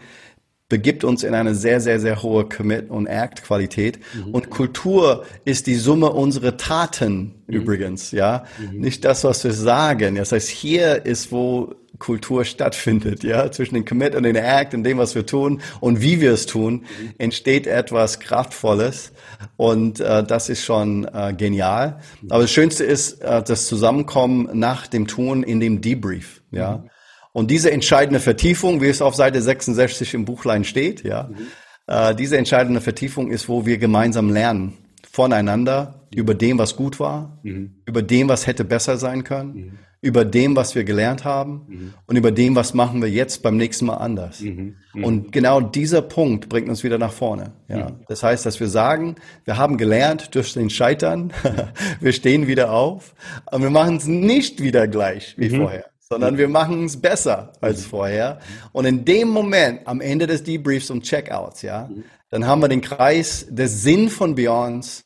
begibt 0.70 1.04
uns 1.04 1.24
in 1.24 1.34
eine 1.34 1.56
sehr, 1.56 1.82
sehr, 1.82 2.00
sehr 2.00 2.22
hohe 2.22 2.46
Commit- 2.46 2.90
und 2.90 3.08
Act-Qualität. 3.08 4.00
Mhm. 4.14 4.34
Und 4.36 4.50
Kultur 4.52 5.26
ist 5.44 5.66
die 5.66 5.76
Summe 5.76 6.12
unserer 6.12 6.58
Taten 6.58 7.44
mhm. 7.48 7.54
übrigens, 7.54 8.12
ja. 8.12 8.46
Mhm. 8.60 8.80
Nicht 8.80 9.04
das, 9.04 9.24
was 9.24 9.44
wir 9.44 9.54
sagen. 9.54 10.16
Das 10.16 10.32
heißt, 10.32 10.48
hier 10.48 11.06
ist, 11.06 11.32
wo 11.32 11.74
Kultur 12.00 12.46
stattfindet, 12.46 13.24
ja, 13.24 13.52
zwischen 13.52 13.76
dem 13.76 13.86
Commit 13.86 14.16
und 14.16 14.24
dem 14.24 14.36
Act 14.36 14.74
und 14.74 14.84
dem, 14.84 14.98
was 14.98 15.16
wir 15.16 15.26
tun 15.26 15.62
und 15.80 16.02
wie 16.02 16.22
wir 16.22 16.32
es 16.32 16.46
tun, 16.46 16.86
entsteht 17.18 17.68
etwas 17.68 18.20
Kraftvolles 18.20 19.12
und 19.58 20.00
äh, 20.00 20.24
das 20.24 20.50
ist 20.50 20.64
schon 20.64 21.06
äh, 21.06 21.34
genial. 21.38 22.00
Aber 22.30 22.42
das 22.42 22.52
Schönste 22.52 22.84
ist 22.86 23.22
äh, 23.22 23.44
das 23.44 23.68
Zusammenkommen 23.68 24.50
nach 24.54 24.88
dem 24.88 25.08
Tun 25.08 25.44
in 25.44 25.60
dem 25.60 25.82
Debrief, 25.82 26.42
ja. 26.52 26.84
Und 27.32 27.52
diese 27.52 27.72
entscheidende 27.72 28.20
Vertiefung, 28.20 28.82
wie 28.82 28.88
es 28.88 29.04
auf 29.04 29.14
Seite 29.14 29.40
66 29.40 30.16
im 30.16 30.26
Buchlein 30.26 30.64
steht, 30.64 31.04
ja, 31.04 31.30
mhm. 31.30 31.38
äh, 31.86 32.16
diese 32.16 32.38
entscheidende 32.38 32.82
Vertiefung 32.82 33.30
ist, 33.30 33.48
wo 33.48 33.68
wir 33.68 33.78
gemeinsam 33.78 34.32
lernen 34.32 34.78
voneinander 35.12 36.08
über 36.14 36.34
dem, 36.34 36.58
was 36.58 36.76
gut 36.76 37.00
war, 37.00 37.40
mhm. 37.44 37.82
über 37.86 38.02
dem, 38.02 38.30
was 38.30 38.48
hätte 38.48 38.64
besser 38.64 38.98
sein 38.98 39.24
können, 39.24 39.54
mhm. 39.54 39.72
über 40.02 40.26
dem, 40.26 40.56
was 40.56 40.76
wir 40.76 40.84
gelernt 40.84 41.24
haben 41.24 41.66
mhm. 41.68 41.94
und 42.06 42.16
über 42.16 42.32
dem, 42.32 42.56
was 42.56 42.74
machen 42.74 43.02
wir 43.02 43.10
jetzt 43.10 43.44
beim 43.44 43.58
nächsten 43.58 43.86
Mal 43.86 43.98
anders. 43.98 44.42
Mhm. 44.42 44.76
Mhm. 44.94 45.04
Und 45.04 45.32
genau 45.32 45.62
dieser 45.62 46.02
Punkt 46.02 46.50
bringt 46.50 46.70
uns 46.70 46.84
wieder 46.84 46.98
nach 46.98 47.14
vorne. 47.14 47.54
Ja. 47.68 47.90
Mhm. 47.90 47.96
Das 48.08 48.24
heißt, 48.24 48.46
dass 48.46 48.60
wir 48.60 48.68
sagen, 48.68 49.16
wir 49.46 49.58
haben 49.58 49.78
gelernt 49.78 50.34
durch 50.36 50.54
den 50.54 50.70
Scheitern, 50.70 51.32
wir 52.00 52.14
stehen 52.14 52.48
wieder 52.48 52.72
auf, 52.72 53.14
aber 53.46 53.64
wir 53.64 53.72
machen 53.72 53.98
es 53.98 54.08
nicht 54.08 54.62
wieder 54.62 54.88
gleich 54.88 55.36
wie 55.38 55.50
vorher 55.50 55.86
sondern 56.12 56.40
wir 56.40 56.48
machen 56.48 56.86
es 56.86 57.00
besser 57.00 57.54
als 57.62 57.86
vorher. 57.86 58.40
Und 58.72 58.86
in 58.86 59.06
dem 59.06 59.28
Moment, 59.28 59.82
am 59.86 60.02
Ende 60.02 60.26
des 60.26 60.42
Debriefs 60.42 60.90
und 60.90 61.04
Checkouts, 61.04 61.62
ja, 61.62 61.88
dann 62.30 62.46
haben 62.46 62.62
wir 62.62 62.68
den 62.68 62.82
Kreis 62.82 63.48
des 63.50 63.82
Sinn 63.82 64.10
von 64.10 64.36
Beyonds 64.36 65.06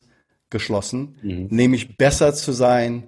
geschlossen, 0.50 1.16
mhm. 1.22 1.48
nämlich 1.50 1.98
besser 1.98 2.34
zu 2.34 2.52
sein, 2.52 3.08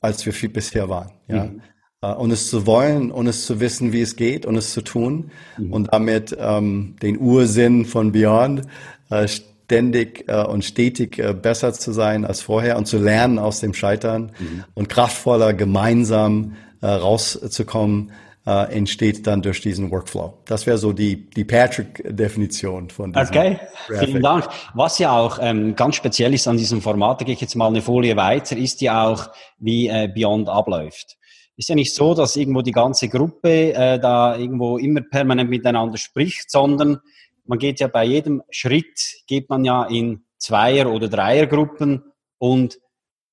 als 0.00 0.24
wir 0.24 0.32
viel 0.32 0.48
bisher 0.48 0.88
waren. 0.88 1.12
Ja? 1.28 1.44
Mhm. 1.44 1.62
Äh, 2.00 2.12
und 2.14 2.30
es 2.30 2.50
zu 2.50 2.66
wollen 2.66 3.10
und 3.10 3.26
es 3.26 3.46
zu 3.46 3.60
wissen, 3.60 3.92
wie 3.92 4.00
es 4.00 4.16
geht 4.16 4.46
und 4.46 4.56
es 4.56 4.72
zu 4.72 4.82
tun 4.82 5.30
mhm. 5.58 5.72
und 5.72 5.92
damit 5.92 6.36
ähm, 6.38 6.96
den 7.02 7.18
Ursinn 7.18 7.84
von 7.84 8.12
Beyond 8.12 8.62
äh, 9.10 9.28
ständig 9.28 10.24
äh, 10.28 10.44
und 10.44 10.64
stetig 10.64 11.18
äh, 11.18 11.34
besser 11.34 11.72
zu 11.72 11.92
sein 11.92 12.24
als 12.24 12.40
vorher 12.40 12.76
und 12.76 12.86
zu 12.86 12.98
lernen 12.98 13.38
aus 13.38 13.60
dem 13.60 13.74
Scheitern 13.74 14.32
mhm. 14.38 14.64
und 14.74 14.88
kraftvoller 14.88 15.54
gemeinsam 15.54 16.56
äh, 16.80 16.86
rauszukommen 16.86 18.12
äh, 18.46 18.72
entsteht 18.72 19.26
dann 19.26 19.42
durch 19.42 19.60
diesen 19.60 19.90
Workflow. 19.90 20.34
Das 20.44 20.66
wäre 20.66 20.78
so 20.78 20.92
die, 20.92 21.28
die 21.30 21.44
Patrick-Definition 21.44 22.90
von 22.90 23.12
diesem 23.12 23.28
Okay, 23.28 23.58
Graphic. 23.88 24.08
vielen 24.08 24.22
Dank. 24.22 24.48
Was 24.74 24.98
ja 24.98 25.18
auch 25.18 25.38
ähm, 25.40 25.74
ganz 25.74 25.96
speziell 25.96 26.32
ist 26.32 26.46
an 26.46 26.56
diesem 26.56 26.80
Format, 26.80 27.20
da 27.20 27.24
gehe 27.24 27.34
ich 27.34 27.40
jetzt 27.40 27.56
mal 27.56 27.66
eine 27.66 27.82
Folie 27.82 28.16
weiter, 28.16 28.56
ist 28.56 28.80
ja 28.80 29.06
auch, 29.06 29.28
wie 29.58 29.88
äh, 29.88 30.08
Beyond 30.14 30.48
abläuft. 30.48 31.16
Ist 31.56 31.70
ja 31.70 31.74
nicht 31.74 31.94
so, 31.94 32.14
dass 32.14 32.36
irgendwo 32.36 32.62
die 32.62 32.72
ganze 32.72 33.08
Gruppe 33.08 33.72
äh, 33.74 33.98
da 33.98 34.36
irgendwo 34.36 34.78
immer 34.78 35.00
permanent 35.00 35.50
miteinander 35.50 35.96
spricht, 35.96 36.50
sondern 36.50 37.00
man 37.46 37.58
geht 37.58 37.80
ja 37.80 37.88
bei 37.88 38.04
jedem 38.04 38.42
Schritt, 38.50 39.22
geht 39.26 39.48
man 39.48 39.64
ja 39.64 39.84
in 39.84 40.24
Zweier- 40.38 40.90
oder 40.92 41.08
Dreiergruppen 41.08 42.04
und 42.38 42.78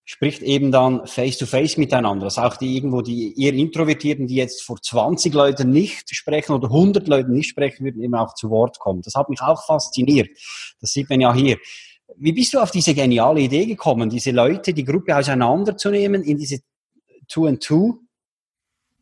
spricht 0.05 0.41
eben 0.41 0.71
dann 0.71 1.07
face 1.07 1.37
to 1.37 1.45
face 1.45 1.77
miteinander. 1.77 2.25
Dass 2.25 2.37
auch 2.37 2.57
die 2.57 2.75
irgendwo 2.75 3.01
die 3.01 3.39
eher 3.41 3.53
Introvertierten, 3.53 4.27
die 4.27 4.35
jetzt 4.35 4.63
vor 4.63 4.81
20 4.81 5.33
Leuten 5.33 5.69
nicht 5.69 6.13
sprechen 6.15 6.53
oder 6.53 6.67
100 6.67 7.07
Leuten 7.07 7.33
nicht 7.33 7.49
sprechen 7.49 7.85
würden, 7.85 8.03
eben 8.03 8.15
auch 8.15 8.33
zu 8.35 8.49
Wort 8.49 8.79
kommen. 8.79 9.01
Das 9.01 9.15
hat 9.15 9.29
mich 9.29 9.41
auch 9.41 9.65
fasziniert. 9.65 10.29
Das 10.81 10.91
sieht 10.91 11.09
man 11.09 11.21
ja 11.21 11.33
hier. 11.33 11.57
Wie 12.17 12.33
bist 12.33 12.53
du 12.53 12.59
auf 12.59 12.71
diese 12.71 12.93
geniale 12.93 13.41
Idee 13.41 13.65
gekommen, 13.65 14.09
diese 14.09 14.31
Leute, 14.31 14.73
die 14.73 14.83
Gruppe 14.83 15.17
auseinanderzunehmen 15.17 16.23
in 16.23 16.37
diese 16.37 16.59
Two 17.27 17.47
and 17.47 17.63
Two 17.63 18.02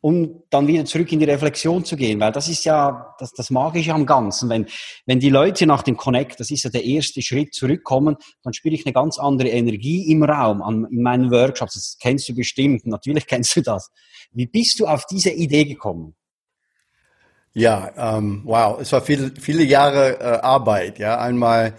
um 0.02 0.42
dann 0.50 0.66
wieder 0.66 0.84
zurück 0.84 1.12
in 1.12 1.20
die 1.20 1.26
Reflexion 1.26 1.84
zu 1.84 1.96
gehen, 1.96 2.18
weil 2.18 2.32
das 2.32 2.48
ist 2.48 2.64
ja 2.64 3.14
das, 3.20 3.32
das 3.32 3.50
Magische 3.50 3.94
am 3.94 4.04
Ganzen. 4.04 4.50
Wenn, 4.50 4.66
wenn 5.06 5.20
die 5.20 5.30
Leute 5.30 5.64
nach 5.64 5.84
dem 5.84 5.96
Connect, 5.96 6.40
das 6.40 6.50
ist 6.50 6.64
ja 6.64 6.70
der 6.70 6.84
erste 6.84 7.22
Schritt, 7.22 7.54
zurückkommen, 7.54 8.16
dann 8.42 8.52
spüre 8.52 8.74
ich 8.74 8.84
eine 8.84 8.92
ganz 8.92 9.18
andere 9.18 9.48
Energie 9.48 10.10
im 10.10 10.24
Raum, 10.24 10.60
an, 10.60 10.88
in 10.90 11.02
meinen 11.02 11.30
Workshops. 11.30 11.74
Das 11.74 11.96
kennst 12.00 12.28
du 12.28 12.34
bestimmt, 12.34 12.84
natürlich 12.84 13.28
kennst 13.28 13.54
du 13.54 13.62
das. 13.62 13.92
Wie 14.32 14.46
bist 14.46 14.80
du 14.80 14.86
auf 14.86 15.06
diese 15.06 15.30
Idee 15.30 15.64
gekommen? 15.64 16.16
Ja, 17.54 17.92
ähm, 17.96 18.42
wow, 18.44 18.80
es 18.80 18.90
war 18.90 19.02
viel, 19.02 19.32
viele 19.40 19.62
Jahre 19.62 20.18
äh, 20.18 20.40
Arbeit. 20.40 20.98
Ja, 20.98 21.20
einmal 21.20 21.74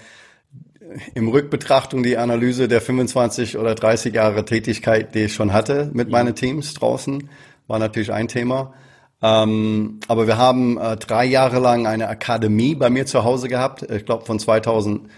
im 1.13 1.27
Rückbetrachtung 1.27 2.03
die 2.03 2.15
Analyse 2.15 2.69
der 2.69 2.79
25 2.79 3.57
oder 3.57 3.75
30 3.75 4.13
Jahre 4.13 4.45
Tätigkeit, 4.45 5.13
die 5.13 5.25
ich 5.25 5.33
schon 5.33 5.51
hatte 5.51 5.91
mit 5.93 6.09
meinen 6.09 6.35
Teams 6.35 6.73
draußen 6.73 7.29
war 7.73 7.79
natürlich 7.79 8.13
ein 8.13 8.27
Thema. 8.27 8.71
Ähm, 9.23 9.99
aber 10.07 10.27
wir 10.27 10.37
haben 10.37 10.77
äh, 10.77 10.95
drei 10.95 11.25
Jahre 11.25 11.57
lang 11.57 11.87
eine 11.87 12.07
Akademie 12.07 12.75
bei 12.75 12.91
mir 12.91 13.07
zu 13.07 13.23
Hause 13.23 13.47
gehabt, 13.47 13.81
ich 13.81 14.05
glaube 14.05 14.25
von 14.25 14.37
2012 14.37 15.09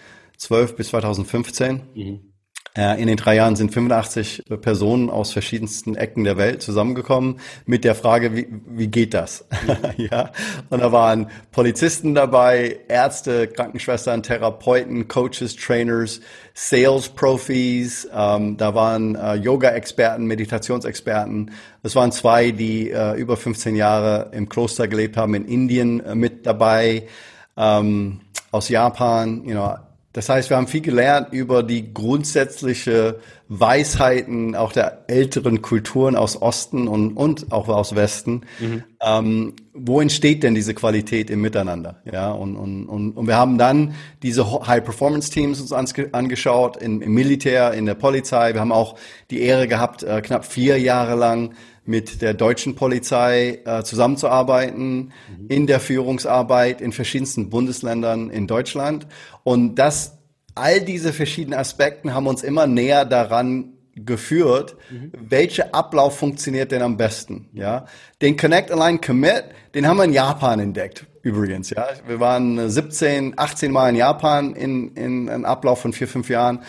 bis 0.77 0.87
2015. 0.87 1.81
Mhm. 1.93 2.34
Äh, 2.77 3.01
in 3.01 3.07
den 3.07 3.15
drei 3.15 3.35
Jahren 3.35 3.55
sind 3.55 3.73
85 3.73 4.43
Personen 4.61 5.09
aus 5.09 5.31
verschiedensten 5.31 5.95
Ecken 5.95 6.25
der 6.25 6.35
Welt 6.35 6.61
zusammengekommen 6.61 7.39
mit 7.65 7.85
der 7.85 7.95
Frage, 7.95 8.35
wie, 8.35 8.47
wie 8.67 8.87
geht 8.87 9.13
das? 9.13 9.45
ja. 9.97 10.31
Und 10.69 10.81
da 10.81 10.91
waren 10.91 11.29
Polizisten 11.51 12.15
dabei, 12.15 12.79
Ärzte, 12.89 13.47
Krankenschwestern, 13.47 14.23
Therapeuten, 14.23 15.07
Coaches, 15.07 15.55
Trainers, 15.55 16.19
Sales-Profis, 16.53 18.09
ähm, 18.13 18.57
da 18.57 18.75
waren 18.75 19.15
äh, 19.15 19.35
Yoga-Experten, 19.35 20.25
Meditationsexperten. 20.25 21.51
Es 21.81 21.95
waren 21.95 22.11
zwei, 22.11 22.51
die 22.51 22.91
äh, 22.91 23.13
über 23.13 23.37
15 23.37 23.75
Jahre 23.77 24.31
im 24.33 24.49
Kloster 24.49 24.89
gelebt 24.89 25.15
haben, 25.15 25.33
in 25.33 25.45
Indien 25.45 26.01
äh, 26.01 26.13
mit 26.13 26.45
dabei, 26.45 27.07
ähm, 27.55 28.19
aus 28.51 28.67
Japan, 28.67 29.43
you 29.45 29.51
know, 29.51 29.75
das 30.15 30.29
heißt, 30.29 30.49
wir 30.49 30.55
haben 30.55 30.67
viel 30.67 30.79
gelernt 30.79 31.33
über 31.33 31.61
die 31.61 31.93
grundsätzliche 31.93 33.19
Weisheiten 33.49 34.55
auch 34.55 34.71
der 34.71 35.03
älteren 35.07 35.61
Kulturen 35.61 36.15
aus 36.15 36.41
Osten 36.41 36.87
und, 36.87 37.17
und 37.17 37.51
auch 37.51 37.67
aus 37.67 37.97
Westen. 37.97 38.43
Mhm. 38.61 38.83
Ähm, 39.01 39.53
wo 39.73 39.99
entsteht 39.99 40.43
denn 40.43 40.55
diese 40.55 40.73
Qualität 40.73 41.29
im 41.29 41.41
Miteinander? 41.41 42.01
Ja, 42.09 42.31
und, 42.31 42.55
und, 42.55 42.85
und, 42.85 43.11
und 43.17 43.27
wir 43.27 43.35
haben 43.35 43.57
dann 43.57 43.93
diese 44.23 44.49
High-Performance-Teams 44.65 45.59
uns 45.59 45.73
angeschaut 45.73 46.77
in, 46.77 47.01
im 47.01 47.13
Militär, 47.13 47.73
in 47.73 47.85
der 47.85 47.95
Polizei. 47.95 48.53
Wir 48.53 48.61
haben 48.61 48.71
auch 48.71 48.95
die 49.31 49.41
Ehre 49.41 49.67
gehabt, 49.67 50.01
äh, 50.03 50.21
knapp 50.21 50.45
vier 50.45 50.79
Jahre 50.79 51.15
lang 51.15 51.55
mit 51.85 52.21
der 52.21 52.33
deutschen 52.33 52.75
Polizei 52.75 53.59
äh, 53.65 53.83
zusammenzuarbeiten 53.83 55.13
mhm. 55.29 55.47
in 55.49 55.67
der 55.67 55.79
Führungsarbeit 55.79 56.81
in 56.81 56.91
verschiedensten 56.91 57.49
Bundesländern 57.49 58.29
in 58.29 58.47
Deutschland. 58.47 59.07
Und 59.43 59.75
das, 59.75 60.17
all 60.55 60.81
diese 60.81 61.13
verschiedenen 61.13 61.59
Aspekten 61.59 62.13
haben 62.13 62.27
uns 62.27 62.43
immer 62.43 62.67
näher 62.67 63.05
daran 63.05 63.73
geführt, 63.95 64.75
mhm. 64.89 65.11
welcher 65.13 65.73
Ablauf 65.73 66.17
funktioniert 66.17 66.71
denn 66.71 66.81
am 66.81 66.97
besten, 66.97 67.49
ja? 67.53 67.85
Den 68.21 68.35
Connect 68.35 68.71
Align 68.71 68.99
Commit, 68.99 69.45
den 69.73 69.87
haben 69.87 69.97
wir 69.97 70.03
in 70.03 70.13
Japan 70.13 70.59
entdeckt, 70.59 71.05
übrigens, 71.25 71.71
ja. 71.71 71.87
Wir 72.05 72.19
waren 72.19 72.69
17, 72.69 73.33
18 73.35 73.71
Mal 73.71 73.89
in 73.89 73.95
Japan 73.95 74.55
in, 74.55 74.89
in 74.95 75.27
einem 75.27 75.43
Ablauf 75.43 75.81
von 75.81 75.91
vier, 75.91 76.07
fünf 76.07 76.29
Jahren. 76.29 76.59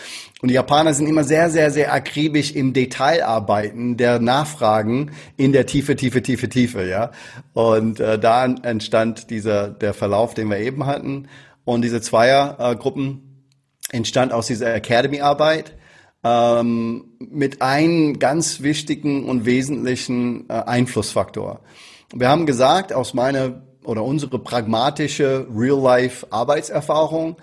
Und 0.41 0.49
die 0.49 0.55
Japaner 0.55 0.95
sind 0.95 1.05
immer 1.05 1.23
sehr, 1.23 1.51
sehr, 1.51 1.69
sehr 1.69 1.93
akribisch 1.93 2.53
im 2.53 2.73
Detailarbeiten 2.73 3.97
der 3.97 4.19
Nachfragen 4.19 5.11
in 5.37 5.53
der 5.53 5.67
Tiefe, 5.67 5.95
Tiefe, 5.95 6.23
Tiefe, 6.23 6.49
Tiefe, 6.49 6.87
ja. 6.87 7.11
Und 7.53 7.99
äh, 7.99 8.17
da 8.17 8.45
entstand 8.45 9.29
dieser, 9.29 9.69
der 9.69 9.93
Verlauf, 9.93 10.33
den 10.33 10.49
wir 10.49 10.57
eben 10.57 10.87
hatten. 10.87 11.27
Und 11.63 11.83
diese 11.83 12.01
Zweiergruppen 12.01 13.45
entstand 13.91 14.33
aus 14.33 14.47
dieser 14.47 14.73
Academy-Arbeit 14.73 15.75
ähm, 16.23 17.11
mit 17.19 17.61
einem 17.61 18.17
ganz 18.17 18.61
wichtigen 18.61 19.29
und 19.29 19.45
wesentlichen 19.45 20.49
äh, 20.49 20.53
Einflussfaktor. 20.53 21.61
Wir 22.11 22.29
haben 22.29 22.47
gesagt, 22.47 22.91
aus 22.91 23.13
meiner 23.13 23.61
oder 23.87 24.03
unsere 24.03 24.39
pragmatische 24.39 25.47
Real-Life-Arbeitserfahrung, 25.55 27.37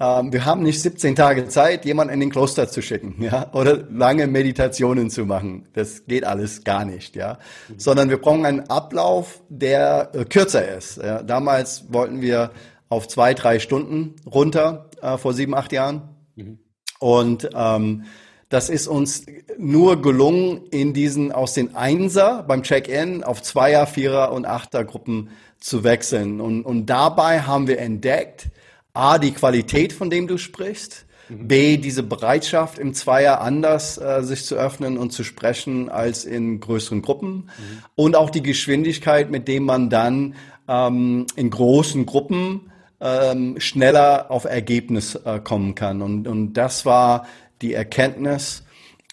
ähm, 0.00 0.32
wir 0.32 0.44
haben 0.44 0.62
nicht 0.62 0.82
17 0.82 1.14
Tage 1.14 1.46
Zeit, 1.48 1.84
jemanden 1.84 2.14
in 2.14 2.20
den 2.20 2.30
Kloster 2.30 2.68
zu 2.68 2.82
schicken, 2.82 3.16
ja, 3.20 3.50
oder 3.52 3.84
lange 3.90 4.26
Meditationen 4.26 5.10
zu 5.10 5.24
machen. 5.24 5.68
Das 5.74 6.06
geht 6.06 6.24
alles 6.24 6.64
gar 6.64 6.84
nicht, 6.84 7.14
ja. 7.14 7.38
Mhm. 7.68 7.78
Sondern 7.78 8.10
wir 8.10 8.18
brauchen 8.18 8.44
einen 8.44 8.68
Ablauf, 8.70 9.40
der 9.48 10.10
äh, 10.14 10.24
kürzer 10.24 10.76
ist. 10.76 10.96
Ja. 10.96 11.22
Damals 11.22 11.92
wollten 11.92 12.20
wir 12.20 12.50
auf 12.88 13.08
zwei, 13.08 13.34
drei 13.34 13.58
Stunden 13.60 14.16
runter 14.26 14.90
äh, 15.00 15.16
vor 15.16 15.32
sieben, 15.32 15.54
acht 15.54 15.72
Jahren. 15.72 16.02
Mhm. 16.34 16.58
Und 16.98 17.48
ähm, 17.54 18.04
das 18.48 18.70
ist 18.70 18.86
uns 18.86 19.24
nur 19.58 20.00
gelungen, 20.02 20.62
in 20.70 20.92
diesen 20.92 21.32
aus 21.32 21.54
den 21.54 21.74
Einser 21.74 22.44
beim 22.46 22.62
Check-in 22.62 23.24
auf 23.24 23.42
Zweier, 23.42 23.86
Vierer 23.86 24.32
und 24.32 24.46
Achter 24.46 24.84
Gruppen 24.84 25.30
zu 25.58 25.84
wechseln. 25.84 26.40
Und, 26.40 26.62
und 26.62 26.86
dabei 26.86 27.42
haben 27.42 27.66
wir 27.66 27.78
entdeckt, 27.78 28.48
A, 28.92 29.18
die 29.18 29.32
Qualität, 29.32 29.92
von 29.92 30.10
dem 30.10 30.26
du 30.26 30.38
sprichst, 30.38 31.04
Mhm. 31.28 31.48
B, 31.48 31.76
diese 31.76 32.02
Bereitschaft 32.02 32.78
im 32.78 32.94
Zweier 32.94 33.40
anders 33.40 33.98
äh, 33.98 34.22
sich 34.22 34.44
zu 34.44 34.56
öffnen 34.56 34.98
und 34.98 35.12
zu 35.12 35.24
sprechen 35.24 35.88
als 35.88 36.24
in 36.24 36.60
größeren 36.60 37.02
Gruppen. 37.02 37.28
Mhm. 37.30 37.82
Und 37.94 38.16
auch 38.16 38.30
die 38.30 38.42
Geschwindigkeit, 38.42 39.30
mit 39.30 39.48
dem 39.48 39.64
man 39.64 39.90
dann 39.90 40.34
ähm, 40.68 41.26
in 41.36 41.50
großen 41.50 42.06
Gruppen 42.06 42.72
ähm, 43.00 43.56
schneller 43.58 44.30
auf 44.30 44.44
Ergebnis 44.44 45.14
äh, 45.14 45.40
kommen 45.40 45.74
kann. 45.74 46.02
Und, 46.02 46.28
und 46.28 46.54
das 46.54 46.86
war 46.86 47.26
die 47.64 47.74
Erkenntnis, 47.74 48.62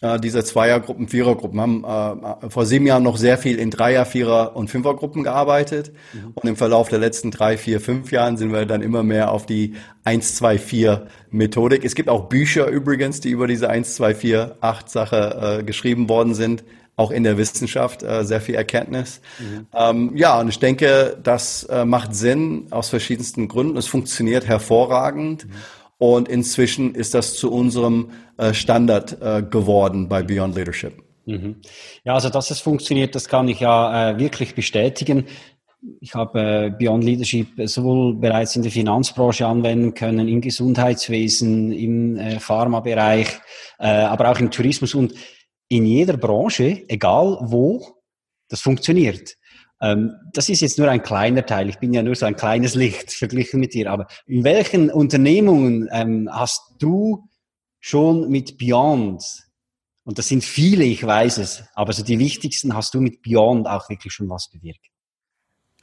äh, 0.01 0.19
dieser 0.19 0.43
Zweiergruppen, 0.43 1.07
Vierergruppen 1.07 1.61
haben 1.61 1.83
äh, 1.83 2.49
vor 2.49 2.65
sieben 2.65 2.85
Jahren 2.85 3.03
noch 3.03 3.17
sehr 3.17 3.37
viel 3.37 3.57
in 3.59 3.69
Dreier, 3.69 4.05
Vierer 4.05 4.55
und 4.55 4.69
Fünfergruppen 4.69 5.23
gearbeitet. 5.23 5.91
Mhm. 6.13 6.31
Und 6.35 6.49
im 6.49 6.55
Verlauf 6.55 6.89
der 6.89 6.99
letzten 6.99 7.31
drei, 7.31 7.57
vier, 7.57 7.79
fünf 7.79 8.11
Jahren 8.11 8.35
sind 8.35 8.51
wir 8.51 8.65
dann 8.65 8.81
immer 8.81 9.03
mehr 9.03 9.31
auf 9.31 9.45
die 9.45 9.75
1, 10.03 10.35
2, 10.35 10.57
4 10.57 11.07
Methodik. 11.29 11.85
Es 11.85 11.95
gibt 11.95 12.09
auch 12.09 12.29
Bücher 12.29 12.67
übrigens, 12.67 13.21
die 13.21 13.29
über 13.29 13.47
diese 13.47 13.69
1, 13.69 13.95
2, 13.95 14.15
4, 14.15 14.57
8 14.59 14.89
Sache 14.89 15.59
äh, 15.59 15.63
geschrieben 15.63 16.09
worden 16.09 16.33
sind. 16.33 16.63
Auch 16.97 17.11
in 17.11 17.23
der 17.23 17.37
Wissenschaft 17.37 18.03
äh, 18.03 18.25
sehr 18.25 18.41
viel 18.41 18.55
Erkenntnis. 18.55 19.21
Mhm. 19.39 19.67
Ähm, 19.73 20.11
ja, 20.15 20.39
und 20.39 20.49
ich 20.49 20.59
denke, 20.59 21.17
das 21.23 21.63
äh, 21.63 21.85
macht 21.85 22.13
Sinn 22.13 22.67
aus 22.69 22.89
verschiedensten 22.89 23.47
Gründen. 23.47 23.77
Es 23.77 23.87
funktioniert 23.87 24.47
hervorragend. 24.47 25.45
Mhm. 25.45 25.51
Und 26.01 26.29
inzwischen 26.29 26.95
ist 26.95 27.13
das 27.13 27.35
zu 27.35 27.51
unserem 27.51 28.09
äh, 28.37 28.55
Standard 28.55 29.21
äh, 29.21 29.43
geworden 29.43 30.09
bei 30.09 30.23
Beyond 30.23 30.55
Leadership. 30.55 30.93
Mhm. 31.27 31.57
Ja, 32.03 32.15
also 32.15 32.29
dass 32.29 32.49
es 32.49 32.59
funktioniert, 32.59 33.13
das 33.13 33.27
kann 33.27 33.47
ich 33.47 33.59
ja 33.59 34.09
äh, 34.09 34.17
wirklich 34.17 34.55
bestätigen. 34.55 35.27
Ich 35.99 36.15
habe 36.15 36.75
Beyond 36.79 37.03
Leadership 37.03 37.49
sowohl 37.69 38.15
bereits 38.15 38.55
in 38.55 38.63
der 38.63 38.71
Finanzbranche 38.71 39.45
anwenden 39.45 39.93
können, 39.93 40.27
im 40.27 40.41
Gesundheitswesen, 40.41 41.71
im 41.71 42.39
Pharmabereich, 42.39 43.39
aber 43.79 44.29
auch 44.29 44.39
im 44.39 44.51
Tourismus 44.51 44.93
und 44.93 45.15
in 45.69 45.87
jeder 45.87 46.17
Branche, 46.17 46.83
egal 46.87 47.39
wo, 47.41 47.83
das 48.47 48.61
funktioniert. 48.61 49.35
Ähm, 49.81 50.15
das 50.33 50.47
ist 50.47 50.61
jetzt 50.61 50.77
nur 50.77 50.89
ein 50.89 51.01
kleiner 51.01 51.45
Teil. 51.45 51.67
Ich 51.67 51.79
bin 51.79 51.93
ja 51.93 52.03
nur 52.03 52.15
so 52.15 52.25
ein 52.25 52.35
kleines 52.35 52.75
Licht 52.75 53.11
verglichen 53.11 53.59
mit 53.59 53.73
dir. 53.73 53.91
Aber 53.91 54.07
in 54.27 54.43
welchen 54.43 54.89
Unternehmungen 54.89 55.89
ähm, 55.91 56.29
hast 56.31 56.61
du 56.79 57.27
schon 57.79 58.29
mit 58.29 58.57
Beyond, 58.57 59.23
und 60.03 60.17
das 60.17 60.27
sind 60.27 60.43
viele, 60.43 60.83
ich 60.83 61.05
weiß 61.05 61.39
es, 61.39 61.63
aber 61.73 61.93
so 61.93 62.03
die 62.03 62.19
wichtigsten 62.19 62.75
hast 62.75 62.93
du 62.93 63.01
mit 63.01 63.21
Beyond 63.21 63.67
auch 63.67 63.89
wirklich 63.89 64.13
schon 64.13 64.29
was 64.29 64.49
bewirkt? 64.49 64.85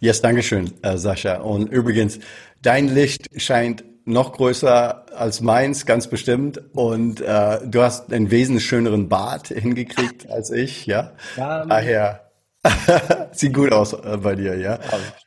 Yes, 0.00 0.20
Dankeschön, 0.20 0.72
äh, 0.82 0.96
Sascha. 0.96 1.38
Und 1.38 1.68
übrigens, 1.72 2.20
dein 2.62 2.86
Licht 2.86 3.28
scheint 3.40 3.84
noch 4.04 4.32
größer 4.32 5.06
als 5.16 5.40
meins, 5.40 5.86
ganz 5.86 6.08
bestimmt. 6.08 6.62
Und 6.72 7.20
äh, 7.20 7.66
du 7.66 7.82
hast 7.82 8.12
einen 8.12 8.30
wesentlich 8.30 8.64
schöneren 8.64 9.08
Bart 9.08 9.48
hingekriegt 9.48 10.30
als 10.30 10.50
ich, 10.50 10.86
ja. 10.86 11.14
ja 11.36 11.66
Daher 11.66 12.27
Sieht 13.32 13.54
gut 13.54 13.72
aus 13.72 13.92
äh, 13.92 14.16
bei 14.16 14.34
dir, 14.34 14.56
ja. 14.56 14.78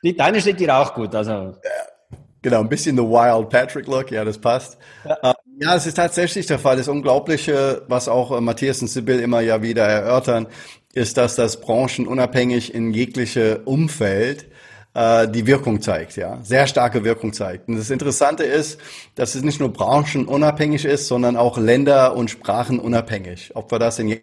ja. 0.02 0.12
Deine 0.14 0.42
steht 0.42 0.60
dir 0.60 0.76
auch 0.76 0.94
gut, 0.94 1.14
also. 1.16 1.32
Ja, 1.32 1.54
genau, 2.42 2.60
ein 2.60 2.70
bisschen 2.70 2.96
the 2.98 3.04
Wild 3.04 3.50
Patrick 3.50 3.88
Look, 3.88 4.12
ja, 4.12 4.26
das 4.26 4.38
passt. 4.38 4.78
Ja. 5.06 5.18
Ähm, 5.24 5.34
ja, 5.60 5.76
es 5.76 5.86
ist 5.86 5.96
tatsächlich 5.96 6.48
der 6.48 6.60
Fall. 6.60 6.78
Das 6.78 6.88
Unglaubliche, 6.88 7.84
was 7.88 8.08
auch 8.08 8.32
äh, 8.32 8.42
Matthias 8.42 8.82
und 8.82 8.88
Sibyl 8.88 9.20
immer 9.20 9.42
ja 9.42 9.62
wieder 9.62 9.86
erörtern, 9.86 10.48
ist, 10.94 11.18
dass 11.18 11.36
das 11.36 11.62
branchenunabhängig 11.62 12.74
in 12.74 12.94
jegliche 12.94 13.62
Umfeld 13.66 14.48
äh, 14.94 15.28
die 15.28 15.48
Wirkung 15.48 15.82
zeigt, 15.82 16.18
ja, 16.18 16.40
sehr 16.44 16.68
starke 16.68 17.04
Wirkung 17.04 17.34
zeigt. 17.34 17.68
Und 17.68 17.78
das 17.78 17.90
Interessante 17.90 18.44
ist, 18.44 18.80
dass 19.16 19.36
es 19.36 19.44
nicht 19.44 19.60
nur 19.60 19.72
branchenunabhängig 19.72 20.86
ist, 20.86 21.08
sondern 21.08 21.38
auch 21.38 21.58
länder- 21.58 22.16
und 22.16 22.30
sprachenunabhängig. 22.30 23.52
Ob 23.56 23.72
wir 23.72 23.80
das 23.80 24.00
in 24.00 24.22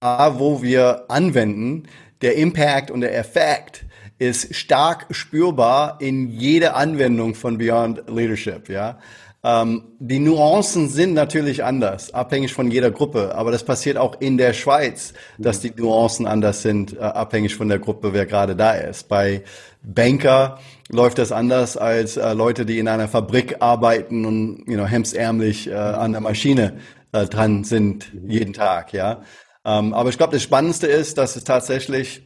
wo 0.00 0.62
wir 0.62 1.04
anwenden, 1.08 1.84
der 2.22 2.36
Impact 2.36 2.90
und 2.90 3.02
der 3.02 3.16
Effekt 3.16 3.84
ist 4.18 4.54
stark 4.54 5.06
spürbar 5.10 5.98
in 6.00 6.28
jeder 6.28 6.76
Anwendung 6.76 7.34
von 7.34 7.58
Beyond 7.58 8.04
Leadership, 8.08 8.68
ja. 8.68 8.98
Ähm, 9.42 9.84
die 9.98 10.18
Nuancen 10.18 10.90
sind 10.90 11.14
natürlich 11.14 11.64
anders, 11.64 12.12
abhängig 12.12 12.52
von 12.52 12.70
jeder 12.70 12.90
Gruppe, 12.90 13.34
aber 13.34 13.50
das 13.50 13.64
passiert 13.64 13.96
auch 13.96 14.20
in 14.20 14.36
der 14.36 14.52
Schweiz, 14.52 15.14
dass 15.38 15.60
die 15.60 15.72
Nuancen 15.74 16.26
anders 16.26 16.60
sind, 16.60 16.94
äh, 16.94 17.00
abhängig 17.00 17.56
von 17.56 17.70
der 17.70 17.78
Gruppe, 17.78 18.12
wer 18.12 18.26
gerade 18.26 18.54
da 18.54 18.72
ist. 18.72 19.08
Bei 19.08 19.42
Banker 19.82 20.58
läuft 20.90 21.16
das 21.16 21.32
anders 21.32 21.78
als 21.78 22.18
äh, 22.18 22.34
Leute, 22.34 22.66
die 22.66 22.78
in 22.78 22.88
einer 22.88 23.08
Fabrik 23.08 23.56
arbeiten 23.60 24.26
und 24.26 24.64
you 24.66 24.74
know, 24.74 24.84
hemsärmlich 24.84 25.68
äh, 25.68 25.74
an 25.74 26.12
der 26.12 26.20
Maschine 26.20 26.74
äh, 27.12 27.24
dran 27.24 27.64
sind 27.64 28.12
jeden 28.26 28.52
Tag, 28.52 28.92
ja. 28.92 29.22
Ähm, 29.64 29.94
aber 29.94 30.08
ich 30.08 30.16
glaube, 30.16 30.32
das 30.32 30.42
Spannendste 30.42 30.86
ist, 30.86 31.18
dass 31.18 31.36
es 31.36 31.44
tatsächlich 31.44 32.22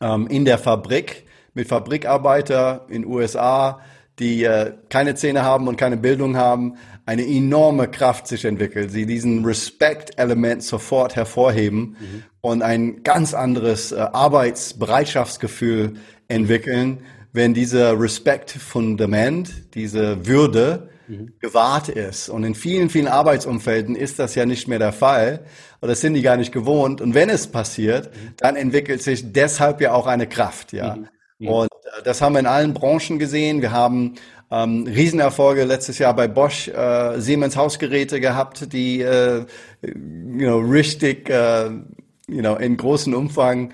ähm, 0.00 0.26
in 0.26 0.44
der 0.44 0.58
Fabrik 0.58 1.24
mit 1.54 1.68
Fabrikarbeiter 1.68 2.86
in 2.88 3.06
USA, 3.06 3.80
die 4.18 4.44
äh, 4.44 4.74
keine 4.90 5.14
Zähne 5.14 5.42
haben 5.42 5.68
und 5.68 5.76
keine 5.76 5.96
Bildung 5.96 6.36
haben, 6.36 6.76
eine 7.06 7.26
enorme 7.26 7.88
Kraft 7.88 8.26
sich 8.26 8.44
entwickelt. 8.44 8.90
Sie 8.90 9.06
diesen 9.06 9.44
Respekt-Element 9.44 10.62
sofort 10.62 11.16
hervorheben 11.16 11.96
mhm. 11.98 12.22
und 12.40 12.62
ein 12.62 13.02
ganz 13.02 13.32
anderes 13.32 13.92
äh, 13.92 13.96
Arbeitsbereitschaftsgefühl 13.96 15.94
entwickeln, 16.28 17.04
wenn 17.32 17.54
dieser 17.54 17.98
Respekt-Fundament, 17.98 19.74
diese 19.74 20.26
Würde 20.26 20.90
mhm. 21.08 21.32
gewahrt 21.38 21.88
ist. 21.88 22.28
Und 22.28 22.44
in 22.44 22.54
vielen, 22.54 22.90
vielen 22.90 23.08
Arbeitsumfelden 23.08 23.96
ist 23.96 24.18
das 24.18 24.34
ja 24.34 24.46
nicht 24.46 24.68
mehr 24.68 24.78
der 24.78 24.92
Fall. 24.92 25.44
Oder 25.80 25.92
das 25.92 26.00
sind 26.00 26.14
die 26.14 26.22
gar 26.22 26.36
nicht 26.36 26.52
gewohnt. 26.52 27.00
Und 27.00 27.14
wenn 27.14 27.28
es 27.28 27.46
passiert, 27.46 28.14
mhm. 28.14 28.34
dann 28.38 28.56
entwickelt 28.56 29.02
sich 29.02 29.32
deshalb 29.32 29.80
ja 29.80 29.92
auch 29.92 30.06
eine 30.06 30.26
Kraft, 30.26 30.72
ja. 30.72 30.96
Mhm. 30.96 31.08
mhm. 31.38 31.48
Und 31.48 31.68
äh, 31.68 32.02
das 32.04 32.20
haben 32.20 32.34
wir 32.34 32.40
in 32.40 32.46
allen 32.46 32.74
Branchen 32.74 33.18
gesehen. 33.18 33.62
Wir 33.62 33.72
haben 33.72 34.14
ähm, 34.50 34.86
Riesenerfolge 34.86 35.64
letztes 35.64 35.98
Jahr 35.98 36.14
bei 36.14 36.28
Bosch, 36.28 36.68
äh, 36.68 37.20
Siemens 37.20 37.56
Hausgeräte 37.56 38.20
gehabt, 38.20 38.72
die 38.72 39.00
äh, 39.00 39.44
you 39.82 39.92
know, 40.38 40.58
richtig 40.58 41.28
äh, 41.28 41.70
you 42.28 42.40
know, 42.40 42.56
in 42.56 42.76
großem 42.76 43.14
Umfang 43.14 43.72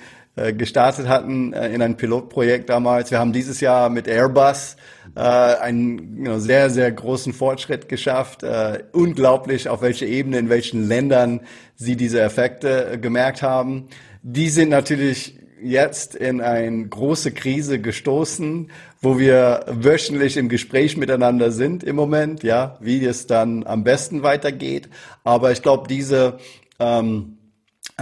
gestartet 0.55 1.09
hatten 1.09 1.53
äh, 1.53 1.69
in 1.75 1.83
ein 1.83 1.97
Pilotprojekt 1.97 2.71
damals. 2.71 3.11
Wir 3.11 3.19
haben 3.19 3.33
dieses 3.33 3.61
Jahr 3.61 3.91
mit 3.91 4.09
Airbus 4.09 4.77
äh, 5.15 5.21
einen 5.21 6.23
know, 6.23 6.39
sehr, 6.39 6.71
sehr 6.71 6.91
großen 6.91 7.35
Fortschritt 7.35 7.89
geschafft. 7.89 8.43
Äh, 8.43 8.85
unglaublich, 8.93 9.69
auf 9.69 9.83
welche 9.83 10.07
Ebene, 10.07 10.39
in 10.39 10.49
welchen 10.49 10.89
Ländern 10.89 11.41
sie 11.77 11.97
diese 11.97 12.21
Effekte 12.21 12.93
äh, 12.93 12.99
gemerkt 12.99 13.43
haben. 13.43 13.89
Die 14.23 14.49
sind 14.49 14.71
natürlich 14.71 15.39
jetzt 15.63 16.15
in 16.15 16.41
eine 16.41 16.89
große 16.89 17.33
Krise 17.33 17.79
gestoßen, 17.79 18.71
wo 19.01 19.19
wir 19.19 19.67
wöchentlich 19.69 20.37
im 20.37 20.49
Gespräch 20.49 20.97
miteinander 20.97 21.53
sind 21.53 21.85
im 21.85 21.97
Moment, 21.97 22.43
ja, 22.43 22.79
wie 22.81 23.05
es 23.05 23.27
dann 23.27 23.65
am 23.67 23.85
besten 23.85 24.23
weitergeht. 24.23 24.89
Aber 25.25 25.53
ich 25.53 25.63
glaube, 25.63 25.89
diese 25.89 26.39
ähm, 26.79 27.37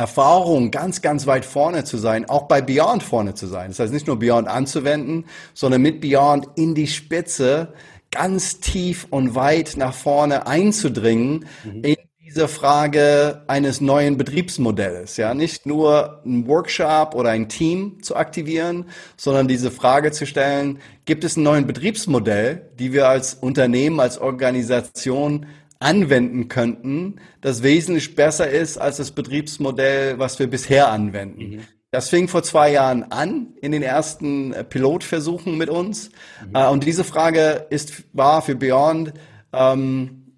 Erfahrung, 0.01 0.71
ganz, 0.71 1.03
ganz 1.03 1.27
weit 1.27 1.45
vorne 1.45 1.85
zu 1.85 1.99
sein, 1.99 2.27
auch 2.27 2.49
bei 2.49 2.63
Beyond 2.63 3.03
vorne 3.03 3.35
zu 3.35 3.47
sein. 3.47 3.69
Das 3.69 3.81
heißt 3.81 3.93
nicht 3.93 4.07
nur 4.07 4.19
Beyond 4.19 4.49
anzuwenden, 4.49 5.27
sondern 5.53 5.83
mit 5.83 6.01
Beyond 6.01 6.49
in 6.57 6.75
die 6.75 6.87
Spitze 6.87 7.75
ganz 8.11 8.61
tief 8.61 9.07
und 9.11 9.35
weit 9.35 9.75
nach 9.77 9.93
vorne 9.93 10.47
einzudringen 10.47 11.45
mhm. 11.65 11.85
in 11.85 11.97
diese 12.25 12.49
Frage 12.49 13.43
eines 13.47 13.83
neuen 13.83 14.17
Betriebsmodells. 14.17 15.19
Ja, 15.19 15.35
nicht 15.35 15.67
nur 15.67 16.23
ein 16.25 16.47
Workshop 16.47 17.15
oder 17.15 17.29
ein 17.31 17.51
Team 17.51 18.03
zu 18.03 18.17
aktivieren, 18.17 18.87
sondern 19.19 19.49
diese 19.49 19.71
Frage 19.71 20.13
zu 20.13 20.27
stellen, 20.27 20.79
gibt 21.05 21.25
es 21.25 21.37
ein 21.37 21.43
neues 21.43 21.67
Betriebsmodell, 21.67 22.71
die 22.79 22.95
wir 22.95 23.07
als 23.09 23.35
Unternehmen, 23.35 24.01
als 24.01 24.17
Organisation 24.19 25.45
anwenden 25.81 26.49
könnten, 26.49 27.17
das 27.41 27.63
wesentlich 27.63 28.15
besser 28.15 28.49
ist 28.49 28.79
als 28.79 28.99
das 28.99 29.11
Betriebsmodell, 29.11 30.19
was 30.19 30.39
wir 30.39 30.47
bisher 30.47 30.91
anwenden. 30.91 31.57
Mhm. 31.57 31.61
Das 31.91 32.09
fing 32.09 32.29
vor 32.29 32.45
zwei 32.45 32.71
Jahren 32.71 33.11
an 33.11 33.55
in 33.61 33.73
den 33.73 33.83
ersten 33.83 34.53
äh, 34.53 34.63
Pilotversuchen 34.63 35.59
mit 35.59 35.69
uns. 35.69 36.11
Mhm. 36.47 36.55
Äh, 36.55 36.69
und 36.69 36.85
diese 36.85 37.03
Frage 37.03 37.67
ist, 37.71 38.05
war 38.13 38.43
für 38.43 38.55
Beyond 38.55 39.15
ähm, 39.53 40.37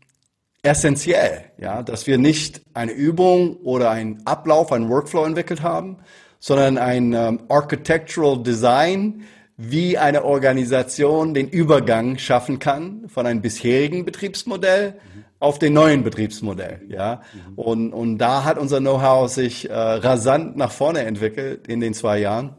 essentiell, 0.62 1.44
ja, 1.58 1.82
dass 1.82 2.06
wir 2.06 2.16
nicht 2.18 2.62
eine 2.72 2.92
Übung 2.92 3.56
oder 3.56 3.90
einen 3.90 4.24
Ablauf, 4.26 4.72
einen 4.72 4.88
Workflow 4.88 5.24
entwickelt 5.24 5.62
haben, 5.62 5.98
sondern 6.38 6.78
ein 6.78 7.12
ähm, 7.12 7.40
Architectural 7.48 8.42
Design, 8.42 9.24
wie 9.56 9.98
eine 9.98 10.24
Organisation 10.24 11.34
den 11.34 11.48
Übergang 11.48 12.16
schaffen 12.18 12.58
kann 12.58 13.08
von 13.08 13.26
einem 13.26 13.42
bisherigen 13.42 14.04
Betriebsmodell 14.04 14.94
auf 15.42 15.58
den 15.58 15.72
neuen 15.72 16.04
Betriebsmodell, 16.04 16.82
ja. 16.88 17.20
Mhm. 17.32 17.54
Und, 17.58 17.92
und 17.92 18.18
da 18.18 18.44
hat 18.44 18.58
unser 18.58 18.78
Know-how 18.78 19.28
sich 19.28 19.68
äh, 19.68 19.74
rasant 19.74 20.56
nach 20.56 20.70
vorne 20.70 21.00
entwickelt 21.00 21.66
in 21.66 21.80
den 21.80 21.94
zwei 21.94 22.20
Jahren, 22.20 22.54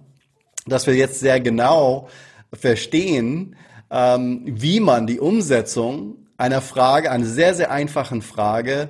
dass 0.68 0.86
wir 0.86 0.94
jetzt 0.94 1.22
sehr 1.22 1.40
genau 1.40 2.10
verstehen, 2.52 3.56
ähm, 3.90 4.42
wie 4.46 4.82
man 4.82 5.08
die 5.08 5.22
Umsetzung 5.22 6.28
einer 6.36 6.60
Frage, 6.60 7.10
einer 7.10 7.26
sehr, 7.26 7.54
sehr 7.54 7.72
einfachen 7.72 8.22
Frage 8.22 8.90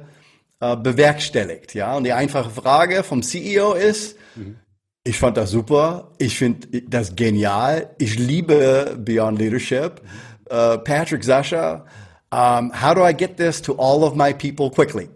äh, 0.60 0.76
bewerkstelligt. 0.76 1.76
Ja, 1.76 1.96
und 1.96 2.06
die 2.06 2.14
einfache 2.14 2.50
Frage 2.50 3.04
vom 3.04 3.22
CEO 3.22 3.74
ist, 3.74 4.18
mhm. 4.36 4.56
ich 5.04 5.20
fand 5.20 5.38
das 5.38 5.52
super, 5.52 6.10
ich 6.18 6.40
finde 6.40 6.82
das 6.82 7.16
genial, 7.16 7.92
ich 8.00 8.18
liebe 8.18 8.98
Beyond 8.98 9.38
Leadership. 9.38 10.02
Mhm. 10.02 10.34
Uh, 10.52 10.78
Patrick, 10.78 11.24
Sascha, 11.24 11.86
um, 12.34 12.72
how 12.72 12.96
do 12.96 13.04
I 13.04 13.14
get 13.14 13.38
this 13.38 13.62
to 13.62 13.74
all 13.74 14.04
of 14.04 14.16
my 14.16 14.34
people 14.34 14.72
quickly? 14.72 15.08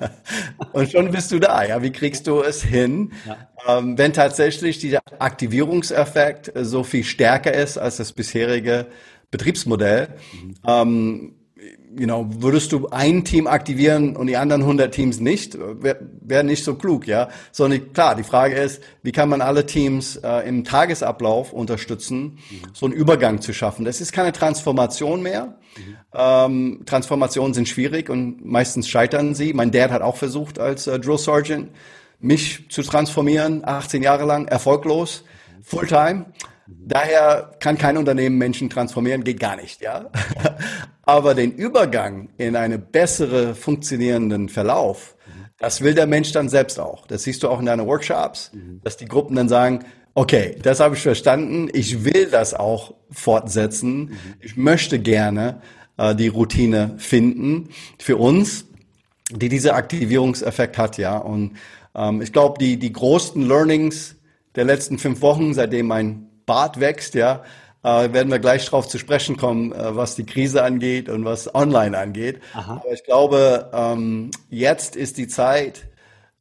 und 0.72 0.90
schon 0.90 1.10
bist 1.10 1.30
du 1.30 1.38
da. 1.38 1.62
Ja, 1.64 1.82
wie 1.82 1.92
kriegst 1.92 2.26
du 2.26 2.40
es 2.40 2.62
hin, 2.62 3.12
ja. 3.26 3.76
um, 3.76 3.98
wenn 3.98 4.14
tatsächlich 4.14 4.78
dieser 4.78 5.00
Aktivierungseffekt 5.18 6.52
so 6.54 6.82
viel 6.82 7.04
stärker 7.04 7.52
ist 7.52 7.76
als 7.76 7.98
das 7.98 8.14
bisherige 8.14 8.86
Betriebsmodell? 9.30 10.08
Mhm. 10.32 10.54
Um, 10.62 11.34
you 11.98 12.06
know, 12.06 12.26
würdest 12.28 12.72
du 12.72 12.88
ein 12.90 13.24
Team 13.24 13.46
aktivieren 13.46 14.16
und 14.16 14.26
die 14.26 14.36
anderen 14.36 14.62
100 14.62 14.92
Teams 14.92 15.20
nicht, 15.20 15.56
wäre 15.58 15.98
wär 16.20 16.42
nicht 16.42 16.64
so 16.64 16.74
klug, 16.74 17.06
ja. 17.06 17.28
Sondern 17.52 17.92
klar, 17.92 18.14
die 18.14 18.22
Frage 18.22 18.54
ist, 18.54 18.82
wie 19.02 19.12
kann 19.12 19.28
man 19.28 19.40
alle 19.40 19.66
Teams 19.66 20.16
äh, 20.16 20.46
im 20.48 20.64
Tagesablauf 20.64 21.52
unterstützen, 21.52 22.38
mhm. 22.50 22.62
so 22.74 22.86
einen 22.86 22.94
Übergang 22.94 23.40
zu 23.40 23.52
schaffen. 23.52 23.84
Das 23.84 24.00
ist 24.00 24.12
keine 24.12 24.32
Transformation 24.32 25.22
mehr. 25.22 25.58
Mhm. 25.76 25.96
Ähm, 26.14 26.82
Transformationen 26.86 27.54
sind 27.54 27.68
schwierig 27.68 28.10
und 28.10 28.44
meistens 28.44 28.88
scheitern 28.88 29.34
sie. 29.34 29.52
Mein 29.52 29.70
Dad 29.70 29.90
hat 29.90 30.02
auch 30.02 30.16
versucht, 30.16 30.58
als 30.58 30.86
äh, 30.86 30.98
Drill 30.98 31.18
Sergeant 31.18 31.70
mich 32.18 32.68
zu 32.70 32.82
transformieren, 32.82 33.62
18 33.64 34.02
Jahre 34.02 34.24
lang, 34.24 34.48
erfolglos, 34.48 35.24
mhm. 35.24 35.62
Fulltime. 35.62 36.26
Daher 36.68 37.52
kann 37.60 37.78
kein 37.78 37.96
Unternehmen 37.96 38.38
Menschen 38.38 38.68
transformieren, 38.68 39.22
geht 39.22 39.38
gar 39.38 39.56
nicht, 39.56 39.80
ja. 39.80 40.06
Aber 41.06 41.34
den 41.34 41.52
Übergang 41.52 42.28
in 42.36 42.56
eine 42.56 42.78
bessere 42.78 43.54
funktionierenden 43.54 44.48
Verlauf, 44.48 45.16
das 45.58 45.80
will 45.80 45.94
der 45.94 46.06
Mensch 46.06 46.32
dann 46.32 46.48
selbst 46.48 46.78
auch. 46.78 47.06
Das 47.06 47.22
siehst 47.22 47.42
du 47.42 47.48
auch 47.48 47.60
in 47.60 47.66
deinen 47.66 47.86
Workshops, 47.86 48.50
dass 48.82 48.96
die 48.96 49.06
Gruppen 49.06 49.36
dann 49.36 49.48
sagen, 49.48 49.84
okay, 50.14 50.56
das 50.62 50.80
habe 50.80 50.96
ich 50.96 51.02
verstanden, 51.02 51.68
ich 51.72 52.04
will 52.04 52.28
das 52.30 52.54
auch 52.54 52.94
fortsetzen, 53.10 54.18
ich 54.40 54.56
möchte 54.56 54.98
gerne 54.98 55.62
äh, 55.96 56.14
die 56.14 56.28
Routine 56.28 56.94
finden 56.98 57.68
für 57.98 58.16
uns, 58.16 58.66
die 59.30 59.48
diese 59.48 59.74
Aktivierungseffekt 59.74 60.78
hat, 60.78 60.98
ja. 60.98 61.16
Und 61.18 61.56
ähm, 61.94 62.20
ich 62.22 62.32
glaube, 62.32 62.58
die, 62.58 62.78
die 62.78 62.92
größten 62.92 63.46
Learnings 63.46 64.16
der 64.56 64.64
letzten 64.64 64.98
fünf 64.98 65.20
Wochen, 65.20 65.54
seitdem 65.54 65.86
mein 65.86 66.26
Bart 66.46 66.80
wächst, 66.80 67.14
ja, 67.14 67.44
äh, 67.86 68.12
werden 68.12 68.32
wir 68.32 68.40
gleich 68.40 68.64
darauf 68.64 68.88
zu 68.88 68.98
sprechen 68.98 69.36
kommen, 69.36 69.70
äh, 69.70 69.94
was 69.94 70.16
die 70.16 70.26
Krise 70.26 70.64
angeht 70.64 71.08
und 71.08 71.24
was 71.24 71.54
online 71.54 71.96
angeht. 71.96 72.40
Aha. 72.52 72.82
Aber 72.82 72.92
ich 72.92 73.04
glaube, 73.04 73.70
ähm, 73.72 74.32
jetzt 74.50 74.96
ist 74.96 75.18
die 75.18 75.28
Zeit 75.28 75.86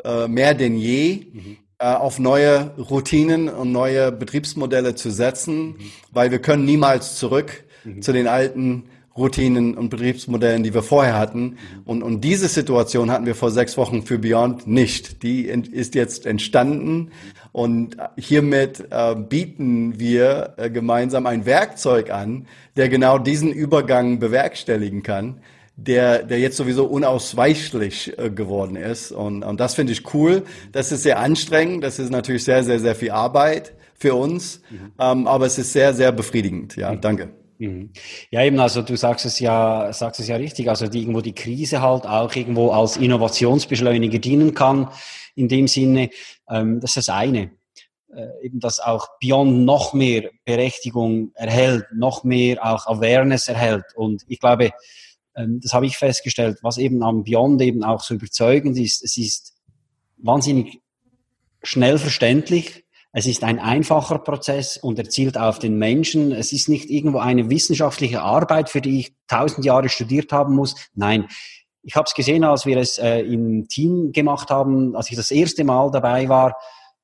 äh, 0.04 0.28
mehr 0.28 0.56
denn 0.56 0.76
je, 0.76 1.28
mhm. 1.32 1.58
äh, 1.78 1.86
auf 1.86 2.18
neue 2.18 2.72
Routinen 2.78 3.48
und 3.48 3.72
neue 3.72 4.12
Betriebsmodelle 4.12 4.96
zu 4.96 5.12
setzen, 5.12 5.68
mhm. 5.68 5.92
weil 6.12 6.32
wir 6.32 6.40
können 6.40 6.66
niemals 6.66 7.18
zurück 7.18 7.64
mhm. 7.84 8.02
zu 8.02 8.12
den 8.12 8.28
alten 8.28 8.86
Routinen 9.16 9.78
und 9.78 9.90
Betriebsmodellen, 9.90 10.64
die 10.64 10.74
wir 10.74 10.84
vorher 10.84 11.18
hatten. 11.18 11.42
Mhm. 11.42 11.58
Und, 11.86 12.04
und 12.04 12.22
diese 12.22 12.48
Situation 12.48 13.12
hatten 13.12 13.28
wir 13.28 13.36
vor 13.36 13.52
sechs 13.52 13.78
Wochen 13.78 14.02
für 14.02 14.18
Beyond 14.18 14.66
nicht. 14.66 15.22
Die 15.22 15.44
ist 15.44 15.94
jetzt 15.94 16.26
entstanden 16.26 17.12
und 17.56 17.96
hiermit 18.18 18.84
äh, 18.90 19.16
bieten 19.16 19.98
wir 19.98 20.56
äh, 20.58 20.70
gemeinsam 20.70 21.26
ein 21.26 21.46
Werkzeug 21.46 22.12
an, 22.12 22.48
der 22.76 22.90
genau 22.90 23.18
diesen 23.18 23.50
Übergang 23.50 24.20
bewerkstelligen 24.20 25.04
kann, 25.04 25.40
der, 25.78 26.24
der 26.24 26.38
jetzt 26.40 26.58
sowieso 26.58 26.84
unausweichlich 26.84 28.20
äh, 28.20 28.30
geworden 28.30 28.76
ist. 28.76 29.14
Und, 29.14 29.44
und 29.44 29.62
das 29.62 29.74
finde 29.74 29.94
ich 29.94 30.14
cool. 30.14 30.44
Das 30.74 30.92
ist 30.92 31.04
sehr 31.04 31.18
anstrengend. 31.18 31.86
Das 31.86 31.98
ist 31.98 32.10
natürlich 32.10 32.44
sehr, 32.44 32.62
sehr, 32.66 32.80
sehr 32.80 32.94
viel 32.94 33.12
Arbeit 33.12 33.72
für 33.94 34.16
uns. 34.16 34.60
Mhm. 34.70 34.92
Ähm, 35.00 35.26
aber 35.26 35.46
es 35.46 35.58
ist 35.58 35.72
sehr, 35.72 35.94
sehr 35.94 36.12
befriedigend. 36.12 36.76
Ja, 36.76 36.92
mhm. 36.92 37.00
danke. 37.00 37.30
Mhm. 37.58 37.92
Ja, 38.32 38.44
eben, 38.44 38.60
also 38.60 38.82
du 38.82 38.98
sagst 38.98 39.26
es 39.26 39.40
ja, 39.40 39.92
sagst 39.94 40.20
es 40.20 40.28
ja 40.28 40.36
richtig, 40.36 40.70
also 40.70 40.88
die, 40.88 41.02
irgendwo 41.02 41.22
die 41.22 41.34
Krise 41.34 41.82
halt 41.82 42.06
auch 42.06 42.36
irgendwo 42.36 42.72
als 42.72 42.98
Innovationsbeschleuniger 42.98 44.20
dienen 44.20 44.54
kann, 44.54 44.90
in 45.36 45.48
dem 45.48 45.68
Sinne, 45.68 46.10
ähm, 46.50 46.80
das 46.80 46.92
ist 46.92 47.08
das 47.08 47.10
eine. 47.10 47.52
Äh, 48.14 48.46
eben, 48.46 48.60
dass 48.60 48.80
auch 48.80 49.08
Beyond 49.22 49.66
noch 49.66 49.94
mehr 49.94 50.30
Berechtigung 50.46 51.32
erhält, 51.34 51.86
noch 51.94 52.24
mehr 52.24 52.66
auch 52.66 52.88
Awareness 52.88 53.48
erhält. 53.48 53.86
Und 53.96 54.24
ich 54.28 54.40
glaube, 54.40 54.72
ähm, 55.36 55.60
das 55.62 55.74
habe 55.74 55.86
ich 55.86 55.98
festgestellt, 55.98 56.60
was 56.62 56.78
eben 56.78 57.04
am 57.04 57.24
Beyond 57.24 57.62
eben 57.62 57.84
auch 57.84 58.02
so 58.02 58.14
überzeugend 58.14 58.78
ist, 58.78 59.04
es 59.04 59.18
ist 59.18 59.56
wahnsinnig 60.18 60.80
schnell 61.62 61.98
verständlich, 61.98 62.85
es 63.18 63.28
ist 63.28 63.46
ein 63.46 63.60
einfacher 63.60 64.20
Prozess 64.20 64.76
und 64.76 65.00
er 65.00 65.08
zielt 65.08 65.38
auf 65.38 65.58
den 65.58 65.78
Menschen. 65.78 66.34
Es 66.34 66.52
ist 66.52 66.68
nicht 66.68 66.90
irgendwo 66.90 67.20
eine 67.20 67.50
wissenschaftliche 67.50 68.22
Arbeit, 68.22 68.70
für 68.70 68.82
die 68.82 69.00
ich 69.00 69.16
tausend 69.28 69.64
Jahre 69.64 69.88
studiert 69.88 70.34
haben 70.34 70.54
muss. 70.54 70.76
Nein, 70.96 71.30
ich 71.82 71.96
habe 71.96 72.04
es 72.08 72.14
gesehen, 72.14 72.44
als 72.44 72.66
wir 72.66 72.76
es 72.76 72.98
äh, 72.98 73.22
im 73.22 73.70
Team 73.70 74.12
gemacht 74.12 74.50
haben, 74.50 74.98
als 74.98 75.10
ich 75.10 75.16
das 75.16 75.32
erste 75.32 75.64
Mal 75.64 75.92
dabei 75.92 76.28
war. 76.28 76.58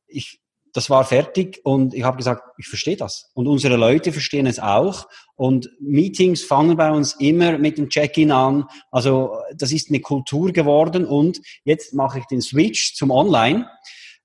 Ich, 0.05 0.41
das 0.74 0.89
war 0.89 1.05
fertig 1.05 1.62
und 1.64 1.93
ich 1.93 2.03
habe 2.03 2.18
gesagt, 2.18 2.43
ich 2.57 2.68
verstehe 2.68 2.97
das. 2.97 3.32
Und 3.34 3.47
unsere 3.47 3.78
Leute 3.78 4.12
verstehen 4.12 4.47
es 4.47 4.59
auch. 4.59 5.07
Und 5.36 5.70
Meetings 5.80 6.43
fangen 6.43 6.76
bei 6.76 6.91
uns 6.91 7.14
immer 7.14 7.57
mit 7.57 7.78
dem 7.78 7.88
Check-in 7.88 8.34
an. 8.34 8.66
Also 8.91 9.38
das 9.55 9.72
ist 9.72 9.88
eine 9.88 10.01
Kultur 10.01 10.51
geworden 10.51 11.05
und 11.05 11.39
jetzt 11.64 11.93
mache 11.93 12.20
ich 12.20 12.26
den 12.26 12.41
Switch 12.41 12.95
zum 12.95 13.12
Online 13.12 13.70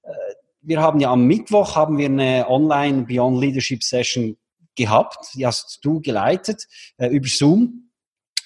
äh, 0.03 0.11
wir 0.67 0.83
haben 0.83 0.99
ja 0.99 1.13
am 1.13 1.27
Mittwoch 1.27 1.77
haben 1.77 1.97
wir 1.97 2.07
eine 2.07 2.47
Online 2.49 3.05
Beyond 3.05 3.41
Leadership 3.41 3.85
Session 3.85 4.37
gehabt. 4.75 5.35
Die 5.35 5.47
hast 5.47 5.79
du 5.83 6.01
geleitet 6.01 6.67
äh, 6.99 7.07
über 7.09 7.29
Zoom. 7.29 7.91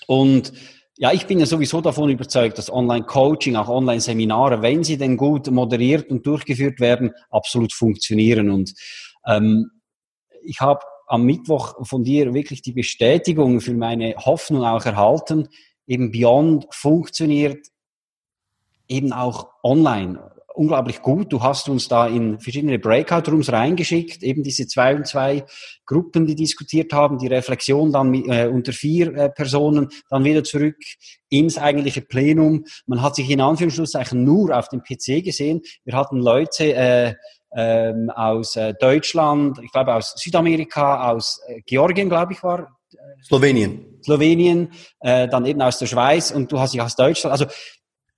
Und 0.06 0.52
ja, 0.98 1.12
ich 1.12 1.26
bin 1.26 1.40
ja 1.40 1.46
sowieso 1.46 1.80
davon 1.80 2.10
überzeugt, 2.10 2.58
dass 2.58 2.70
Online-Coaching, 2.70 3.56
auch 3.56 3.68
Online-Seminare, 3.68 4.60
wenn 4.60 4.84
sie 4.84 4.98
denn 4.98 5.16
gut 5.16 5.50
moderiert 5.50 6.10
und 6.10 6.26
durchgeführt 6.26 6.78
werden, 6.78 7.12
absolut 7.30 7.72
funktionieren. 7.72 8.50
Und 8.50 8.74
ähm, 9.26 9.70
ich 10.42 10.60
habe 10.60 10.80
am 11.06 11.24
Mittwoch 11.24 11.86
von 11.86 12.04
dir 12.04 12.34
wirklich 12.34 12.60
die 12.60 12.72
Bestätigung 12.72 13.62
für 13.62 13.72
meine 13.72 14.14
Hoffnung 14.16 14.64
auch 14.64 14.84
erhalten. 14.84 15.48
Eben 15.86 16.12
Beyond 16.12 16.66
funktioniert 16.70 17.66
eben 18.88 19.12
auch 19.14 19.48
online 19.62 20.20
unglaublich 20.54 21.00
gut. 21.02 21.32
Du 21.32 21.42
hast 21.42 21.68
uns 21.68 21.88
da 21.88 22.06
in 22.06 22.40
verschiedene 22.40 22.78
Breakout-Rooms 22.78 23.52
reingeschickt, 23.52 24.22
eben 24.22 24.42
diese 24.42 24.66
zwei 24.66 24.94
und 24.94 25.06
zwei 25.06 25.44
Gruppen, 25.86 26.26
die 26.26 26.34
diskutiert 26.34 26.92
haben, 26.92 27.18
die 27.18 27.28
Reflexion 27.28 27.92
dann 27.92 28.12
äh, 28.14 28.46
unter 28.46 28.72
vier 28.72 29.14
äh, 29.14 29.30
Personen, 29.30 29.88
dann 30.08 30.24
wieder 30.24 30.44
zurück 30.44 30.76
ins 31.28 31.58
eigentliche 31.58 32.02
Plenum. 32.02 32.64
Man 32.86 33.02
hat 33.02 33.16
sich 33.16 33.30
in 33.30 33.40
Anführungszeichen 33.40 34.24
nur 34.24 34.56
auf 34.56 34.68
dem 34.68 34.82
PC 34.82 35.24
gesehen. 35.24 35.62
Wir 35.84 35.96
hatten 35.96 36.18
Leute 36.18 36.74
äh, 36.74 37.14
ähm, 37.52 38.10
aus 38.10 38.56
äh, 38.56 38.74
Deutschland, 38.74 39.58
ich 39.62 39.72
glaube 39.72 39.94
aus 39.94 40.14
Südamerika, 40.16 41.10
aus 41.10 41.40
äh, 41.48 41.60
Georgien, 41.66 42.08
glaube 42.08 42.32
ich, 42.32 42.42
war. 42.42 42.76
Äh, 42.92 42.96
Slowenien. 43.24 43.98
Slowenien, 44.04 44.72
äh, 45.00 45.28
dann 45.28 45.44
eben 45.46 45.60
aus 45.60 45.78
der 45.78 45.86
Schweiz 45.86 46.30
und 46.30 46.50
du 46.52 46.60
hast 46.60 46.74
dich 46.74 46.80
aus 46.80 46.96
Deutschland. 46.96 47.32
Also 47.32 47.46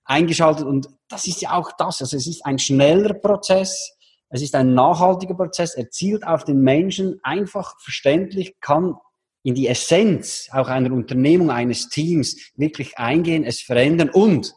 eingeschaltet 0.04 0.66
und 0.66 0.88
das 1.12 1.26
ist 1.26 1.42
ja 1.42 1.52
auch 1.52 1.70
das. 1.72 2.00
Also 2.00 2.16
es 2.16 2.26
ist 2.26 2.44
ein 2.46 2.58
schneller 2.58 3.12
Prozess, 3.12 3.92
es 4.30 4.40
ist 4.40 4.54
ein 4.54 4.72
nachhaltiger 4.72 5.34
Prozess, 5.34 5.74
er 5.74 5.90
zielt 5.90 6.26
auf 6.26 6.44
den 6.44 6.62
Menschen 6.62 7.20
einfach 7.22 7.78
verständlich, 7.80 8.56
kann 8.60 8.94
in 9.42 9.54
die 9.54 9.68
Essenz 9.68 10.48
auch 10.52 10.68
einer 10.68 10.90
Unternehmung, 10.90 11.50
eines 11.50 11.90
Teams 11.90 12.36
wirklich 12.56 12.96
eingehen, 12.96 13.44
es 13.44 13.60
verändern 13.60 14.08
und 14.08 14.54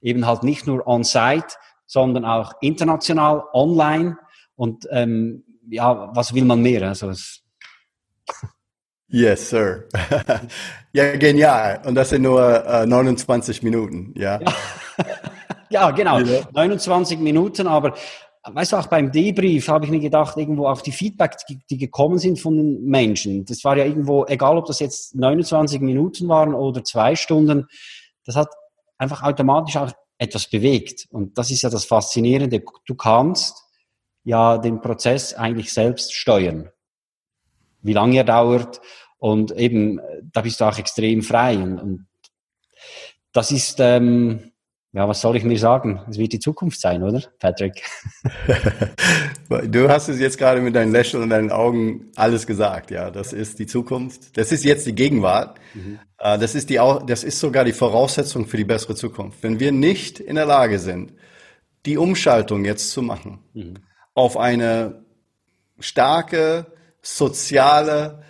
eben 0.00 0.26
halt 0.26 0.42
nicht 0.42 0.66
nur 0.66 0.84
on-site, 0.86 1.54
sondern 1.86 2.24
auch 2.24 2.54
international, 2.60 3.44
online 3.52 4.18
und 4.56 4.88
ähm, 4.90 5.44
ja, 5.70 6.10
was 6.14 6.34
will 6.34 6.44
man 6.44 6.60
mehr? 6.60 6.82
Also 6.88 7.10
es 7.10 7.42
Yes, 9.06 9.50
sir. 9.50 9.88
ja, 10.92 11.16
genial. 11.16 11.82
Und 11.84 11.94
das 11.94 12.08
sind 12.08 12.22
nur 12.22 12.64
äh, 12.66 12.86
29 12.86 13.62
Minuten, 13.62 14.14
ja. 14.16 14.40
ja. 14.40 14.54
ja, 15.70 15.90
genau. 15.90 16.20
29 16.52 17.18
Minuten, 17.18 17.66
aber 17.66 17.94
weißt 18.44 18.72
du, 18.72 18.76
auch 18.76 18.86
beim 18.86 19.12
Debrief 19.12 19.68
habe 19.68 19.84
ich 19.84 19.90
mir 19.90 20.00
gedacht, 20.00 20.36
irgendwo 20.36 20.66
auch 20.66 20.80
die 20.80 20.92
Feedbacks, 20.92 21.44
die, 21.46 21.60
die 21.70 21.78
gekommen 21.78 22.18
sind 22.18 22.40
von 22.40 22.56
den 22.56 22.84
Menschen. 22.84 23.44
Das 23.44 23.62
war 23.64 23.76
ja 23.76 23.84
irgendwo, 23.84 24.26
egal 24.26 24.58
ob 24.58 24.66
das 24.66 24.80
jetzt 24.80 25.14
29 25.14 25.80
Minuten 25.80 26.28
waren 26.28 26.54
oder 26.54 26.82
zwei 26.82 27.14
Stunden, 27.14 27.66
das 28.24 28.36
hat 28.36 28.48
einfach 28.98 29.22
automatisch 29.22 29.76
auch 29.76 29.92
etwas 30.18 30.48
bewegt. 30.48 31.06
Und 31.10 31.38
das 31.38 31.50
ist 31.50 31.62
ja 31.62 31.70
das 31.70 31.84
Faszinierende. 31.84 32.62
Du 32.86 32.94
kannst 32.94 33.62
ja 34.24 34.58
den 34.58 34.80
Prozess 34.80 35.34
eigentlich 35.34 35.72
selbst 35.72 36.14
steuern. 36.14 36.70
wie 37.84 37.92
lange 37.92 38.18
er 38.18 38.24
dauert. 38.24 38.80
Und 39.18 39.50
eben, 39.52 40.00
da 40.32 40.40
bist 40.40 40.60
du 40.60 40.64
auch 40.64 40.78
extrem 40.78 41.22
frei. 41.22 41.58
Und, 41.58 41.78
und 41.78 42.06
das 43.32 43.50
ist, 43.50 43.80
ähm, 43.80 44.51
ja, 44.94 45.08
was 45.08 45.22
soll 45.22 45.36
ich 45.36 45.44
mir 45.44 45.58
sagen? 45.58 46.02
Es 46.10 46.18
wird 46.18 46.34
die 46.34 46.38
Zukunft 46.38 46.78
sein, 46.78 47.02
oder, 47.02 47.22
Patrick? 47.38 47.82
du 49.48 49.88
hast 49.88 50.08
es 50.08 50.20
jetzt 50.20 50.36
gerade 50.36 50.60
mit 50.60 50.76
deinen 50.76 50.92
Lächeln 50.92 51.22
und 51.22 51.30
deinen 51.30 51.50
Augen 51.50 52.10
alles 52.14 52.46
gesagt. 52.46 52.90
Ja, 52.90 53.10
das 53.10 53.32
ist 53.32 53.58
die 53.58 53.66
Zukunft. 53.66 54.36
Das 54.36 54.52
ist 54.52 54.64
jetzt 54.64 54.86
die 54.86 54.94
Gegenwart. 54.94 55.58
Mhm. 55.72 55.98
Äh, 56.18 56.38
das 56.38 56.54
ist 56.54 56.68
die, 56.68 56.78
das 57.06 57.24
ist 57.24 57.40
sogar 57.40 57.64
die 57.64 57.72
Voraussetzung 57.72 58.46
für 58.46 58.58
die 58.58 58.64
bessere 58.64 58.94
Zukunft. 58.94 59.42
Wenn 59.42 59.60
wir 59.60 59.72
nicht 59.72 60.20
in 60.20 60.34
der 60.34 60.44
Lage 60.44 60.78
sind, 60.78 61.14
die 61.86 61.96
Umschaltung 61.96 62.66
jetzt 62.66 62.90
zu 62.90 63.00
machen 63.00 63.38
mhm. 63.54 63.76
auf 64.12 64.36
eine 64.36 65.06
starke, 65.78 66.66
soziale, 67.00 68.22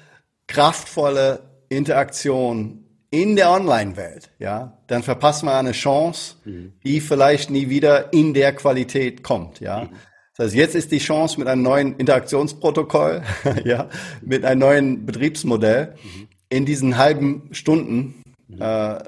kraftvolle 0.46 1.40
Interaktion 1.68 2.81
in 3.12 3.36
der 3.36 3.50
Online-Welt, 3.50 4.30
ja, 4.38 4.78
dann 4.86 5.02
verpassen 5.02 5.46
wir 5.46 5.54
eine 5.54 5.72
Chance, 5.72 6.36
mhm. 6.46 6.72
die 6.82 7.00
vielleicht 7.00 7.50
nie 7.50 7.68
wieder 7.68 8.12
in 8.12 8.32
der 8.32 8.54
Qualität 8.54 9.22
kommt, 9.22 9.60
ja. 9.60 9.84
Mhm. 9.84 9.90
Das 10.34 10.46
heißt, 10.46 10.54
jetzt 10.54 10.74
ist 10.74 10.90
die 10.90 10.98
Chance 10.98 11.38
mit 11.38 11.46
einem 11.46 11.60
neuen 11.62 11.94
Interaktionsprotokoll, 11.96 13.22
ja, 13.64 13.90
mit 14.22 14.46
einem 14.46 14.60
neuen 14.60 15.06
Betriebsmodell 15.06 15.94
mhm. 16.02 16.28
in 16.48 16.64
diesen 16.64 16.96
halben 16.96 17.50
Stunden 17.52 18.22
mhm. 18.48 18.62
äh, 18.62 18.98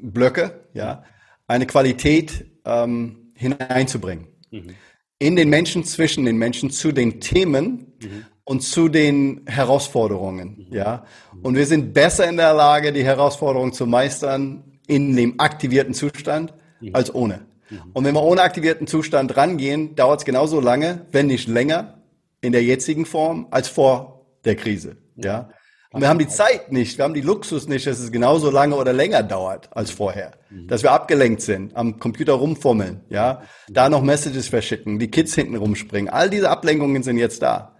Blöcke, 0.00 0.64
ja, 0.72 1.04
eine 1.46 1.66
Qualität 1.66 2.46
ähm, 2.64 3.30
hineinzubringen. 3.34 4.28
Mhm. 4.50 4.74
In 5.18 5.36
den 5.36 5.50
Menschen, 5.50 5.84
zwischen 5.84 6.24
den 6.24 6.38
Menschen, 6.38 6.70
zu 6.70 6.92
den 6.92 7.20
Themen, 7.20 7.92
mhm 8.02 8.24
und 8.50 8.62
zu 8.62 8.88
den 8.88 9.42
Herausforderungen, 9.46 10.66
mhm. 10.68 10.76
ja. 10.76 11.04
Und 11.40 11.54
wir 11.54 11.66
sind 11.66 11.94
besser 11.94 12.28
in 12.28 12.36
der 12.36 12.52
Lage, 12.52 12.92
die 12.92 13.04
Herausforderungen 13.04 13.72
zu 13.72 13.86
meistern 13.86 14.64
in 14.88 15.14
dem 15.14 15.38
aktivierten 15.38 15.94
Zustand 15.94 16.52
mhm. 16.80 16.90
als 16.92 17.14
ohne. 17.14 17.42
Mhm. 17.70 17.78
Und 17.92 18.04
wenn 18.04 18.14
wir 18.16 18.24
ohne 18.24 18.42
aktivierten 18.42 18.88
Zustand 18.88 19.36
rangehen, 19.36 19.94
dauert 19.94 20.18
es 20.18 20.24
genauso 20.24 20.58
lange, 20.58 21.06
wenn 21.12 21.28
nicht 21.28 21.46
länger, 21.46 22.02
in 22.40 22.50
der 22.50 22.64
jetzigen 22.64 23.06
Form 23.06 23.46
als 23.52 23.68
vor 23.68 24.26
der 24.44 24.56
Krise, 24.56 24.96
ja. 25.14 25.50
Und 25.92 26.00
wir 26.00 26.08
haben 26.08 26.18
die 26.18 26.28
Zeit 26.28 26.72
nicht, 26.72 26.98
wir 26.98 27.04
haben 27.04 27.14
die 27.14 27.20
Luxus 27.20 27.68
nicht, 27.68 27.86
dass 27.86 28.00
es 28.00 28.10
genauso 28.10 28.50
lange 28.50 28.76
oder 28.76 28.92
länger 28.92 29.22
dauert 29.22 29.68
als 29.76 29.90
vorher. 29.90 30.32
Dass 30.68 30.82
wir 30.84 30.92
abgelenkt 30.92 31.42
sind, 31.42 31.76
am 31.76 31.98
Computer 31.98 32.32
rumfummeln, 32.34 33.00
ja, 33.10 33.42
da 33.68 33.88
noch 33.88 34.02
Messages 34.02 34.48
verschicken, 34.48 34.98
die 35.00 35.10
Kids 35.10 35.34
hinten 35.34 35.56
rumspringen. 35.56 36.08
All 36.08 36.30
diese 36.30 36.48
Ablenkungen 36.48 37.02
sind 37.02 37.16
jetzt 37.16 37.42
da. 37.42 37.76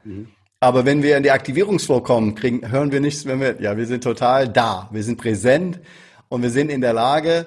Aber 0.60 0.84
wenn 0.84 1.02
wir 1.02 1.16
in 1.16 1.22
die 1.22 1.30
Aktivierungsflow 1.30 2.02
kommen, 2.02 2.34
kriegen, 2.34 2.70
hören 2.70 2.92
wir 2.92 3.00
nichts 3.00 3.24
mehr 3.24 3.36
mit. 3.36 3.60
Ja, 3.60 3.78
wir 3.78 3.86
sind 3.86 4.04
total 4.04 4.46
da. 4.46 4.90
Wir 4.92 5.02
sind 5.02 5.16
präsent 5.16 5.80
und 6.28 6.42
wir 6.42 6.50
sind 6.50 6.70
in 6.70 6.82
der 6.82 6.92
Lage, 6.92 7.46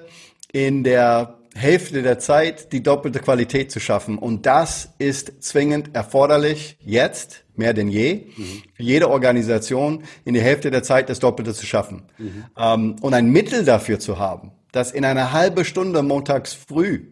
in 0.52 0.82
der 0.82 1.38
Hälfte 1.54 2.02
der 2.02 2.18
Zeit 2.18 2.72
die 2.72 2.82
doppelte 2.82 3.20
Qualität 3.20 3.70
zu 3.70 3.78
schaffen. 3.78 4.18
Und 4.18 4.46
das 4.46 4.90
ist 4.98 5.44
zwingend 5.44 5.94
erforderlich 5.94 6.76
jetzt, 6.80 7.44
mehr 7.54 7.72
denn 7.72 7.88
je, 7.88 8.26
mhm. 8.36 8.62
jede 8.78 9.08
Organisation 9.08 10.02
in 10.24 10.34
der 10.34 10.42
Hälfte 10.42 10.72
der 10.72 10.82
Zeit 10.82 11.08
das 11.08 11.20
Doppelte 11.20 11.54
zu 11.54 11.64
schaffen. 11.66 12.02
Mhm. 12.18 12.44
Ähm, 12.58 12.96
und 13.00 13.14
ein 13.14 13.26
Mittel 13.30 13.64
dafür 13.64 14.00
zu 14.00 14.18
haben, 14.18 14.50
dass 14.72 14.90
in 14.90 15.04
einer 15.04 15.32
halben 15.32 15.64
Stunde 15.64 16.02
montags 16.02 16.52
früh 16.52 17.02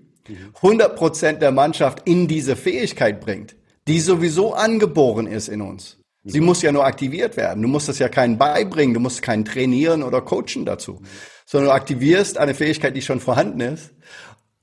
100 0.56 0.96
Prozent 0.96 1.42
der 1.42 1.52
Mannschaft 1.52 2.02
in 2.04 2.26
diese 2.26 2.56
Fähigkeit 2.56 3.20
bringt, 3.20 3.54
die 3.88 4.00
sowieso 4.00 4.54
angeboren 4.54 5.26
ist 5.26 5.48
in 5.48 5.60
uns. 5.60 5.98
Sie 6.24 6.40
muss 6.40 6.62
ja 6.62 6.70
nur 6.70 6.84
aktiviert 6.84 7.36
werden. 7.36 7.62
Du 7.62 7.68
musst 7.68 7.88
das 7.88 7.98
ja 7.98 8.08
keinen 8.08 8.38
beibringen, 8.38 8.94
du 8.94 9.00
musst 9.00 9.22
keinen 9.22 9.44
trainieren 9.44 10.04
oder 10.04 10.20
coachen 10.20 10.64
dazu, 10.64 11.00
sondern 11.44 11.70
du 11.70 11.74
aktivierst 11.74 12.38
eine 12.38 12.54
Fähigkeit, 12.54 12.94
die 12.94 13.02
schon 13.02 13.18
vorhanden 13.18 13.60
ist 13.60 13.90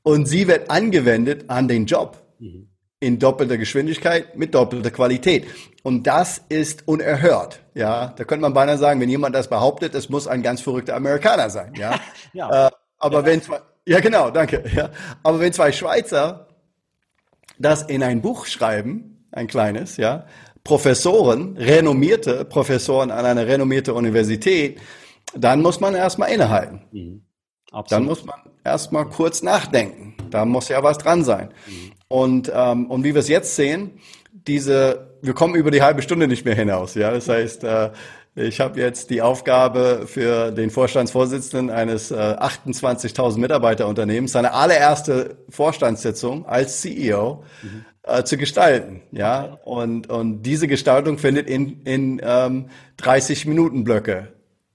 und 0.04 0.26
sie 0.26 0.48
wird 0.48 0.70
angewendet 0.70 1.46
an 1.50 1.68
den 1.68 1.86
Job 1.86 2.18
in 3.02 3.20
doppelter 3.20 3.58
Geschwindigkeit 3.58 4.38
mit 4.38 4.54
doppelter 4.54 4.92
Qualität. 4.92 5.48
Und 5.84 6.08
das 6.08 6.42
ist 6.50 6.88
unerhört. 6.88 7.62
Ja, 7.74 8.14
da 8.16 8.24
könnte 8.24 8.42
man 8.42 8.54
beinahe 8.54 8.78
sagen, 8.78 9.00
wenn 9.00 9.10
jemand 9.10 9.36
das 9.36 9.50
behauptet, 9.50 9.96
es 9.96 10.10
muss 10.10 10.28
ein 10.28 10.42
ganz 10.42 10.62
verrückter 10.62 10.96
Amerikaner 10.96 11.50
sein. 11.50 11.74
Ja, 11.76 12.00
ja. 12.34 12.68
Äh, 12.68 12.72
aber 12.98 13.20
ja. 13.20 13.26
wenn 13.26 13.42
zwei, 13.42 13.60
ja 13.86 14.00
genau, 14.00 14.30
danke. 14.32 14.64
Ja, 14.74 14.90
aber 15.24 15.40
wenn 15.40 15.54
zwei 15.54 15.72
Schweizer 15.72 16.48
das 17.58 17.84
in 17.84 18.04
ein 18.04 18.22
Buch 18.22 18.46
schreiben, 18.46 19.09
ein 19.32 19.48
kleines, 19.48 19.98
ja, 19.98 20.26
Professoren, 20.64 21.58
renommierte 21.58 22.46
Professoren 22.46 23.12
an 23.12 23.26
einer 23.26 23.48
renommierten 23.48 23.94
Universität, 23.94 24.80
dann 25.36 25.62
muss 25.62 25.80
man 25.80 25.96
erstmal 25.96 26.32
innehalten. 26.32 26.82
Mhm. 26.92 27.22
Dann 27.90 28.06
muss 28.06 28.26
man 28.26 28.40
erstmal 28.64 29.06
kurz 29.06 29.44
nachdenken. 29.44 30.16
Da 30.32 30.46
muss 30.46 30.70
ja 30.70 30.84
was 30.84 30.98
dran 30.98 31.24
sein. 31.24 31.50
Mhm. 31.68 31.92
Und, 32.08 32.52
ähm, 32.54 32.88
und 32.88 33.04
wie 33.04 33.14
wir 33.14 33.20
es 33.20 33.28
jetzt 33.28 33.56
sehen, 33.56 34.00
diese, 34.32 35.18
wir 35.22 35.34
kommen 35.34 35.56
über 35.56 35.72
die 35.72 35.82
halbe 35.82 36.02
Stunde 36.02 36.28
nicht 36.28 36.46
mehr 36.46 36.56
hinaus. 36.56 36.96
Ja, 36.96 37.12
das 37.12 37.30
heißt, 37.30 37.64
äh, 37.64 37.92
ich 38.36 38.60
habe 38.60 38.80
jetzt 38.80 39.10
die 39.10 39.22
Aufgabe 39.22 40.04
für 40.06 40.52
den 40.52 40.70
Vorstandsvorsitzenden 40.70 41.70
eines 41.70 42.10
äh, 42.10 42.16
28.000 42.16 43.38
Mitarbeiterunternehmens, 43.38 44.32
seine 44.32 44.54
allererste 44.54 45.38
Vorstandssitzung 45.50 46.46
als 46.46 46.82
CEO 46.82 47.44
mhm. 47.62 47.86
Äh, 48.04 48.24
zu 48.24 48.38
gestalten. 48.38 49.02
Ja, 49.12 49.60
und, 49.66 50.10
und 50.10 50.44
diese 50.44 50.68
Gestaltung 50.68 51.18
findet 51.18 51.48
in, 51.48 51.82
in 51.84 52.22
ähm, 52.24 52.66
30 52.98 53.46
Minuten 53.46 53.84
Blöcke. 53.84 54.30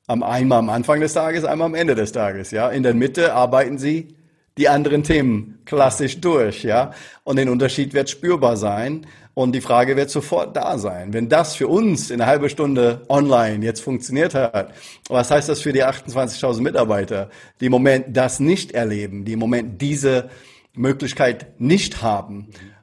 Am 0.07 0.23
einmal 0.23 0.59
am 0.59 0.69
Anfang 0.69 1.01
des 1.01 1.15
Tages, 1.15 1.45
einmal 1.45 1.67
am 1.67 1.75
Ende 1.75 1.95
des 1.95 2.13
Tages. 2.13 2.51
Ja, 2.51 2.69
in 2.69 2.83
der 2.83 2.95
Mitte 2.95 3.35
arbeiten 3.35 3.79
Sie 3.79 4.15
die 4.59 4.69
anderen 4.69 5.03
Themen 5.03 5.59
klassisch 5.65 6.21
durch. 6.21 6.63
Ja, 6.63 6.93
und 7.25 7.37
den 7.37 7.49
Unterschied 7.49 7.95
wird 7.95 8.11
spürbar 8.11 8.57
sein. 8.57 9.07
Und 9.33 9.53
die 9.53 9.61
Frage 9.61 9.97
wird 9.97 10.11
sofort 10.11 10.57
da 10.57 10.79
sein. 10.79 11.13
Wenn 11.13 11.29
das 11.29 11.57
für 11.57 11.67
uns 11.67 12.11
in 12.11 12.21
einer 12.21 12.31
halben 12.31 12.49
Stunde 12.49 13.03
online 13.09 13.65
jetzt 13.65 13.81
funktioniert 13.81 14.33
hat, 14.33 14.73
was 15.09 15.33
heißt 15.33 15.49
das 15.49 15.61
für 15.61 15.73
die 15.73 15.83
28.000 15.83 16.61
Mitarbeiter, 16.61 17.31
die 17.61 17.67
im 17.67 17.73
Moment 17.73 18.17
das 18.17 18.39
nicht 18.39 18.73
erleben, 18.73 19.25
die 19.25 19.33
im 19.33 19.41
Moment 19.41 19.83
diese 19.83 20.31
Möglichkeit 20.75 21.59
nicht 21.59 22.01
haben? 22.01 22.37
Mhm. 22.37 22.74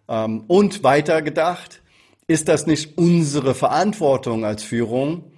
Und 0.47 0.83
weiter 0.83 1.21
gedacht, 1.21 1.81
ist 2.27 2.47
das 2.47 2.67
nicht 2.67 2.97
unsere 2.97 3.55
Verantwortung 3.55 4.43
als 4.43 4.63
Führung, 4.63 5.31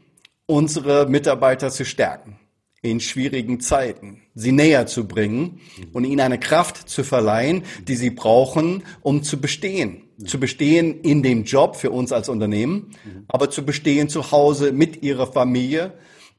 unsere 0.48 1.08
Mitarbeiter 1.08 1.70
zu 1.70 1.86
stärken? 1.86 2.40
in 2.84 3.00
schwierigen 3.00 3.62
Zeiten, 3.62 4.22
sie 4.36 4.52
näher 4.52 4.86
zu 4.88 5.08
bringen 5.08 5.62
und 5.94 6.04
ihnen 6.04 6.20
eine 6.20 6.38
Kraft 6.38 6.90
zu 6.90 7.06
verleihen, 7.06 7.64
die 7.88 7.96
sie 7.96 8.10
brauchen, 8.10 8.84
um 9.02 9.24
zu 9.24 9.40
bestehen. 9.40 10.02
Zu 10.26 10.38
bestehen 10.38 11.00
in 11.02 11.24
dem 11.24 11.46
Job 11.46 11.78
für 11.78 11.92
uns 11.92 12.12
als 12.12 12.28
Unternehmen, 12.28 12.92
aber 13.30 13.50
zu 13.50 13.66
bestehen 13.66 14.10
zu 14.10 14.32
Hause 14.32 14.74
mit 14.74 15.02
ihrer 15.02 15.28
Familie 15.28 15.94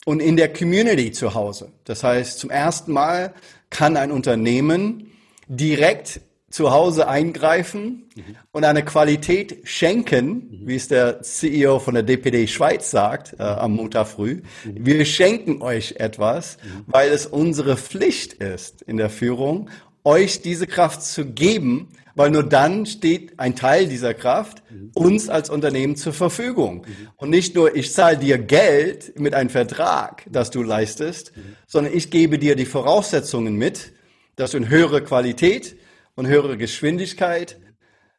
und 0.04 0.20
in 0.20 0.36
der 0.36 0.52
Community 0.52 1.12
zu 1.12 1.32
Hause. 1.32 1.72
Das 1.84 2.04
heißt, 2.04 2.38
zum 2.38 2.50
ersten 2.50 2.92
Mal 2.92 3.32
kann 3.70 3.96
ein 3.96 4.12
Unternehmen 4.12 5.12
direkt 5.48 6.20
zu 6.54 6.70
Hause 6.70 7.08
eingreifen 7.08 8.08
mhm. 8.14 8.36
und 8.52 8.64
eine 8.64 8.84
Qualität 8.84 9.62
schenken, 9.64 10.26
mhm. 10.28 10.60
wie 10.68 10.76
es 10.76 10.86
der 10.86 11.20
CEO 11.20 11.80
von 11.80 11.94
der 11.94 12.04
DPD 12.04 12.46
Schweiz 12.46 12.92
sagt 12.92 13.34
äh, 13.40 13.42
am 13.42 13.72
Montag 13.72 14.06
früh. 14.06 14.42
Mhm. 14.64 14.86
Wir 14.86 15.04
schenken 15.04 15.62
euch 15.62 15.96
etwas, 15.98 16.58
mhm. 16.62 16.84
weil 16.86 17.10
es 17.10 17.26
unsere 17.26 17.76
Pflicht 17.76 18.34
ist 18.34 18.82
in 18.82 18.98
der 18.98 19.10
Führung, 19.10 19.68
euch 20.04 20.42
diese 20.42 20.68
Kraft 20.68 21.02
zu 21.02 21.24
geben, 21.24 21.88
weil 22.14 22.30
nur 22.30 22.44
dann 22.44 22.86
steht 22.86 23.40
ein 23.40 23.56
Teil 23.56 23.88
dieser 23.88 24.14
Kraft 24.14 24.62
mhm. 24.70 24.92
uns 24.94 25.28
als 25.28 25.50
Unternehmen 25.50 25.96
zur 25.96 26.12
Verfügung. 26.12 26.86
Mhm. 26.86 27.08
Und 27.16 27.30
nicht 27.30 27.56
nur, 27.56 27.74
ich 27.74 27.92
zahle 27.92 28.16
dir 28.16 28.38
Geld 28.38 29.18
mit 29.18 29.34
einem 29.34 29.50
Vertrag, 29.50 30.22
das 30.30 30.52
du 30.52 30.62
leistest, 30.62 31.32
sondern 31.66 31.92
ich 31.92 32.12
gebe 32.12 32.38
dir 32.38 32.54
die 32.54 32.64
Voraussetzungen 32.64 33.56
mit, 33.56 33.90
dass 34.36 34.52
du 34.52 34.58
in 34.58 34.68
höhere 34.68 35.02
Qualität, 35.02 35.74
und 36.14 36.26
höhere 36.26 36.56
Geschwindigkeit 36.56 37.58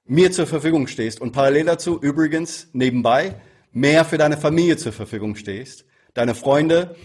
mir 0.06 0.32
zur 0.32 0.48
Verfügung 0.48 0.88
stehst 0.88 1.20
und 1.22 1.32
parallel 1.32 1.66
dazu 1.66 2.00
übrigens 2.00 2.68
nebenbei 2.74 3.36
mehr 3.72 4.06
für 4.06 4.18
deine 4.18 4.38
Familie 4.38 4.78
zur 4.78 4.94
Verfügung 4.94 5.36
stehst, 5.36 5.86
deine 6.14 6.36
Freunde, 6.36 6.96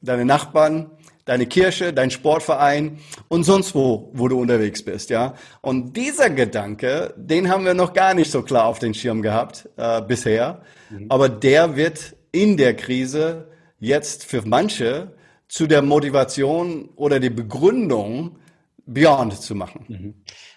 deine 0.00 0.24
Nachbarn, 0.24 0.90
deine 1.24 1.46
Kirche, 1.46 1.92
dein 1.92 2.10
Sportverein 2.10 2.98
und 3.28 3.44
sonst 3.44 3.74
wo, 3.74 4.10
wo 4.14 4.28
du 4.28 4.40
unterwegs 4.40 4.82
bist, 4.82 5.10
ja. 5.10 5.34
Und 5.60 5.96
dieser 5.96 6.30
Gedanke, 6.30 7.14
den 7.16 7.48
haben 7.48 7.64
wir 7.64 7.74
noch 7.74 7.92
gar 7.92 8.14
nicht 8.14 8.30
so 8.30 8.42
klar 8.42 8.66
auf 8.66 8.78
den 8.78 8.94
Schirm 8.94 9.22
gehabt 9.22 9.68
äh, 9.76 10.00
bisher, 10.02 10.62
mhm. 10.90 11.06
aber 11.08 11.28
der 11.28 11.76
wird 11.76 12.16
in 12.32 12.56
der 12.56 12.74
Krise 12.74 13.48
jetzt 13.78 14.24
für 14.24 14.42
manche 14.46 15.14
zu 15.48 15.66
der 15.66 15.82
Motivation 15.82 16.88
oder 16.96 17.20
die 17.20 17.30
Begründung, 17.30 18.38
Beyond 18.86 19.40
zu 19.40 19.54
machen. 19.54 19.84
Mhm. 19.88 20.14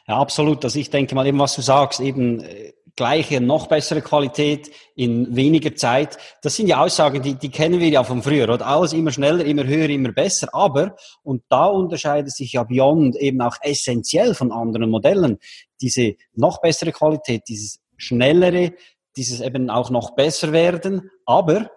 Ja, 0.08 0.18
absolut. 0.18 0.64
Also 0.64 0.80
ich 0.80 0.90
denke 0.90 1.16
mal 1.16 1.26
eben, 1.28 1.40
was 1.40 1.56
du 1.56 1.62
sagst, 1.62 2.00
eben 2.00 2.42
äh, 2.42 2.74
gleiche, 2.96 3.42
noch 3.42 3.68
bessere 3.68 4.02
Qualität 4.02 4.70
in 4.96 5.36
weniger 5.36 5.74
Zeit. 5.76 6.18
Das 6.42 6.56
sind 6.56 6.68
ja 6.68 6.82
Aussagen, 6.84 7.22
die, 7.22 7.36
die 7.36 7.50
kennen 7.50 7.80
wir 7.80 7.90
ja 7.90 8.04
von 8.04 8.22
früher. 8.22 8.54
Oder 8.54 8.68
alles 8.68 8.94
immer 8.94 9.12
schneller, 9.12 9.44
immer 9.46 9.66
höher, 9.66 9.90
immer 9.90 10.12
besser. 10.12 10.50
Aber, 10.54 10.96
und 11.24 11.44
da 11.50 11.66
unterscheidet 11.66 12.32
sich 12.32 12.54
ja 12.54 12.64
Beyond 12.64 13.16
eben 13.16 13.42
auch 13.42 13.56
essentiell 13.62 14.36
von 14.36 14.52
anderen 14.52 14.90
Modellen, 14.90 15.38
diese 15.82 16.16
noch 16.34 16.62
bessere 16.62 16.92
Qualität, 16.92 17.44
dieses 17.48 17.80
schnellere, 17.98 18.74
dieses 19.16 19.42
eben 19.42 19.70
auch 19.70 19.90
noch 19.90 20.16
besser 20.16 20.52
werden, 20.52 21.10
aber 21.26 21.70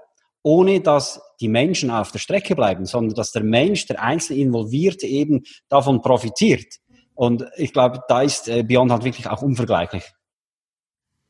ohne 0.43 0.81
dass 0.81 1.21
die 1.41 1.49
Menschen 1.49 1.91
auf 1.91 2.13
der 2.13 2.19
Strecke 2.19 2.55
bleiben, 2.55 2.87
sondern 2.87 3.15
dass 3.15 3.33
der 3.33 3.45
Mensch, 3.45 3.87
der 3.87 4.03
einzelne 4.03 4.41
Involvierte 4.41 5.07
eben 5.07 5.43
davon 5.69 6.03
profitiert. 6.03 6.79
Und 7.15 7.45
ich 7.57 7.73
glaube, 7.73 8.01
da 8.09 8.23
ist 8.23 8.49
äh, 8.49 8.63
Beyond 8.63 8.91
halt 8.91 9.05
wirklich 9.05 9.29
auch 9.29 9.43
unvergleichlich. 9.43 10.05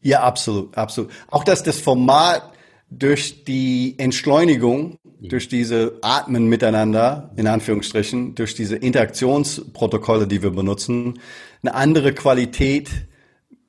Ja, 0.00 0.22
absolut, 0.22 0.76
absolut. 0.76 1.10
Auch 1.28 1.44
dass 1.44 1.62
das 1.62 1.80
Format 1.80 2.42
durch 2.90 3.44
die 3.44 3.94
Entschleunigung, 3.98 4.98
durch 5.20 5.48
diese 5.48 5.98
Atmen 6.02 6.48
miteinander, 6.48 7.32
in 7.36 7.46
Anführungsstrichen, 7.46 8.34
durch 8.34 8.54
diese 8.54 8.76
Interaktionsprotokolle, 8.76 10.26
die 10.26 10.42
wir 10.42 10.50
benutzen, 10.50 11.20
eine 11.62 11.74
andere 11.74 12.12
Qualität 12.12 12.90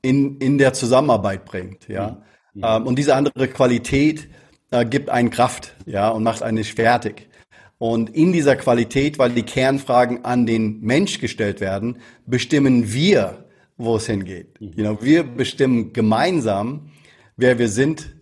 in, 0.02 0.38
in 0.40 0.58
der 0.58 0.74
Zusammenarbeit 0.74 1.46
bringt, 1.46 1.88
ja. 1.88 2.24
Mhm. 2.54 2.64
Ähm, 2.64 2.88
und 2.88 3.00
diese 3.00 3.16
andere 3.16 3.48
Qualität 3.48 4.28
äh, 4.74 4.86
gibt 4.86 5.10
einen 5.10 5.30
Kraft, 5.30 5.76
ja, 5.86 6.10
und 6.10 6.24
macht 6.24 6.42
einen 6.42 6.58
nicht 6.58 6.74
fertig. 6.74 7.30
Und 7.78 8.10
in 8.10 8.34
dieser 8.34 8.56
Qualität, 8.56 9.20
weil 9.20 9.32
die 9.32 9.44
Kernfragen 9.44 10.26
an 10.26 10.46
den 10.46 10.82
Mensch 10.82 11.20
gestellt 11.20 11.62
werden, 11.62 12.00
bestimmen 12.26 12.92
wir, 12.92 13.46
wo 13.78 13.98
es 13.98 14.08
hingeht. 14.08 14.60
Mhm. 14.60 14.72
You 14.76 14.84
know, 14.84 14.98
wir 15.02 15.24
bestimmen 15.24 15.94
gemeinsam, 15.94 16.92
wer 17.38 17.60
wir 17.60 17.70
sind, 17.70 18.16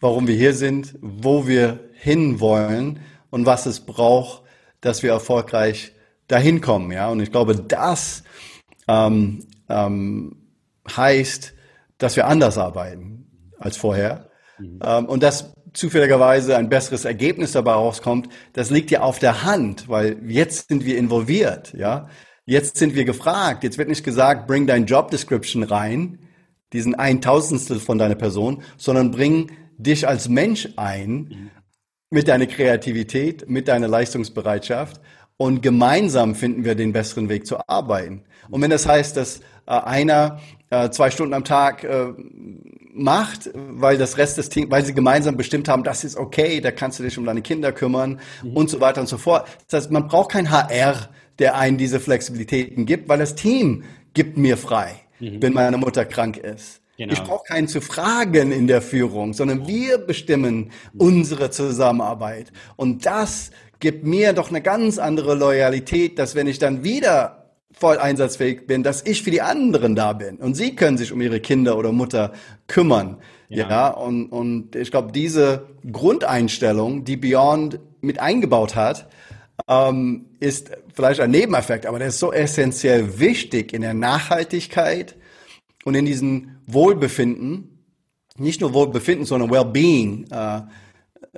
warum 0.00 0.28
wir 0.28 0.36
hier 0.36 0.54
sind, 0.54 0.94
wo 1.00 1.46
wir 1.46 1.80
hinwollen 1.94 3.00
und 3.30 3.46
was 3.46 3.66
es 3.66 3.80
braucht, 3.80 4.42
dass 4.80 5.02
wir 5.02 5.10
erfolgreich 5.10 5.92
dahin 6.28 6.60
kommen. 6.60 6.92
Ja, 6.92 7.08
und 7.08 7.20
ich 7.20 7.32
glaube, 7.32 7.56
das 7.56 8.22
ähm, 8.86 9.46
ähm, 9.68 10.36
heißt, 10.88 11.54
dass 11.98 12.14
wir 12.14 12.26
anders 12.26 12.58
arbeiten 12.58 13.50
als 13.58 13.76
vorher. 13.76 14.30
Mhm. 14.58 14.78
Ähm, 14.84 15.06
und 15.06 15.22
dass 15.22 15.55
zufälligerweise 15.76 16.56
ein 16.56 16.68
besseres 16.68 17.04
Ergebnis 17.04 17.52
dabei 17.52 17.72
rauskommt, 17.72 18.28
das 18.52 18.70
liegt 18.70 18.90
ja 18.90 19.00
auf 19.00 19.18
der 19.18 19.44
Hand, 19.44 19.88
weil 19.88 20.18
jetzt 20.28 20.68
sind 20.68 20.84
wir 20.84 20.98
involviert, 20.98 21.72
ja. 21.76 22.08
Jetzt 22.48 22.76
sind 22.76 22.94
wir 22.94 23.04
gefragt. 23.04 23.64
Jetzt 23.64 23.76
wird 23.76 23.88
nicht 23.88 24.04
gesagt, 24.04 24.46
bring 24.46 24.68
dein 24.68 24.86
Job 24.86 25.10
Description 25.10 25.64
rein, 25.64 26.20
diesen 26.72 26.94
ein 26.94 27.20
Tausendstel 27.20 27.80
von 27.80 27.98
deiner 27.98 28.14
Person, 28.14 28.62
sondern 28.76 29.10
bring 29.10 29.50
dich 29.78 30.06
als 30.06 30.28
Mensch 30.28 30.68
ein 30.76 31.50
mit 32.08 32.28
deiner 32.28 32.46
Kreativität, 32.46 33.50
mit 33.50 33.66
deiner 33.66 33.88
Leistungsbereitschaft 33.88 35.00
und 35.36 35.60
gemeinsam 35.60 36.34
finden 36.34 36.64
wir 36.64 36.76
den 36.76 36.92
besseren 36.92 37.28
Weg 37.28 37.46
zu 37.46 37.68
arbeiten. 37.68 38.22
Und 38.48 38.62
wenn 38.62 38.70
das 38.70 38.86
heißt, 38.86 39.16
dass 39.16 39.40
äh, 39.66 39.72
einer 39.72 40.40
äh, 40.70 40.90
zwei 40.90 41.10
Stunden 41.10 41.34
am 41.34 41.44
Tag 41.44 41.84
äh, 41.84 42.12
macht, 42.96 43.50
weil 43.54 43.98
das 43.98 44.18
Rest 44.18 44.38
des 44.38 44.48
Teams, 44.48 44.70
weil 44.70 44.84
sie 44.84 44.94
gemeinsam 44.94 45.36
bestimmt 45.36 45.68
haben, 45.68 45.84
das 45.84 46.04
ist 46.04 46.16
okay, 46.16 46.60
da 46.60 46.70
kannst 46.70 46.98
du 46.98 47.02
dich 47.02 47.16
um 47.18 47.24
deine 47.24 47.42
Kinder 47.42 47.72
kümmern 47.72 48.20
mhm. 48.42 48.56
und 48.56 48.70
so 48.70 48.80
weiter 48.80 49.00
und 49.00 49.06
so 49.06 49.18
fort. 49.18 49.46
Das 49.68 49.82
heißt, 49.82 49.92
man 49.92 50.08
braucht 50.08 50.32
kein 50.32 50.50
HR, 50.50 51.08
der 51.38 51.56
einen 51.56 51.76
diese 51.76 52.00
Flexibilitäten 52.00 52.86
gibt, 52.86 53.08
weil 53.08 53.18
das 53.18 53.34
Team 53.34 53.84
gibt 54.14 54.36
mir 54.38 54.56
frei, 54.56 54.96
mhm. 55.20 55.42
wenn 55.42 55.52
meine 55.52 55.76
Mutter 55.76 56.04
krank 56.04 56.36
ist. 56.38 56.80
Genau. 56.96 57.12
Ich 57.12 57.22
brauche 57.22 57.44
keinen 57.44 57.68
zu 57.68 57.82
fragen 57.82 58.52
in 58.52 58.66
der 58.66 58.80
Führung, 58.80 59.34
sondern 59.34 59.66
wir 59.66 59.98
bestimmen 59.98 60.70
unsere 60.96 61.50
Zusammenarbeit. 61.50 62.52
Und 62.76 63.04
das 63.04 63.50
gibt 63.80 64.06
mir 64.06 64.32
doch 64.32 64.48
eine 64.48 64.62
ganz 64.62 64.98
andere 64.98 65.34
Loyalität, 65.34 66.18
dass 66.18 66.34
wenn 66.34 66.46
ich 66.46 66.58
dann 66.58 66.84
wieder 66.84 67.45
voll 67.78 67.98
einsatzfähig 67.98 68.66
bin, 68.66 68.82
dass 68.82 69.02
ich 69.02 69.22
für 69.22 69.30
die 69.30 69.42
anderen 69.42 69.94
da 69.94 70.14
bin. 70.14 70.36
Und 70.38 70.54
sie 70.54 70.74
können 70.74 70.96
sich 70.96 71.12
um 71.12 71.20
ihre 71.20 71.40
Kinder 71.40 71.76
oder 71.76 71.92
Mutter 71.92 72.32
kümmern. 72.66 73.18
Ja, 73.48 73.68
ja 73.68 73.88
und, 73.88 74.28
und 74.28 74.74
ich 74.74 74.90
glaube, 74.90 75.12
diese 75.12 75.66
Grundeinstellung, 75.90 77.04
die 77.04 77.18
Beyond 77.18 77.78
mit 78.00 78.18
eingebaut 78.18 78.74
hat, 78.76 79.08
ähm, 79.68 80.26
ist 80.40 80.70
vielleicht 80.94 81.20
ein 81.20 81.30
Nebeneffekt, 81.30 81.86
aber 81.86 81.98
der 81.98 82.08
ist 82.08 82.18
so 82.18 82.32
essentiell 82.32 83.18
wichtig 83.18 83.72
in 83.74 83.82
der 83.82 83.94
Nachhaltigkeit 83.94 85.16
und 85.84 85.94
in 85.94 86.06
diesem 86.06 86.56
Wohlbefinden, 86.66 87.84
nicht 88.38 88.60
nur 88.60 88.72
Wohlbefinden, 88.72 89.26
sondern 89.26 89.50
Wellbeing, 89.50 90.26
äh, 90.30 90.62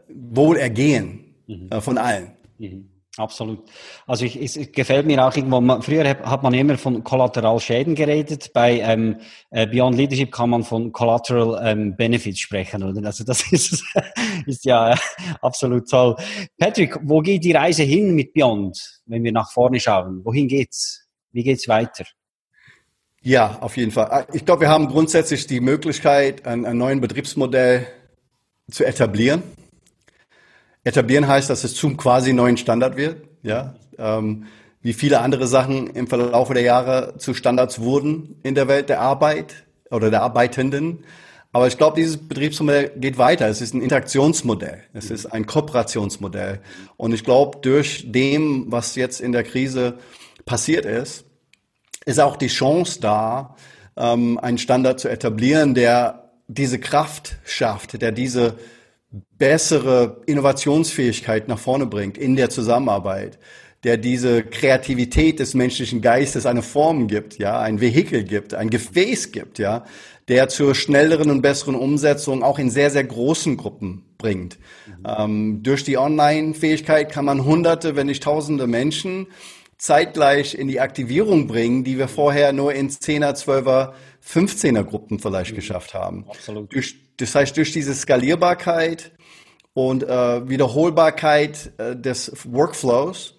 Wohlergehen 0.09 1.35
mhm. 1.47 1.69
äh, 1.71 1.81
von 1.81 1.99
allen. 1.99 2.33
Mhm. 2.59 2.89
Absolut. 3.19 3.69
Also 4.07 4.25
ich, 4.25 4.37
es 4.37 4.71
gefällt 4.71 5.05
mir 5.05 5.27
auch 5.27 5.35
irgendwo, 5.35 5.61
man, 5.61 5.83
früher 5.83 6.09
hat 6.09 6.43
man 6.45 6.55
immer 6.55 6.79
von 6.79 7.03
Kollateralschäden 7.03 7.97
geredet, 7.97 8.53
bei 8.53 8.79
ähm, 8.79 9.17
äh, 9.51 9.67
Beyond 9.67 9.97
Leadership 9.97 10.31
kann 10.31 10.51
man 10.51 10.63
von 10.63 10.93
Collateral 10.93 11.61
ähm, 11.65 11.97
Benefits 11.97 12.39
sprechen, 12.39 12.85
oder? 12.85 13.05
Also 13.05 13.25
das 13.25 13.43
ist, 13.53 13.85
ist 14.47 14.65
ja 14.65 14.93
äh, 14.93 14.97
absolut 15.43 15.91
toll. 15.91 16.15
Patrick, 16.59 16.97
wo 17.03 17.21
geht 17.21 17.43
die 17.43 17.51
Reise 17.51 17.83
hin 17.83 18.15
mit 18.15 18.33
Beyond, 18.35 19.01
wenn 19.07 19.25
wir 19.25 19.33
nach 19.33 19.51
vorne 19.51 19.81
schauen? 19.81 20.25
Wohin 20.25 20.47
geht's? 20.47 21.09
Wie 21.33 21.43
geht's 21.43 21.67
weiter? 21.67 22.05
Ja, 23.21 23.59
auf 23.61 23.77
jeden 23.77 23.91
Fall. 23.91 24.27
Ich 24.33 24.45
glaube, 24.45 24.61
wir 24.61 24.69
haben 24.69 24.87
grundsätzlich 24.87 25.49
die 25.49 25.59
Möglichkeit, 25.61 26.47
ein 26.47 26.79
neues 26.79 27.01
Betriebsmodell 27.01 27.89
zu 28.71 28.85
etablieren 28.85 29.43
Etablieren 30.89 31.29
heißt, 31.29 31.51
dass 31.51 31.65
es 31.65 31.75
zum 31.75 31.97
quasi 31.97 32.33
neuen 32.33 32.57
Standard 32.57 32.97
wird, 32.97 33.23
ja. 33.43 33.75
Ähm, 33.99 34.47
wie 34.81 34.93
viele 34.93 35.21
andere 35.21 35.47
Sachen 35.47 35.89
im 35.89 36.07
Verlauf 36.07 36.49
der 36.51 36.63
Jahre 36.63 37.15
zu 37.19 37.35
Standards 37.35 37.81
wurden 37.81 38.37
in 38.43 38.55
der 38.55 38.69
Welt 38.69 38.89
der 38.89 39.01
Arbeit 39.01 39.67
oder 39.91 40.09
der 40.11 40.23
Arbeitenden. 40.23 41.05
Aber 41.53 41.67
ich 41.67 41.77
glaube, 41.77 41.97
dieses 41.97 42.17
Betriebsmodell 42.17 42.93
geht 42.97 43.19
weiter. 43.19 43.49
Es 43.49 43.61
ist 43.61 43.75
ein 43.75 43.83
Interaktionsmodell. 43.83 44.85
Es 44.93 45.11
ist 45.11 45.27
ein 45.27 45.47
Kooperationsmodell. 45.47 46.61
Und 46.97 47.13
ich 47.13 47.25
glaube, 47.25 47.59
durch 47.61 48.05
dem, 48.11 48.71
was 48.71 48.95
jetzt 48.95 49.21
in 49.21 49.33
der 49.33 49.43
Krise 49.43 49.99
passiert 50.47 50.87
ist, 50.87 51.25
ist 52.07 52.21
auch 52.21 52.37
die 52.37 52.49
Chance 52.49 53.01
da, 53.01 53.57
ähm, 53.97 54.39
einen 54.39 54.59
Standard 54.59 55.01
zu 55.01 55.09
etablieren, 55.09 55.75
der 55.75 56.31
diese 56.47 56.79
Kraft 56.79 57.37
schafft, 57.45 58.01
der 58.01 58.13
diese 58.13 58.55
bessere 59.11 60.23
Innovationsfähigkeit 60.27 61.49
nach 61.49 61.59
vorne 61.59 61.87
bringt 61.87 62.19
in 62.19 62.37
der 62.37 62.51
Zusammenarbeit, 62.51 63.39
der 63.85 63.97
diese 63.97 64.43
Kreativität 64.43 65.39
des 65.39 65.55
menschlichen 65.55 66.03
Geistes 66.03 66.47
eine 66.47 66.63
Form 66.63 67.07
gibt, 67.07 67.39
ja, 67.39 67.61
ein 67.61 67.81
Vehikel 67.81 68.25
gibt, 68.25 68.55
ein 68.55 68.71
Gefäß 68.71 69.33
gibt, 69.33 69.59
ja, 69.59 69.85
der 70.27 70.49
zur 70.49 70.75
schnelleren 70.75 71.31
und 71.31 71.43
besseren 71.43 71.75
Umsetzung 71.75 72.43
auch 72.43 72.59
in 72.59 72.71
sehr, 72.71 72.91
sehr 72.91 73.05
großen 73.05 73.57
Gruppen 73.57 74.05
bringt. 74.19 74.59
Mhm. 74.87 75.07
Ähm, 75.07 75.63
durch 75.63 75.85
die 75.85 75.97
Online-Fähigkeit 75.97 77.11
kann 77.11 77.25
man 77.25 77.45
hunderte, 77.45 77.97
wenn 77.97 78.09
nicht 78.09 78.23
tausende 78.23 78.67
Menschen 78.67 79.29
zeitgleich 79.79 80.55
in 80.55 80.69
die 80.69 80.81
Aktivierung 80.81 81.47
bringen, 81.47 81.85
die 81.85 81.99
wir 81.99 82.09
vorher 82.09 82.53
nur 82.53 82.75
in 82.75 82.91
10er, 82.91 83.35
12er, 83.35 83.93
15er 84.27 84.83
Gruppen 84.83 85.21
vielleicht 85.21 85.53
mhm. 85.53 85.57
geschafft 85.57 85.95
haben. 85.95 86.27
Absolut. 86.29 86.75
Durch, 86.75 86.97
das 87.17 87.35
heißt, 87.35 87.57
durch 87.57 87.73
diese 87.73 87.95
Skalierbarkeit 87.95 89.13
und 89.73 90.03
äh, 90.03 90.49
Wiederholbarkeit 90.49 91.73
äh, 91.79 91.95
des 91.95 92.33
Workflows 92.45 93.37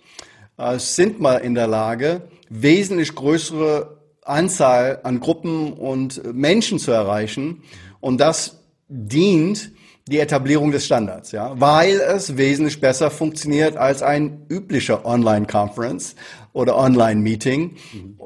äh, 0.57 0.79
sind 0.79 1.19
wir 1.19 1.41
in 1.41 1.55
der 1.55 1.67
Lage, 1.67 2.29
wesentlich 2.49 3.13
größere 3.13 3.99
Anzahl 4.23 5.01
an 5.03 5.19
Gruppen 5.19 5.73
und 5.73 6.33
Menschen 6.33 6.79
zu 6.79 6.91
erreichen. 6.91 7.63
Und 7.99 8.21
das 8.21 8.63
dient 8.87 9.71
die 10.09 10.19
Etablierung 10.19 10.71
des 10.71 10.85
Standards, 10.85 11.31
ja, 11.31 11.53
weil 11.59 11.99
es 11.99 12.35
wesentlich 12.35 12.81
besser 12.81 13.11
funktioniert 13.11 13.77
als 13.77 14.01
ein 14.01 14.45
üblicher 14.49 15.05
Online-Conference 15.05 16.15
oder 16.51 16.75
Online-Meeting 16.77 17.75
mhm. 17.93 18.17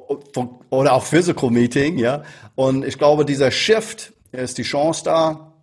oder 0.70 0.94
auch 0.94 1.04
Physical-Meeting, 1.04 1.98
ja. 1.98 2.24
Und 2.56 2.86
ich 2.86 2.98
glaube, 2.98 3.26
dieser 3.26 3.52
Shift 3.52 4.14
ist 4.32 4.58
die 4.58 4.64
Chance 4.64 5.04
da, 5.04 5.54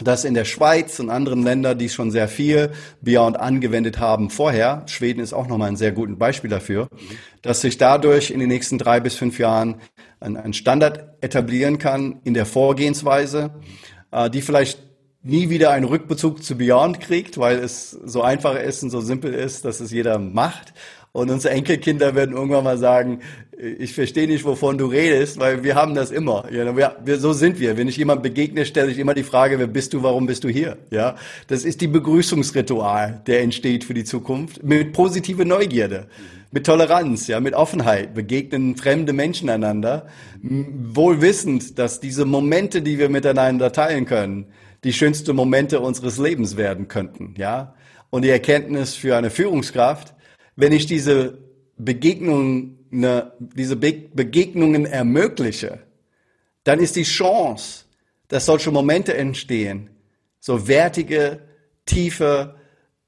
dass 0.00 0.24
in 0.24 0.34
der 0.34 0.44
Schweiz 0.44 0.98
und 1.00 1.10
anderen 1.10 1.42
Ländern, 1.42 1.78
die 1.78 1.88
schon 1.88 2.10
sehr 2.10 2.28
viel 2.28 2.70
Beyond 3.00 3.38
angewendet 3.38 3.98
haben 3.98 4.30
vorher, 4.30 4.84
Schweden 4.86 5.20
ist 5.20 5.32
auch 5.32 5.46
nochmal 5.46 5.68
ein 5.68 5.76
sehr 5.76 5.92
gutes 5.92 6.18
Beispiel 6.18 6.50
dafür, 6.50 6.84
mhm. 6.92 7.16
dass 7.42 7.62
sich 7.62 7.78
dadurch 7.78 8.30
in 8.30 8.38
den 8.38 8.48
nächsten 8.48 8.78
drei 8.78 9.00
bis 9.00 9.16
fünf 9.16 9.40
Jahren 9.40 9.80
ein, 10.20 10.36
ein 10.36 10.52
Standard 10.52 11.16
etablieren 11.20 11.78
kann 11.78 12.20
in 12.22 12.34
der 12.34 12.46
Vorgehensweise, 12.46 13.50
mhm. 13.54 13.62
äh, 14.12 14.30
die 14.30 14.40
vielleicht 14.40 14.83
nie 15.24 15.48
wieder 15.48 15.70
einen 15.70 15.86
Rückbezug 15.86 16.44
zu 16.44 16.56
Beyond 16.56 17.00
kriegt, 17.00 17.38
weil 17.38 17.58
es 17.58 17.90
so 17.90 18.22
einfach 18.22 18.56
ist 18.56 18.82
und 18.82 18.90
so 18.90 19.00
simpel 19.00 19.32
ist, 19.32 19.64
dass 19.64 19.80
es 19.80 19.90
jeder 19.90 20.18
macht. 20.18 20.74
Und 21.12 21.30
unsere 21.30 21.54
Enkelkinder 21.54 22.14
werden 22.14 22.34
irgendwann 22.34 22.64
mal 22.64 22.76
sagen, 22.76 23.20
ich 23.56 23.94
verstehe 23.94 24.26
nicht, 24.26 24.44
wovon 24.44 24.78
du 24.78 24.86
redest, 24.86 25.38
weil 25.38 25.62
wir 25.62 25.76
haben 25.76 25.94
das 25.94 26.10
immer. 26.10 26.44
Ja, 26.52 26.76
wir, 26.76 26.96
wir, 27.04 27.18
so 27.18 27.32
sind 27.32 27.60
wir. 27.60 27.76
Wenn 27.76 27.88
ich 27.88 27.96
jemand 27.96 28.22
begegne, 28.22 28.66
stelle 28.66 28.90
ich 28.90 28.98
immer 28.98 29.14
die 29.14 29.22
Frage, 29.22 29.58
wer 29.58 29.68
bist 29.68 29.94
du, 29.94 30.02
warum 30.02 30.26
bist 30.26 30.44
du 30.44 30.48
hier? 30.48 30.76
Ja, 30.90 31.14
das 31.46 31.64
ist 31.64 31.80
die 31.80 31.86
Begrüßungsritual, 31.86 33.22
der 33.26 33.42
entsteht 33.42 33.84
für 33.84 33.94
die 33.94 34.04
Zukunft 34.04 34.62
mit 34.64 34.92
positiver 34.92 35.44
Neugierde, 35.44 36.08
mit 36.50 36.66
Toleranz, 36.66 37.28
ja, 37.28 37.38
mit 37.38 37.54
Offenheit. 37.54 38.12
Begegnen 38.12 38.76
fremde 38.76 39.12
Menschen 39.12 39.48
einander, 39.48 40.08
wohl 40.42 41.22
wissend, 41.22 41.78
dass 41.78 42.00
diese 42.00 42.24
Momente, 42.24 42.82
die 42.82 42.98
wir 42.98 43.08
miteinander 43.08 43.70
teilen 43.70 44.04
können, 44.04 44.46
die 44.84 44.92
schönsten 44.92 45.34
Momente 45.34 45.80
unseres 45.80 46.18
Lebens 46.18 46.56
werden 46.56 46.88
könnten. 46.88 47.34
Ja, 47.36 47.74
und 48.10 48.22
die 48.22 48.30
Erkenntnis 48.30 48.94
für 48.94 49.16
eine 49.16 49.30
Führungskraft, 49.30 50.14
wenn 50.56 50.72
ich 50.72 50.86
diese 50.86 51.38
Begegnungen, 51.76 52.78
ne, 52.90 53.32
diese 53.38 53.76
Be 53.76 53.92
Begegnungen 53.92 54.86
ermögliche, 54.86 55.80
dann 56.62 56.78
ist 56.78 56.96
die 56.96 57.02
Chance, 57.02 57.86
dass 58.28 58.46
solche 58.46 58.70
Momente 58.70 59.16
entstehen, 59.16 59.90
so 60.38 60.68
wertige, 60.68 61.40
tiefe 61.86 62.54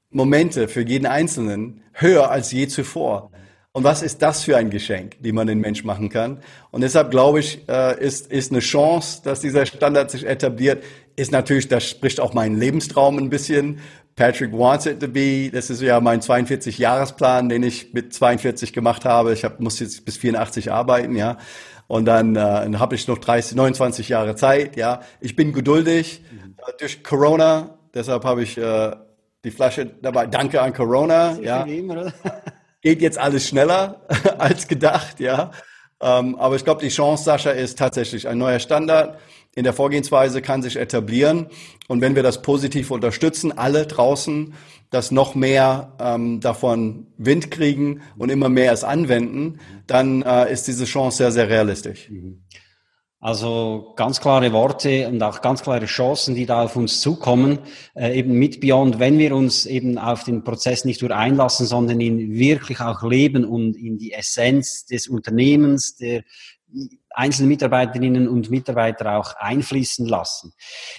Momente 0.09 0.67
für 0.67 0.81
jeden 0.81 1.05
Einzelnen, 1.05 1.83
höher 1.93 2.29
als 2.29 2.51
je 2.51 2.67
zuvor. 2.67 3.31
Und 3.73 3.83
was 3.83 4.01
ist 4.01 4.21
das 4.21 4.43
für 4.43 4.57
ein 4.57 4.69
Geschenk, 4.69 5.17
die 5.19 5.31
man 5.31 5.45
den 5.45 5.59
Mensch 5.59 5.83
machen 5.83 6.09
kann? 6.09 6.39
Und 6.71 6.81
deshalb 6.81 7.11
glaube 7.11 7.39
ich, 7.39 7.67
äh, 7.69 8.03
ist, 8.03 8.31
ist 8.31 8.51
eine 8.51 8.59
Chance, 8.59 9.21
dass 9.23 9.41
dieser 9.41 9.65
Standard 9.65 10.09
sich 10.09 10.25
etabliert, 10.25 10.83
ist 11.15 11.31
natürlich, 11.31 11.67
das 11.67 11.87
spricht 11.87 12.19
auch 12.19 12.33
meinen 12.33 12.57
Lebenstraum 12.57 13.17
ein 13.17 13.29
bisschen 13.29 13.79
Patrick 14.17 14.51
wants 14.51 14.87
it 14.87 14.99
to 14.99 15.07
be. 15.07 15.49
Das 15.51 15.69
ist 15.69 15.81
ja 15.81 16.01
mein 16.01 16.21
42-Jahresplan, 16.21 17.49
den 17.49 17.63
ich 17.63 17.93
mit 17.93 18.13
42 18.13 18.73
gemacht 18.73 19.05
habe. 19.05 19.31
Ich 19.31 19.45
hab, 19.45 19.59
muss 19.59 19.79
jetzt 19.79 20.03
bis 20.05 20.17
84 20.17 20.71
arbeiten, 20.71 21.15
ja. 21.15 21.37
Und 21.85 22.05
dann, 22.05 22.35
äh, 22.35 22.39
dann 22.39 22.79
habe 22.79 22.95
ich 22.95 23.07
noch 23.07 23.19
30, 23.19 23.55
29 23.55 24.09
Jahre 24.09 24.35
Zeit, 24.35 24.75
ja. 24.75 25.01
Ich 25.21 25.35
bin 25.35 25.53
geduldig 25.53 26.23
mhm. 26.31 26.55
durch 26.79 27.03
Corona, 27.03 27.77
deshalb 27.93 28.25
habe 28.25 28.41
ich 28.41 28.57
äh, 28.57 28.91
die 29.45 29.51
Flasche 29.51 29.85
dabei. 29.85 30.25
Danke 30.25 30.61
an 30.61 30.73
Corona, 30.73 31.37
ja. 31.39 31.65
Geht 32.81 33.01
jetzt 33.01 33.17
alles 33.17 33.47
schneller 33.47 34.05
als 34.37 34.67
gedacht, 34.67 35.19
ja. 35.19 35.51
Ähm, 35.99 36.35
aber 36.35 36.55
ich 36.55 36.63
glaube, 36.63 36.81
die 36.81 36.89
Chance, 36.89 37.23
Sascha, 37.23 37.51
ist 37.51 37.77
tatsächlich 37.77 38.27
ein 38.27 38.37
neuer 38.37 38.59
Standard 38.59 39.17
in 39.57 39.63
der 39.63 39.73
Vorgehensweise 39.73 40.43
kann 40.43 40.61
sich 40.61 40.75
etablieren. 40.75 41.47
Und 41.87 41.99
wenn 41.99 42.13
wir 42.13 42.21
das 42.21 42.43
positiv 42.43 42.91
unterstützen, 42.91 43.57
alle 43.57 43.87
draußen, 43.87 44.53
dass 44.91 45.09
noch 45.09 45.33
mehr 45.33 45.93
ähm, 45.99 46.41
davon 46.41 47.07
Wind 47.17 47.49
kriegen 47.49 48.03
und 48.19 48.29
immer 48.29 48.49
mehr 48.49 48.71
es 48.71 48.83
anwenden, 48.83 49.59
dann 49.87 50.21
äh, 50.21 50.53
ist 50.53 50.67
diese 50.67 50.85
Chance 50.85 51.17
sehr, 51.17 51.31
sehr 51.31 51.49
realistisch. 51.49 52.07
Mhm. 52.07 52.43
Also 53.27 53.91
ganz 53.97 54.21
klare 54.21 54.53
Worte 54.53 55.05
und 55.09 55.21
auch 55.21 55.41
ganz 55.41 55.61
klare 55.61 55.85
Chancen, 55.85 56.33
die 56.33 56.45
da 56.45 56.63
auf 56.63 56.77
uns 56.77 57.01
zukommen, 57.01 57.59
äh, 57.93 58.17
eben 58.17 58.31
mit 58.31 58.61
Beyond, 58.61 58.99
wenn 58.99 59.17
wir 59.17 59.35
uns 59.35 59.65
eben 59.65 59.97
auf 59.97 60.23
den 60.23 60.45
Prozess 60.45 60.85
nicht 60.85 61.01
nur 61.01 61.11
einlassen, 61.11 61.65
sondern 61.65 61.99
ihn 61.99 62.35
wirklich 62.35 62.79
auch 62.79 63.03
leben 63.03 63.43
und 63.43 63.75
in 63.75 63.97
die 63.97 64.13
Essenz 64.13 64.85
des 64.85 65.09
Unternehmens, 65.09 65.97
der 65.97 66.23
einzelnen 67.09 67.49
Mitarbeiterinnen 67.49 68.29
und 68.29 68.49
Mitarbeiter 68.49 69.17
auch 69.17 69.35
einfließen 69.35 70.05
lassen. 70.05 70.53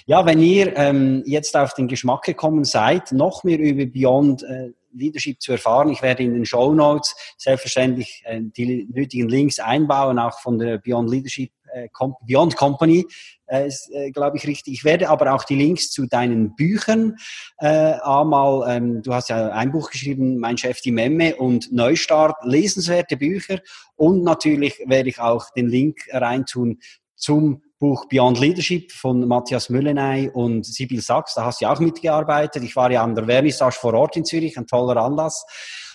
Ja, 0.05 0.23
wenn 0.27 0.39
ihr 0.39 0.77
ähm, 0.77 1.23
jetzt 1.25 1.57
auf 1.57 1.73
den 1.73 1.87
Geschmack 1.87 2.21
gekommen 2.21 2.63
seid, 2.63 3.11
noch 3.11 3.43
mehr 3.43 3.57
über 3.57 3.87
Beyond 3.87 4.43
äh, 4.43 4.69
Leadership 4.93 5.41
zu 5.41 5.53
erfahren, 5.53 5.89
ich 5.89 6.03
werde 6.03 6.21
in 6.21 6.35
den 6.35 6.45
Show 6.45 6.75
Notes 6.75 7.15
selbstverständlich 7.37 8.21
äh, 8.25 8.39
die 8.39 8.87
nötigen 8.93 9.29
Links 9.29 9.57
einbauen, 9.57 10.19
auch 10.19 10.39
von 10.41 10.59
der 10.59 10.77
Beyond 10.77 11.09
Leadership 11.09 11.51
äh, 11.73 11.87
Beyond 12.25 12.55
Company, 12.55 13.05
äh, 13.47 13.67
ist, 13.67 13.89
äh, 13.91 14.11
glaube 14.11 14.37
ich, 14.37 14.47
richtig. 14.47 14.73
Ich 14.73 14.83
werde 14.83 15.09
aber 15.09 15.33
auch 15.33 15.43
die 15.43 15.55
Links 15.55 15.91
zu 15.91 16.05
deinen 16.05 16.55
Büchern 16.55 17.15
äh, 17.57 17.67
einmal, 18.01 18.65
ähm, 18.69 19.01
du 19.01 19.13
hast 19.13 19.29
ja 19.29 19.49
ein 19.49 19.71
Buch 19.71 19.89
geschrieben, 19.89 20.37
Mein 20.37 20.57
Chef 20.57 20.81
die 20.81 20.91
Memme 20.91 21.35
und 21.35 21.71
Neustart, 21.71 22.35
lesenswerte 22.43 23.17
Bücher 23.17 23.59
und 23.95 24.23
natürlich 24.23 24.79
werde 24.85 25.09
ich 25.09 25.19
auch 25.19 25.49
den 25.51 25.67
Link 25.67 26.07
reintun 26.11 26.79
zum 27.15 27.61
Buch 27.79 28.07
Beyond 28.09 28.39
Leadership 28.39 28.91
von 28.91 29.25
Matthias 29.27 29.69
Müllenay 29.69 30.29
und 30.29 30.65
Sibyl 30.65 31.01
Sachs. 31.01 31.35
Da 31.35 31.45
hast 31.45 31.61
du 31.61 31.65
ja 31.65 31.73
auch 31.73 31.79
mitgearbeitet. 31.79 32.61
Ich 32.63 32.75
war 32.75 32.91
ja 32.91 33.03
an 33.03 33.15
der 33.15 33.25
Vernissage 33.25 33.77
vor 33.79 33.93
Ort 33.93 34.17
in 34.17 34.25
Zürich, 34.25 34.57
ein 34.57 34.67
toller 34.67 34.97
Anlass. 35.01 35.45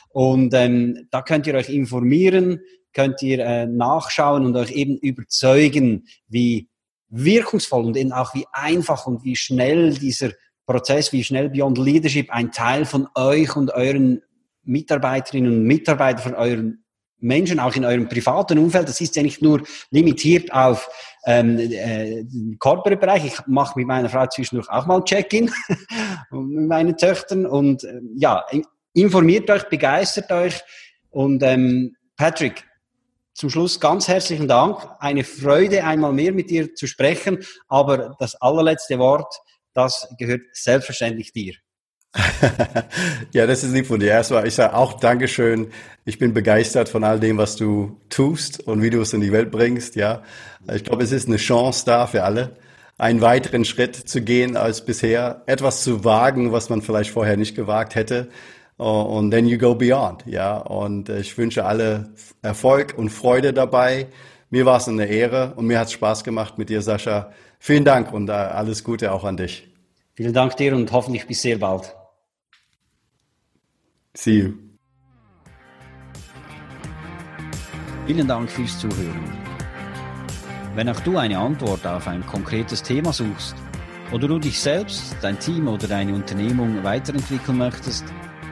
Und 0.09 0.55
ähm, 0.55 1.09
da 1.11 1.23
könnt 1.23 1.47
ihr 1.47 1.55
euch 1.55 1.69
informieren, 1.69 2.61
könnt 2.95 3.23
ihr 3.23 3.41
äh, 3.41 3.67
nachschauen 3.67 4.47
und 4.47 4.57
euch 4.57 4.71
eben 4.71 4.97
überzeugen, 4.97 6.07
wie 6.29 6.69
wirkungsvoll 7.09 7.85
und 7.85 7.97
eben 7.97 8.13
auch 8.13 8.35
wie 8.35 8.47
einfach 8.53 9.07
und 9.07 9.25
wie 9.25 9.37
schnell 9.37 9.95
dieser 9.95 10.31
Prozess, 10.67 11.13
wie 11.13 11.25
schnell 11.25 11.51
Beyond 11.51 11.79
Leadership 11.79 12.31
ein 12.31 12.51
Teil 12.51 12.85
von 12.85 13.09
euch 13.15 13.55
und 13.55 13.73
euren 13.73 14.23
Mitarbeiterinnen 14.63 15.53
und 15.53 15.65
Mitarbeitern, 15.65 16.23
von 16.23 16.35
euren 16.35 16.85
Menschen, 17.19 17.59
auch 17.59 17.75
in 17.75 17.85
eurem 17.85 18.09
privaten 18.09 18.59
Umfeld, 18.59 18.89
das 18.89 19.01
ist 19.01 19.17
ja 19.17 19.23
nicht 19.23 19.41
nur 19.41 19.63
limitiert 19.91 20.53
auf 20.53 20.89
ähm, 21.27 21.59
äh, 21.59 22.25
Corporate-Bereich. 22.59 23.25
Ich 23.25 23.47
mache 23.47 23.79
mit 23.79 23.87
meiner 23.87 24.11
Frau 24.11 24.27
zwischendurch 24.27 24.69
auch 24.69 24.87
mal 24.87 25.03
Check-in 25.05 25.51
mit 26.31 26.69
meinen 26.69 26.97
Töchtern 26.97 27.47
und 27.47 27.85
äh, 27.85 28.01
ja, 28.17 28.45
informiert 28.93 29.51
euch, 29.51 29.65
begeistert 29.65 30.31
euch 30.33 30.63
und 31.11 31.43
ähm, 31.43 31.97
Patrick, 32.17 32.65
zum 33.35 33.51
Schluss 33.51 33.81
ganz 33.81 34.09
herzlichen 34.09 34.49
Dank. 34.49 34.79
Eine 35.01 35.25
Freude, 35.25 35.85
einmal 35.85 36.13
mehr 36.13 36.33
mit 36.33 36.51
dir 36.51 36.75
zu 36.75 36.87
sprechen. 36.87 37.45
Aber 37.69 38.17
das 38.19 38.37
allerletzte 38.37 38.99
Wort, 38.99 39.35
das 39.75 40.09
gehört 40.19 40.43
selbstverständlich 40.53 41.33
dir. 41.33 41.55
ja, 43.33 43.47
das 43.47 43.65
ist 43.65 43.73
lieb 43.73 43.87
von 43.87 43.99
dir. 43.99 44.11
Erstmal, 44.11 44.47
ich 44.47 44.55
sage 44.55 44.77
auch 44.77 45.01
Dankeschön. 45.01 45.73
Ich 46.05 46.19
bin 46.19 46.33
begeistert 46.33 46.89
von 46.89 47.03
all 47.03 47.19
dem, 47.19 47.39
was 47.39 47.57
du 47.57 48.01
tust 48.09 48.61
und 48.61 48.83
wie 48.83 48.91
du 48.91 49.01
es 49.01 49.13
in 49.13 49.21
die 49.21 49.33
Welt 49.33 49.51
bringst. 49.51 49.97
Ja, 49.97 50.23
ich 50.73 50.85
glaube, 50.85 51.03
es 51.03 51.11
ist 51.11 51.27
eine 51.27 51.39
Chance 51.39 51.85
da 51.87 52.07
für 52.07 52.23
alle, 52.23 52.57
einen 52.99 53.21
weiteren 53.21 53.65
Schritt 53.65 53.97
zu 53.97 54.23
gehen 54.23 54.57
als 54.57 54.85
bisher, 54.85 55.43
etwas 55.47 55.83
zu 55.83 56.05
wagen, 56.05 56.53
was 56.53 56.69
man 56.69 56.83
vielleicht 56.83 57.11
vorher 57.11 57.37
nicht 57.37 57.57
gewagt 57.57 57.97
hätte. 57.97 58.29
Und 58.77 59.31
then 59.31 59.47
you 59.47 59.57
go 59.57 59.75
beyond. 59.75 60.27
Ja, 60.27 60.57
und 60.57 61.09
ich 61.09 61.37
wünsche 61.39 61.65
alle 61.65 62.13
Erfolg 62.43 62.95
und 62.97 63.11
Freude 63.11 63.53
dabei. 63.53 64.09
Mir 64.51 64.67
war 64.67 64.79
es 64.79 64.89
eine 64.89 65.07
Ehre 65.07 65.55
und 65.57 65.67
mir 65.67 65.79
hat 65.79 65.89
es 65.89 65.93
Spaß 65.93 66.25
gemacht 66.25 66.59
mit 66.59 66.69
dir, 66.69 66.83
Sascha. 66.83 67.33
Vielen 67.59 67.85
Dank 67.85 68.13
und 68.13 68.29
äh, 68.29 68.33
alles 68.33 68.85
Gute 68.85 69.13
auch 69.13 69.25
an 69.25 69.37
dich. 69.37 69.69
Vielen 70.15 70.33
Dank 70.33 70.57
dir 70.57 70.75
und 70.75 70.91
hoffentlich 70.93 71.27
bis 71.27 71.43
sehr 71.43 71.59
bald. 71.59 71.95
See 74.15 74.39
you. 74.39 74.53
Vielen 78.07 78.29
Dank 78.29 78.51
fürs 78.51 78.79
Zuhören. 78.79 79.45
Wenn 80.75 80.89
auch 80.89 81.01
du 81.01 81.17
eine 81.17 81.39
Antwort 81.39 81.87
auf 81.87 82.07
ein 82.07 82.25
konkretes 82.27 82.83
Thema 82.83 83.13
suchst 83.13 83.55
oder 84.13 84.29
du 84.29 84.39
dich 84.39 84.61
selbst, 84.61 85.17
dein 85.23 85.39
Team 85.39 85.69
oder 85.69 85.89
deine 85.89 86.15
Unternehmung 86.15 86.85
weiterentwickeln 86.85 87.59
möchtest, 87.59 88.05